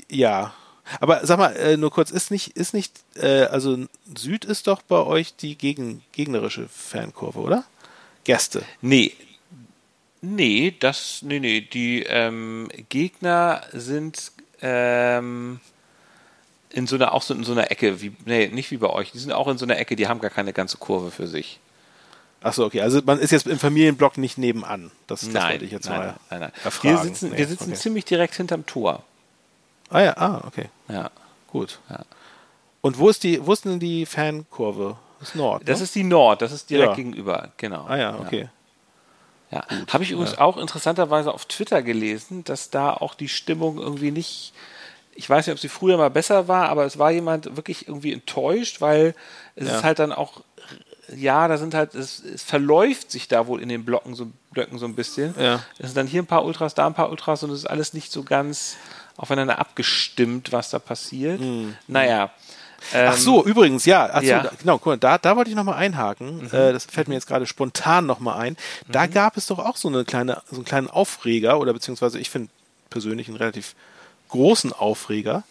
ja. 0.08 0.54
Aber 1.00 1.24
sag 1.24 1.38
mal, 1.38 1.54
äh, 1.56 1.76
nur 1.76 1.90
kurz, 1.90 2.10
ist 2.10 2.30
nicht, 2.30 2.56
ist 2.56 2.74
nicht, 2.74 2.92
äh, 3.14 3.44
also 3.44 3.78
Süd 4.16 4.44
ist 4.44 4.66
doch 4.66 4.82
bei 4.82 4.96
euch 4.96 5.36
die 5.36 5.56
gegen, 5.56 6.02
gegnerische 6.12 6.68
Fankurve, 6.68 7.38
oder? 7.38 7.64
Gäste. 8.24 8.62
Nee. 8.80 9.12
Nee, 10.20 10.74
das, 10.78 11.22
nee, 11.22 11.38
nee, 11.38 11.60
die 11.60 12.02
ähm, 12.02 12.68
Gegner 12.88 13.62
sind 13.72 14.32
ähm, 14.60 15.60
in 16.70 16.86
so 16.86 16.96
einer, 16.96 17.14
auch 17.14 17.22
so 17.22 17.34
in 17.34 17.44
so 17.44 17.52
einer 17.52 17.70
Ecke, 17.70 18.02
wie, 18.02 18.12
nee, 18.26 18.48
nicht 18.48 18.70
wie 18.70 18.76
bei 18.76 18.90
euch, 18.90 19.12
die 19.12 19.18
sind 19.18 19.32
auch 19.32 19.48
in 19.48 19.58
so 19.58 19.64
einer 19.64 19.78
Ecke, 19.78 19.96
die 19.96 20.08
haben 20.08 20.20
gar 20.20 20.30
keine 20.30 20.52
ganze 20.52 20.76
Kurve 20.76 21.10
für 21.10 21.26
sich. 21.26 21.60
Achso, 22.42 22.64
okay. 22.64 22.80
Also 22.80 23.00
man 23.04 23.18
ist 23.18 23.32
jetzt 23.32 23.46
im 23.46 23.58
Familienblock 23.58 24.16
nicht 24.16 24.38
nebenan. 24.38 24.90
Das, 25.06 25.20
das 25.20 25.30
nein, 25.30 25.52
wollte 25.52 25.64
ich 25.66 25.72
jetzt 25.72 25.88
nein, 25.88 25.98
mal 25.98 26.14
nein, 26.30 26.40
nein. 26.40 26.52
erfragen. 26.64 26.96
Wir 26.96 27.02
sitzen, 27.02 27.30
nee, 27.30 27.38
wir 27.38 27.46
sitzen 27.46 27.70
okay. 27.70 27.74
ziemlich 27.74 28.04
direkt 28.06 28.34
hinterm 28.34 28.64
Tor. 28.66 29.02
Ah 29.90 30.00
ja, 30.00 30.16
ah, 30.16 30.42
okay. 30.46 30.70
Ja. 30.88 31.10
Gut. 31.48 31.80
Ja. 31.90 32.00
Und 32.80 32.98
wo 32.98 33.08
ist 33.08 33.24
die, 33.24 33.44
wo 33.44 33.52
ist 33.52 33.64
denn 33.64 33.78
die 33.78 34.06
Fankurve? 34.06 34.96
Das 35.18 35.30
ist 35.30 35.34
Nord. 35.34 35.68
Das 35.68 35.78
ne? 35.78 35.84
ist 35.84 35.94
die 35.94 36.04
Nord, 36.04 36.40
das 36.40 36.52
ist 36.52 36.70
direkt 36.70 36.90
ja. 36.90 36.94
gegenüber, 36.94 37.50
genau. 37.58 37.84
Ah 37.86 37.96
ja, 37.96 38.18
okay. 38.18 38.48
Ja. 39.50 39.64
ja. 39.68 39.92
Habe 39.92 40.04
ich 40.04 40.12
übrigens 40.12 40.38
auch 40.38 40.56
interessanterweise 40.56 41.34
auf 41.34 41.44
Twitter 41.44 41.82
gelesen, 41.82 42.44
dass 42.44 42.70
da 42.70 42.94
auch 42.94 43.14
die 43.14 43.28
Stimmung 43.28 43.78
irgendwie 43.78 44.12
nicht 44.12 44.54
ich 45.20 45.28
weiß 45.28 45.46
nicht, 45.46 45.52
ob 45.52 45.58
sie 45.58 45.68
früher 45.68 45.98
mal 45.98 46.08
besser 46.08 46.48
war, 46.48 46.70
aber 46.70 46.86
es 46.86 46.98
war 46.98 47.10
jemand 47.10 47.54
wirklich 47.54 47.86
irgendwie 47.88 48.12
enttäuscht, 48.14 48.80
weil 48.80 49.14
es 49.54 49.66
ist 49.66 49.84
halt 49.84 49.98
dann 49.98 50.12
auch 50.12 50.40
ja, 51.14 51.48
da 51.48 51.58
sind 51.58 51.74
halt, 51.74 51.94
es, 51.94 52.22
es, 52.22 52.42
verläuft 52.42 53.10
sich 53.10 53.28
da 53.28 53.46
wohl 53.46 53.60
in 53.60 53.68
den 53.68 53.84
Blocken 53.84 54.14
so, 54.14 54.28
Blöcken 54.52 54.78
so 54.78 54.86
ein 54.86 54.94
bisschen. 54.94 55.34
Ja. 55.38 55.60
Es 55.78 55.86
sind 55.86 55.96
dann 55.96 56.06
hier 56.06 56.22
ein 56.22 56.26
paar 56.26 56.44
Ultras, 56.44 56.74
da 56.74 56.86
ein 56.86 56.94
paar 56.94 57.10
Ultras 57.10 57.42
und 57.42 57.50
es 57.50 57.60
ist 57.60 57.66
alles 57.66 57.94
nicht 57.94 58.12
so 58.12 58.22
ganz 58.22 58.76
aufeinander 59.16 59.58
abgestimmt, 59.58 60.52
was 60.52 60.70
da 60.70 60.78
passiert. 60.78 61.40
Mhm. 61.40 61.76
Naja. 61.86 62.30
Ähm, 62.94 63.10
Ach 63.12 63.16
so, 63.16 63.44
übrigens, 63.44 63.84
ja, 63.84 64.08
Ach 64.12 64.22
ja. 64.22 64.42
Da, 64.42 64.52
genau, 64.58 64.78
guck 64.78 64.86
mal, 64.86 64.96
da, 64.96 65.18
da 65.18 65.36
wollte 65.36 65.50
ich 65.50 65.56
nochmal 65.56 65.76
einhaken. 65.76 66.38
Mhm. 66.38 66.46
Äh, 66.46 66.72
das 66.72 66.86
fällt 66.86 67.08
mir 67.08 67.14
jetzt 67.14 67.26
gerade 67.26 67.46
spontan 67.46 68.06
nochmal 68.06 68.38
ein. 68.40 68.56
Da 68.88 69.06
mhm. 69.06 69.12
gab 69.12 69.36
es 69.36 69.46
doch 69.46 69.58
auch 69.58 69.76
so 69.76 69.88
eine 69.88 70.04
kleine, 70.04 70.42
so 70.48 70.56
einen 70.56 70.64
kleinen 70.64 70.88
Aufreger 70.88 71.58
oder 71.58 71.72
beziehungsweise 71.72 72.18
ich 72.18 72.30
finde 72.30 72.50
persönlich 72.88 73.28
einen 73.28 73.36
relativ 73.36 73.74
großen 74.28 74.72
Aufreger 74.72 75.42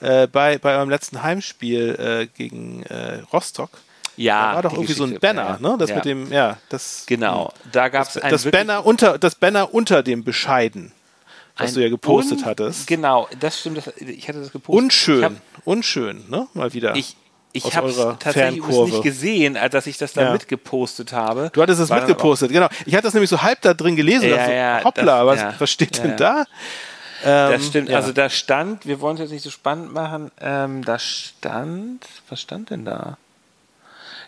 äh, 0.00 0.26
bei, 0.26 0.58
bei 0.58 0.76
eurem 0.76 0.90
letzten 0.90 1.22
Heimspiel 1.22 1.96
äh, 1.98 2.26
gegen 2.26 2.82
äh, 2.84 3.20
Rostock. 3.32 3.70
Ja, 4.18 4.48
da 4.50 4.54
war 4.56 4.62
doch 4.62 4.72
irgendwie 4.72 4.92
so 4.92 5.04
ein 5.04 5.18
Banner, 5.20 5.58
ja, 5.62 5.68
ne? 5.70 5.76
Das 5.78 5.90
ja. 5.90 5.96
mit 5.96 6.04
dem, 6.04 6.32
ja, 6.32 6.58
das. 6.68 7.04
Genau, 7.06 7.52
da 7.70 7.88
gab 7.88 8.08
es 8.08 8.18
ein 8.18 8.30
das 8.30 8.50
Banner 8.50 8.84
unter 8.84 9.16
das 9.18 9.36
Banner 9.36 9.72
unter 9.72 10.02
dem 10.02 10.24
Bescheiden, 10.24 10.92
was 11.56 11.74
du 11.74 11.80
ja 11.80 11.88
gepostet 11.88 12.44
hattest. 12.44 12.86
Genau, 12.86 13.28
das 13.38 13.60
stimmt. 13.60 13.78
Das, 13.78 13.86
ich 13.96 14.28
hatte 14.28 14.40
das 14.40 14.50
gepostet. 14.52 14.84
Unschön, 14.84 15.24
hab, 15.24 15.32
unschön, 15.64 16.24
ne? 16.28 16.48
Mal 16.54 16.74
wieder. 16.74 16.96
Ich, 16.96 17.16
ich 17.52 17.76
habe 17.76 17.88
es 17.88 17.96
tatsächlich 18.18 18.66
nicht 18.66 19.02
gesehen, 19.02 19.56
als 19.56 19.86
ich 19.86 19.98
das 19.98 20.12
da 20.12 20.22
ja. 20.22 20.32
mitgepostet 20.32 21.12
habe. 21.12 21.50
Du 21.52 21.62
hattest 21.62 21.80
es 21.80 21.90
mitgepostet, 21.90 22.50
genau. 22.50 22.68
Ich 22.86 22.94
hatte 22.94 23.04
das 23.04 23.14
nämlich 23.14 23.30
so 23.30 23.40
halb 23.40 23.62
da 23.62 23.72
drin 23.72 23.96
gelesen. 23.96 24.28
Ja, 24.28 24.44
so, 24.44 24.52
ja, 24.52 24.84
hoppla, 24.84 25.24
das, 25.24 25.44
was, 25.44 25.60
was 25.60 25.70
steht 25.70 26.02
denn 26.02 26.16
da? 26.16 26.44
Ähm, 27.24 27.52
das 27.52 27.66
stimmt. 27.66 27.90
Also 27.90 28.12
da 28.12 28.28
stand, 28.30 28.86
wir 28.86 29.00
wollen 29.00 29.16
es 29.16 29.22
jetzt 29.22 29.30
nicht 29.30 29.42
so 29.42 29.50
spannend 29.50 29.92
machen, 29.92 30.30
ähm, 30.40 30.84
da 30.84 30.98
stand, 30.98 32.04
was 32.28 32.40
stand 32.40 32.70
denn 32.70 32.84
da? 32.84 33.16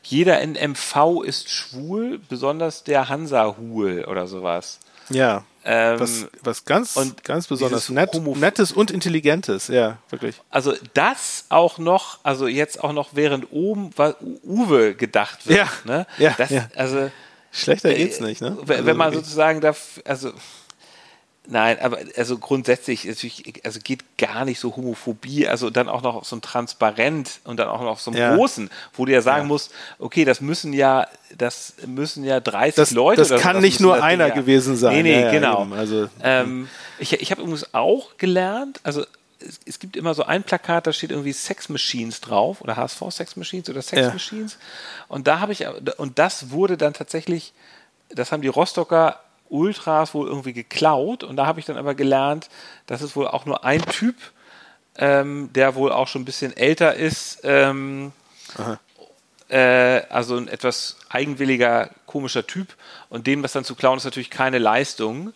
Jeder 0.03 0.41
in 0.41 0.53
MV 0.53 1.23
ist 1.25 1.51
schwul, 1.51 2.21
besonders 2.29 2.85
der 2.85 3.09
Hansa-Hul 3.09 4.05
oder 4.07 4.27
sowas. 4.27 4.79
Ja. 5.11 5.45
Ähm, 5.63 6.01
was, 6.01 6.27
was 6.43 6.65
ganz, 6.65 6.97
und 6.97 7.23
ganz 7.23 7.47
besonders 7.47 7.91
nett, 7.91 8.15
Nettes 8.15 8.73
und 8.73 8.91
Intelligentes, 8.91 9.69
ja, 9.69 9.99
wirklich. 10.09 10.37
Also 10.49 10.75
das 10.95 11.45
auch 11.51 11.77
noch, 11.77 12.19
also 12.23 12.47
jetzt 12.47 12.83
auch 12.83 12.95
noch 12.95 13.11
während 13.13 13.53
oben 13.53 13.91
Uwe 14.43 14.95
gedacht 14.95 15.47
wird. 15.47 15.59
Ja, 15.59 15.69
ne? 15.85 16.07
ja, 16.17 16.35
das, 16.39 16.49
ja. 16.49 16.69
Also, 16.77 17.11
Schlechter 17.53 17.93
geht's 17.93 18.21
nicht, 18.21 18.41
ne? 18.41 18.57
Wenn 18.63 18.79
also, 18.79 18.95
man 18.95 19.13
sozusagen 19.13 19.61
da, 19.61 19.75
also 20.07 20.33
Nein, 21.47 21.79
aber 21.81 21.99
also 22.17 22.39
grundsätzlich 22.39 23.09
also 23.65 23.81
geht 23.83 24.19
gar 24.19 24.45
nicht 24.45 24.61
so 24.61 24.77
Homophobie, 24.77 25.49
also 25.49 25.71
dann 25.71 25.89
auch 25.89 26.03
noch 26.03 26.15
auf 26.17 26.27
so 26.27 26.37
ein 26.37 26.43
Transparent 26.43 27.41
und 27.45 27.59
dann 27.59 27.69
auch 27.69 27.81
noch 27.81 27.91
auf 27.91 28.01
so 28.01 28.11
einem 28.11 28.21
ja. 28.21 28.37
großen, 28.37 28.71
wo 28.93 29.07
du 29.07 29.13
ja 29.13 29.23
sagen 29.23 29.43
ja. 29.43 29.49
musst, 29.49 29.73
okay, 29.99 30.25
das 30.25 30.41
müssen 30.41 30.73
ja, 30.73 31.09
das 31.37 31.75
müssen 31.87 32.25
ja 32.25 32.41
30 32.41 32.77
das, 32.77 32.91
Leute. 32.93 33.23
Das 33.23 33.41
kann 33.41 33.61
nicht 33.61 33.81
nur 33.81 34.03
einer 34.03 34.29
ja. 34.29 34.35
gewesen 34.35 34.77
sein. 34.77 35.03
Nee, 35.03 35.25
nee, 35.25 35.31
genau. 35.33 35.67
Also, 35.73 36.09
ähm, 36.23 36.69
ich 36.99 37.15
ich 37.15 37.31
habe 37.31 37.41
übrigens 37.41 37.75
auch 37.75 38.17
gelernt, 38.19 38.79
also 38.85 39.05
es, 39.41 39.59
es, 39.65 39.79
gibt 39.79 39.97
immer 39.97 40.15
so 40.15 40.23
ein 40.23 40.43
Plakat, 40.43 40.87
da 40.87 40.93
steht 40.93 41.11
irgendwie 41.11 41.33
Sex 41.33 41.69
Machines 41.69 42.21
drauf 42.21 42.61
oder 42.61 42.77
HSV 42.77 43.03
Sex 43.11 43.37
Machines 43.37 43.69
oder 43.71 43.81
Sex 43.83 44.13
Machines. 44.13 44.59
Und 45.09 45.27
da 45.27 45.41
habe 45.41 45.53
ich, 45.53 45.65
und 45.97 46.19
das 46.19 46.51
wurde 46.51 46.77
dann 46.77 46.93
tatsächlich, 46.93 47.55
das 48.11 48.31
haben 48.31 48.43
die 48.43 48.49
Rostocker 48.49 49.21
Ultras 49.51 50.15
wohl 50.15 50.29
irgendwie 50.29 50.53
geklaut 50.53 51.25
und 51.25 51.37
da 51.37 51.47
habe 51.47 51.61
ich 51.61 51.67
dann 51.67 51.77
aber 51.77 51.95
gelernt, 51.95 52.49
dass 52.87 53.03
es 53.03 53.17
wohl 53.17 53.29
auch 53.29 53.47
nur 53.47 53.65
ein 53.65 53.85
Typ, 53.87 54.17
ähm, 54.97 55.51
der 55.53 55.75
wohl 55.75 55.93
auch 55.93 56.09
schon 56.09 56.23
ein 56.23 56.27
bisschen 56.27 56.57
älter 56.57 56.95
ist, 56.95 57.41
ähm, 57.45 58.13
äh, 59.49 60.03
also 60.09 60.37
ein 60.37 60.49
etwas 60.49 60.97
eigenwilliger, 61.09 61.91
komischer 62.07 62.47
Typ 62.47 62.75
und 63.09 63.27
dem 63.27 63.43
was 63.43 63.53
dann 63.53 63.65
zu 63.65 63.75
klauen 63.75 63.99
ist 63.99 64.05
natürlich 64.05 64.31
keine 64.31 64.59
Leistung. 64.59 65.33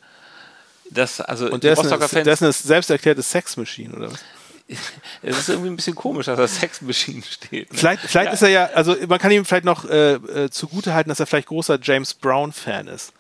Das, 0.90 1.20
also 1.20 1.50
und 1.50 1.64
der 1.64 1.72
ist, 1.72 1.78
eine, 1.80 2.24
der 2.24 2.32
ist 2.32 2.42
eine 2.42 2.52
selbst 2.52 2.90
erklärte 2.90 3.22
Sexmaschine, 3.22 3.94
oder 3.94 4.12
was? 4.12 4.20
es 5.22 5.38
ist 5.38 5.48
irgendwie 5.48 5.70
ein 5.70 5.76
bisschen 5.76 5.94
komisch, 5.94 6.26
dass 6.26 6.38
da 6.38 6.48
Sex 6.48 6.80
Machine 6.80 7.22
steht. 7.22 7.72
Ne? 7.72 7.78
Vielleicht, 7.78 8.02
vielleicht 8.02 8.26
ja. 8.26 8.32
ist 8.32 8.42
er 8.42 8.48
ja, 8.48 8.64
also 8.74 8.96
man 9.08 9.18
kann 9.18 9.30
ihm 9.30 9.44
vielleicht 9.44 9.64
noch 9.64 9.84
äh, 9.84 10.14
äh, 10.14 10.50
zugute 10.50 10.94
halten, 10.94 11.10
dass 11.10 11.20
er 11.20 11.26
vielleicht 11.26 11.48
großer 11.48 11.78
James 11.82 12.14
Brown 12.14 12.52
Fan 12.52 12.88
ist. 12.88 13.12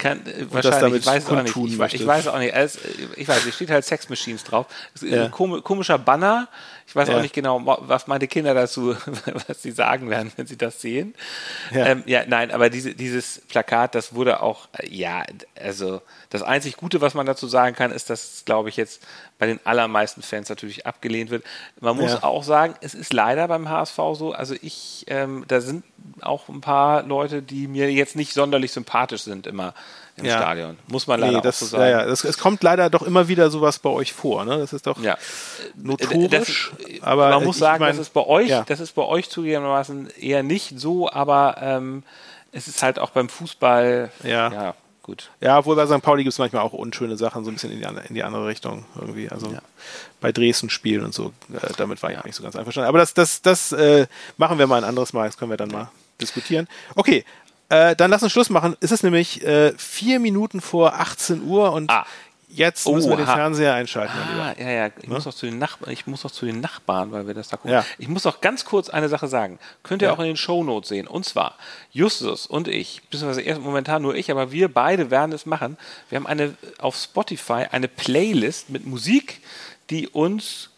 Kann 0.00 0.26
äh, 0.26 0.46
wahrscheinlich, 0.50 1.02
ich 1.02 1.06
weiß 1.06 1.28
auch 1.28 1.42
nicht. 1.42 1.56
Ich, 1.56 2.00
ich, 2.00 2.06
weiß 2.06 2.28
auch 2.28 2.38
nicht. 2.38 2.54
Es, 2.54 2.78
ich 3.16 3.28
weiß, 3.28 3.44
es 3.46 3.54
steht 3.54 3.70
halt 3.70 3.84
Sex 3.84 4.08
Machines 4.08 4.42
drauf. 4.42 4.66
Ja. 5.02 5.28
Komischer 5.28 5.98
Banner. 5.98 6.48
Ich 6.90 6.96
weiß 6.96 7.08
ja. 7.08 7.16
auch 7.16 7.22
nicht 7.22 7.34
genau, 7.34 7.62
was 7.82 8.08
meine 8.08 8.26
Kinder 8.26 8.52
dazu, 8.52 8.96
was 9.46 9.62
sie 9.62 9.70
sagen 9.70 10.10
werden, 10.10 10.32
wenn 10.34 10.48
sie 10.48 10.56
das 10.56 10.80
sehen. 10.80 11.14
Ja, 11.70 11.86
ähm, 11.86 12.02
ja 12.06 12.24
nein, 12.26 12.50
aber 12.50 12.68
diese, 12.68 12.94
dieses 12.94 13.42
Plakat, 13.46 13.94
das 13.94 14.12
wurde 14.12 14.42
auch, 14.42 14.68
äh, 14.72 14.88
ja, 14.88 15.22
also 15.54 16.02
das 16.30 16.42
einzig 16.42 16.76
Gute, 16.76 17.00
was 17.00 17.14
man 17.14 17.26
dazu 17.26 17.46
sagen 17.46 17.76
kann, 17.76 17.92
ist, 17.92 18.10
dass, 18.10 18.42
glaube 18.44 18.70
ich, 18.70 18.76
jetzt 18.76 19.06
bei 19.38 19.46
den 19.46 19.60
allermeisten 19.64 20.22
Fans 20.22 20.48
natürlich 20.48 20.84
abgelehnt 20.84 21.30
wird. 21.30 21.44
Man 21.80 21.96
muss 21.96 22.12
ja. 22.12 22.24
auch 22.24 22.42
sagen, 22.42 22.74
es 22.80 22.94
ist 22.94 23.12
leider 23.12 23.46
beim 23.46 23.68
HSV 23.68 23.96
so, 24.14 24.32
also 24.32 24.56
ich, 24.60 25.04
ähm, 25.06 25.44
da 25.46 25.60
sind 25.60 25.84
auch 26.22 26.48
ein 26.48 26.60
paar 26.60 27.02
Leute, 27.02 27.42
die 27.42 27.66
mir 27.66 27.92
jetzt 27.92 28.16
nicht 28.16 28.32
sonderlich 28.32 28.72
sympathisch 28.72 29.22
sind 29.22 29.46
immer 29.46 29.74
im 30.16 30.26
ja. 30.26 30.36
Stadion. 30.36 30.78
Muss 30.88 31.06
man 31.06 31.20
leider 31.20 31.38
nee, 31.38 31.42
das, 31.42 31.58
so 31.58 31.66
sagen. 31.66 31.84
Ja, 31.84 31.90
ja. 31.90 32.04
Es, 32.04 32.24
es, 32.24 32.38
kommt 32.38 32.62
leider 32.62 32.90
doch 32.90 33.02
immer 33.02 33.28
wieder 33.28 33.50
sowas 33.50 33.78
bei 33.78 33.90
euch 33.90 34.12
vor. 34.12 34.44
Ne? 34.44 34.58
Das 34.58 34.72
ist 34.72 34.86
doch 34.86 35.00
ja. 35.00 35.16
notorisch. 35.74 36.72
Das, 36.78 37.02
aber 37.02 37.30
man 37.30 37.44
muss 37.44 37.58
sagen, 37.58 37.82
mein, 37.82 37.96
das 37.96 38.06
ist 38.06 38.12
bei 38.12 38.26
euch, 38.26 38.48
ja. 38.48 38.64
das 38.66 38.80
ist 38.80 38.94
bei 38.94 39.02
euch 39.02 39.28
zugegebenermaßen 39.30 40.10
eher 40.18 40.42
nicht 40.42 40.78
so, 40.78 41.10
aber 41.10 41.56
ähm, 41.60 42.02
es 42.52 42.68
ist 42.68 42.82
halt 42.82 42.98
auch 42.98 43.10
beim 43.10 43.28
Fußball 43.28 44.10
ja. 44.22 44.52
ja 44.52 44.74
gut. 45.02 45.30
Ja, 45.40 45.58
obwohl 45.58 45.76
bei 45.76 45.86
St. 45.86 46.02
Pauli 46.02 46.22
gibt 46.22 46.32
es 46.32 46.38
manchmal 46.38 46.62
auch 46.62 46.72
unschöne 46.72 47.16
Sachen, 47.16 47.44
so 47.44 47.50
ein 47.50 47.54
bisschen 47.54 47.72
in 47.72 47.78
die, 47.78 47.86
andere, 47.86 48.06
in 48.06 48.14
die 48.14 48.22
andere 48.22 48.46
Richtung 48.46 48.84
irgendwie. 48.94 49.28
Also 49.28 49.50
ja. 49.50 49.60
bei 50.20 50.32
Dresden 50.32 50.70
spielen 50.70 51.04
und 51.04 51.14
so, 51.14 51.32
äh, 51.52 51.72
damit 51.76 52.02
war 52.02 52.10
ich 52.10 52.16
ja. 52.16 52.22
nicht 52.24 52.36
so 52.36 52.42
ganz 52.42 52.56
einverstanden. 52.56 52.88
Aber 52.88 52.98
das, 52.98 53.14
das, 53.14 53.42
das 53.42 53.72
äh, 53.72 54.06
machen 54.36 54.58
wir 54.58 54.66
mal 54.66 54.76
ein 54.76 54.84
anderes 54.84 55.12
Mal, 55.12 55.26
das 55.26 55.36
können 55.36 55.50
wir 55.50 55.56
dann 55.56 55.70
mal 55.70 55.90
diskutieren. 56.20 56.68
Okay, 56.94 57.24
äh, 57.68 57.96
dann 57.96 58.10
lass 58.10 58.22
uns 58.22 58.32
Schluss 58.32 58.50
machen. 58.50 58.76
Es 58.80 58.92
ist 58.92 59.02
nämlich 59.02 59.44
äh, 59.44 59.72
vier 59.76 60.18
Minuten 60.20 60.60
vor 60.60 60.94
18 60.94 61.42
Uhr 61.44 61.72
und 61.72 61.90
ah. 61.90 62.06
Jetzt 62.52 62.86
oh, 62.86 62.94
müssen 62.94 63.10
wir 63.10 63.16
den 63.16 63.28
ha. 63.28 63.34
Fernseher 63.34 63.74
einschalten. 63.74 64.12
Ah, 64.12 64.54
ja, 64.58 64.70
ja. 64.70 64.86
Ich, 64.86 65.08
ne? 65.08 65.14
muss 65.14 65.26
auch 65.26 65.34
zu 65.34 65.46
den 65.46 65.58
Nachbarn, 65.58 65.92
ich 65.92 66.06
muss 66.08 66.26
auch 66.26 66.32
zu 66.32 66.46
den 66.46 66.60
Nachbarn, 66.60 67.12
weil 67.12 67.26
wir 67.28 67.34
das 67.34 67.48
da 67.48 67.56
gucken. 67.56 67.70
Ja. 67.70 67.84
Ich 67.96 68.08
muss 68.08 68.26
auch 68.26 68.40
ganz 68.40 68.64
kurz 68.64 68.90
eine 68.90 69.08
Sache 69.08 69.28
sagen. 69.28 69.60
Könnt 69.84 70.02
ihr 70.02 70.08
ja. 70.08 70.14
auch 70.14 70.18
in 70.18 70.26
den 70.26 70.36
Shownotes 70.36 70.88
sehen. 70.88 71.06
Und 71.06 71.24
zwar, 71.24 71.54
Justus 71.92 72.46
und 72.46 72.66
ich, 72.66 73.02
beziehungsweise 73.08 73.42
erst 73.42 73.60
momentan 73.60 74.02
nur 74.02 74.16
ich, 74.16 74.32
aber 74.32 74.50
wir 74.50 74.72
beide 74.72 75.12
werden 75.12 75.32
es 75.32 75.46
machen. 75.46 75.76
Wir 76.08 76.16
haben 76.16 76.26
eine 76.26 76.54
auf 76.78 76.96
Spotify 76.96 77.66
eine 77.70 77.86
Playlist 77.86 78.68
mit 78.68 78.84
Musik, 78.84 79.42
die 79.90 80.08
uns 80.08 80.69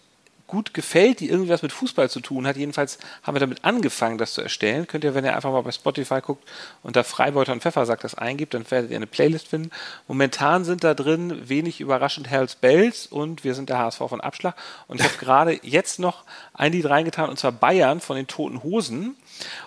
gut 0.53 0.75
gefällt, 0.75 1.21
die 1.21 1.31
irgendwas 1.31 1.63
mit 1.63 1.73
Fußball 1.73 2.11
zu 2.11 2.21
tun 2.21 2.47
hat. 2.47 2.59
Jedenfalls 2.59 2.99
haben 3.23 3.35
wir 3.35 3.41
damit 3.41 3.65
angefangen, 3.65 4.19
das 4.19 4.35
zu 4.35 4.43
erstellen. 4.43 4.87
Könnt 4.87 5.03
ihr, 5.03 5.15
wenn 5.15 5.25
ihr 5.25 5.35
einfach 5.35 5.51
mal 5.51 5.63
bei 5.63 5.73
Spotify 5.73 6.21
guckt 6.21 6.47
und 6.83 6.95
da 6.95 7.05
Freibeuter 7.05 7.55
und 7.55 7.63
Pfeffer 7.63 7.87
sagt, 7.87 8.05
das 8.05 8.15
eingibt, 8.15 8.53
dann 8.53 8.71
werdet 8.71 8.91
ihr 8.91 8.99
eine 8.99 9.07
Playlist 9.07 9.49
finden. 9.49 9.71
Momentan 10.09 10.67
sind 10.67 10.85
da 10.85 10.93
drin 10.93 11.49
wenig 11.49 11.81
überraschend 11.81 12.29
Hells 12.29 12.55
Bells 12.55 13.07
und 13.07 13.45
wir 13.45 13.55
sind 13.55 13.71
der 13.71 13.79
HSV 13.79 13.97
von 13.97 14.21
Abschlag. 14.21 14.55
Und 14.89 15.01
ich 15.01 15.07
habe 15.07 15.17
gerade 15.19 15.59
jetzt 15.63 15.99
noch 15.99 16.25
ein 16.53 16.73
Lied 16.73 16.85
reingetan 16.85 17.31
und 17.31 17.39
zwar 17.39 17.53
Bayern 17.53 18.01
von 18.01 18.17
den 18.17 18.27
Toten 18.27 18.63
Hosen. 18.63 19.17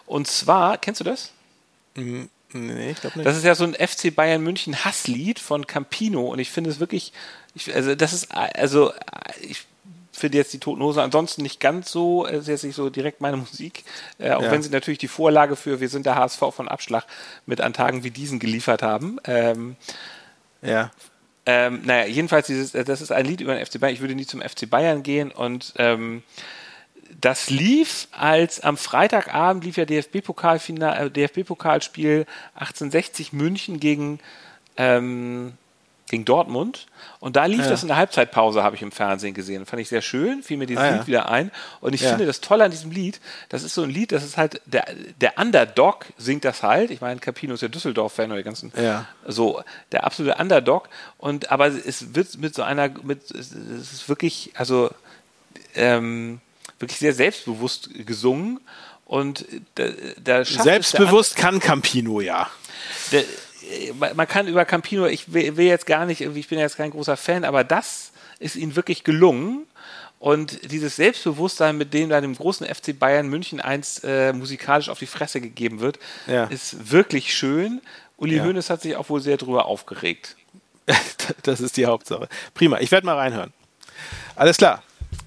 Und 0.06 0.28
zwar, 0.28 0.78
kennst 0.78 1.00
du 1.00 1.04
das? 1.04 1.32
Mhm. 1.96 2.30
Nee, 2.54 2.92
ich 2.92 3.02
glaube 3.02 3.18
nicht. 3.18 3.28
Das 3.28 3.36
ist 3.36 3.44
ja 3.44 3.56
so 3.56 3.64
ein 3.64 3.74
FC 3.74 4.16
Bayern 4.16 4.44
München 4.44 4.86
Hasslied 4.86 5.40
von 5.40 5.66
Campino 5.66 6.28
und 6.28 6.38
ich 6.38 6.52
finde 6.52 6.70
es 6.70 6.80
wirklich, 6.80 7.12
ich, 7.56 7.74
also 7.74 7.96
das 7.96 8.14
ist, 8.14 8.32
also 8.32 8.94
ich 9.42 9.66
finde 10.18 10.38
jetzt 10.38 10.53
die 10.53 10.59
Toten 10.59 10.82
Hosen 10.82 10.99
ansonsten 10.99 11.43
nicht 11.43 11.59
ganz 11.59 11.91
so, 11.91 12.26
es 12.26 12.41
ist 12.41 12.47
jetzt 12.47 12.63
nicht 12.63 12.76
so 12.76 12.89
direkt 12.89 13.22
meine 13.22 13.38
Musik, 13.38 13.84
äh, 14.20 14.32
auch 14.32 14.43
ja. 14.43 14.51
wenn 14.51 14.61
sie 14.61 14.70
natürlich 14.70 14.99
die 14.99 15.07
Vorlage 15.07 15.55
für 15.55 15.80
Wir 15.80 15.89
sind 15.89 16.05
der 16.05 16.16
HSV 16.16 16.39
von 16.51 16.68
Abschlag 16.68 17.05
mit 17.45 17.61
an 17.61 17.74
Tagen 17.74 18.03
wie 18.03 18.11
diesen 18.11 18.39
geliefert 18.39 18.82
haben. 18.82 19.20
Ähm, 19.26 19.76
ja. 20.61 20.91
Ähm, 21.45 21.82
naja, 21.86 22.07
jedenfalls, 22.07 22.47
dieses, 22.47 22.74
äh, 22.74 22.84
das 22.84 23.01
ist 23.01 23.11
ein 23.11 23.26
Lied 23.26 23.41
über 23.41 23.53
den 23.53 23.66
FC 23.66 23.80
Bayern. 23.80 23.93
Ich 23.93 24.01
würde 24.01 24.16
nie 24.16 24.26
zum 24.26 24.41
FC 24.41 24.70
Bayern 24.70 25.03
gehen 25.03 25.32
und 25.32 25.74
ähm, 25.78 26.24
das 27.22 27.49
lief, 27.49 28.07
als 28.11 28.61
am 28.61 28.78
Freitagabend 28.78 29.63
lief 29.63 29.78
ja 29.78 29.86
DFB-Pokalspiel 29.86 31.09
DFB 31.09 31.51
1860 32.55 33.34
München 33.34 33.80
gegen 33.80 34.20
ähm, 34.78 35.53
gegen 36.08 36.26
Dortmund. 36.26 36.86
Und 37.20 37.36
da 37.36 37.45
lief 37.45 37.62
ja. 37.62 37.70
das 37.70 37.82
in 37.82 37.88
der 37.88 37.97
Halbzeitpause, 37.97 38.62
habe 38.62 38.76
ich 38.76 38.82
im 38.82 38.91
Fernsehen 38.91 39.34
gesehen. 39.34 39.66
Fand 39.66 39.82
ich 39.82 39.89
sehr 39.89 40.01
schön, 40.01 40.43
fiel 40.43 40.58
mir 40.58 40.68
dieses 40.68 40.84
ah, 40.84 40.89
Lied 40.89 40.99
ja. 41.01 41.08
wieder 41.08 41.30
ein. 41.30 41.51
Und 41.82 41.93
ich 41.93 42.01
ja. 42.01 42.10
finde 42.10 42.26
das 42.26 42.41
Tolle 42.41 42.64
an 42.64 42.72
diesem 42.72 42.91
Lied, 42.91 43.20
das 43.49 43.64
ist 43.64 43.74
so 43.74 43.84
ein 43.84 43.89
Lied, 43.89 44.12
das 44.12 44.24
ist 44.24 44.38
halt, 44.38 44.62
der, 44.66 44.86
der 45.20 45.38
Underdog 45.38 46.06
singt 46.18 46.45
das 46.45 46.62
halt. 46.62 46.91
Ich 46.91 47.01
meine, 47.01 47.20
Capino 47.20 47.56
ist 47.56 47.62
ja 47.62 47.68
Düsseldorf-Fan 47.68 48.28
oder 48.28 48.38
die 48.38 48.43
ganzen, 48.43 48.72
so, 49.28 49.64
der 49.91 50.03
absolute 50.03 50.38
Underdog. 50.38 50.89
Und, 51.18 51.51
aber 51.51 51.68
es 51.68 52.14
wird 52.14 52.38
mit 52.38 52.53
so 52.53 52.62
einer, 52.62 52.89
mit, 53.01 53.32
es 53.32 53.51
ist 53.51 54.08
wirklich, 54.08 54.51
also, 54.56 54.91
ähm, 55.74 56.39
wirklich 56.80 56.99
sehr 56.99 57.14
selbstbewusst 57.14 57.89
gesungen. 58.06 58.60
Und 59.06 59.45
da, 59.76 59.86
da 60.24 60.45
Selbstbewusst 60.45 61.36
kann 61.36 61.60
Campino, 61.60 62.22
ja. 62.22 62.49
Der, 63.12 63.24
man 63.99 64.28
kann 64.28 64.47
über 64.47 64.66
Campino, 64.66 65.05
ich 65.05 65.34
will, 65.34 65.57
will 65.57 65.66
jetzt 65.66 65.86
gar 65.86 66.05
nicht, 66.05 66.22
ich 66.22 66.47
bin 66.47 66.59
jetzt 66.59 66.78
kein 66.78 66.91
großer 66.91 67.18
Fan, 67.18 67.43
aber 67.43 67.63
das 67.63 68.11
ist 68.39 68.55
ihm 68.55 68.76
wirklich 68.76 69.03
gelungen. 69.03 69.66
Und 70.20 70.72
dieses 70.72 70.95
Selbstbewusstsein, 70.95 71.78
mit 71.78 71.93
dem 71.93 72.09
da 72.09 72.20
dem 72.22 72.36
großen 72.36 72.66
FC 72.66 72.97
Bayern 72.97 73.28
München 73.28 73.59
einst 73.59 74.03
äh, 74.03 74.34
musikalisch 74.34 74.89
auf 74.89 74.97
die 74.99 75.05
Fresse 75.05 75.41
gegeben 75.41 75.82
wird, 75.82 75.99
ja. 76.26 76.45
ist 76.45 76.91
wirklich 76.91 77.36
schön. 77.36 77.82
Uli 78.18 78.38
ja. 78.38 78.43
Hoeneß 78.43 78.70
hat 78.70 78.82
sich 78.82 78.95
auch 78.95 79.09
wohl 79.09 79.22
sehr 79.22 79.38
drüber 79.38 79.66
aufgeregt. 79.66 80.36
das 81.43 81.61
ist 81.61 81.78
die 81.78 81.86
Hauptsache. 81.86 82.28
Prima, 82.53 82.80
ich 82.80 82.91
werde 82.91 83.05
mal 83.05 83.18
reinhören. 83.18 83.53
Alles 84.36 84.57
klar. 84.57 84.84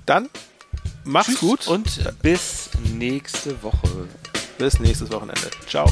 Dann 0.07 0.31
mach's 1.05 1.29
Tschüss 1.29 1.41
gut 1.41 1.67
und 1.69 2.23
bis 2.23 2.71
nächste 2.95 3.63
Woche. 3.63 4.09
Bis 4.59 4.81
nächstes 4.81 5.11
Wochenende. 5.13 5.51
Ciao. 5.69 5.89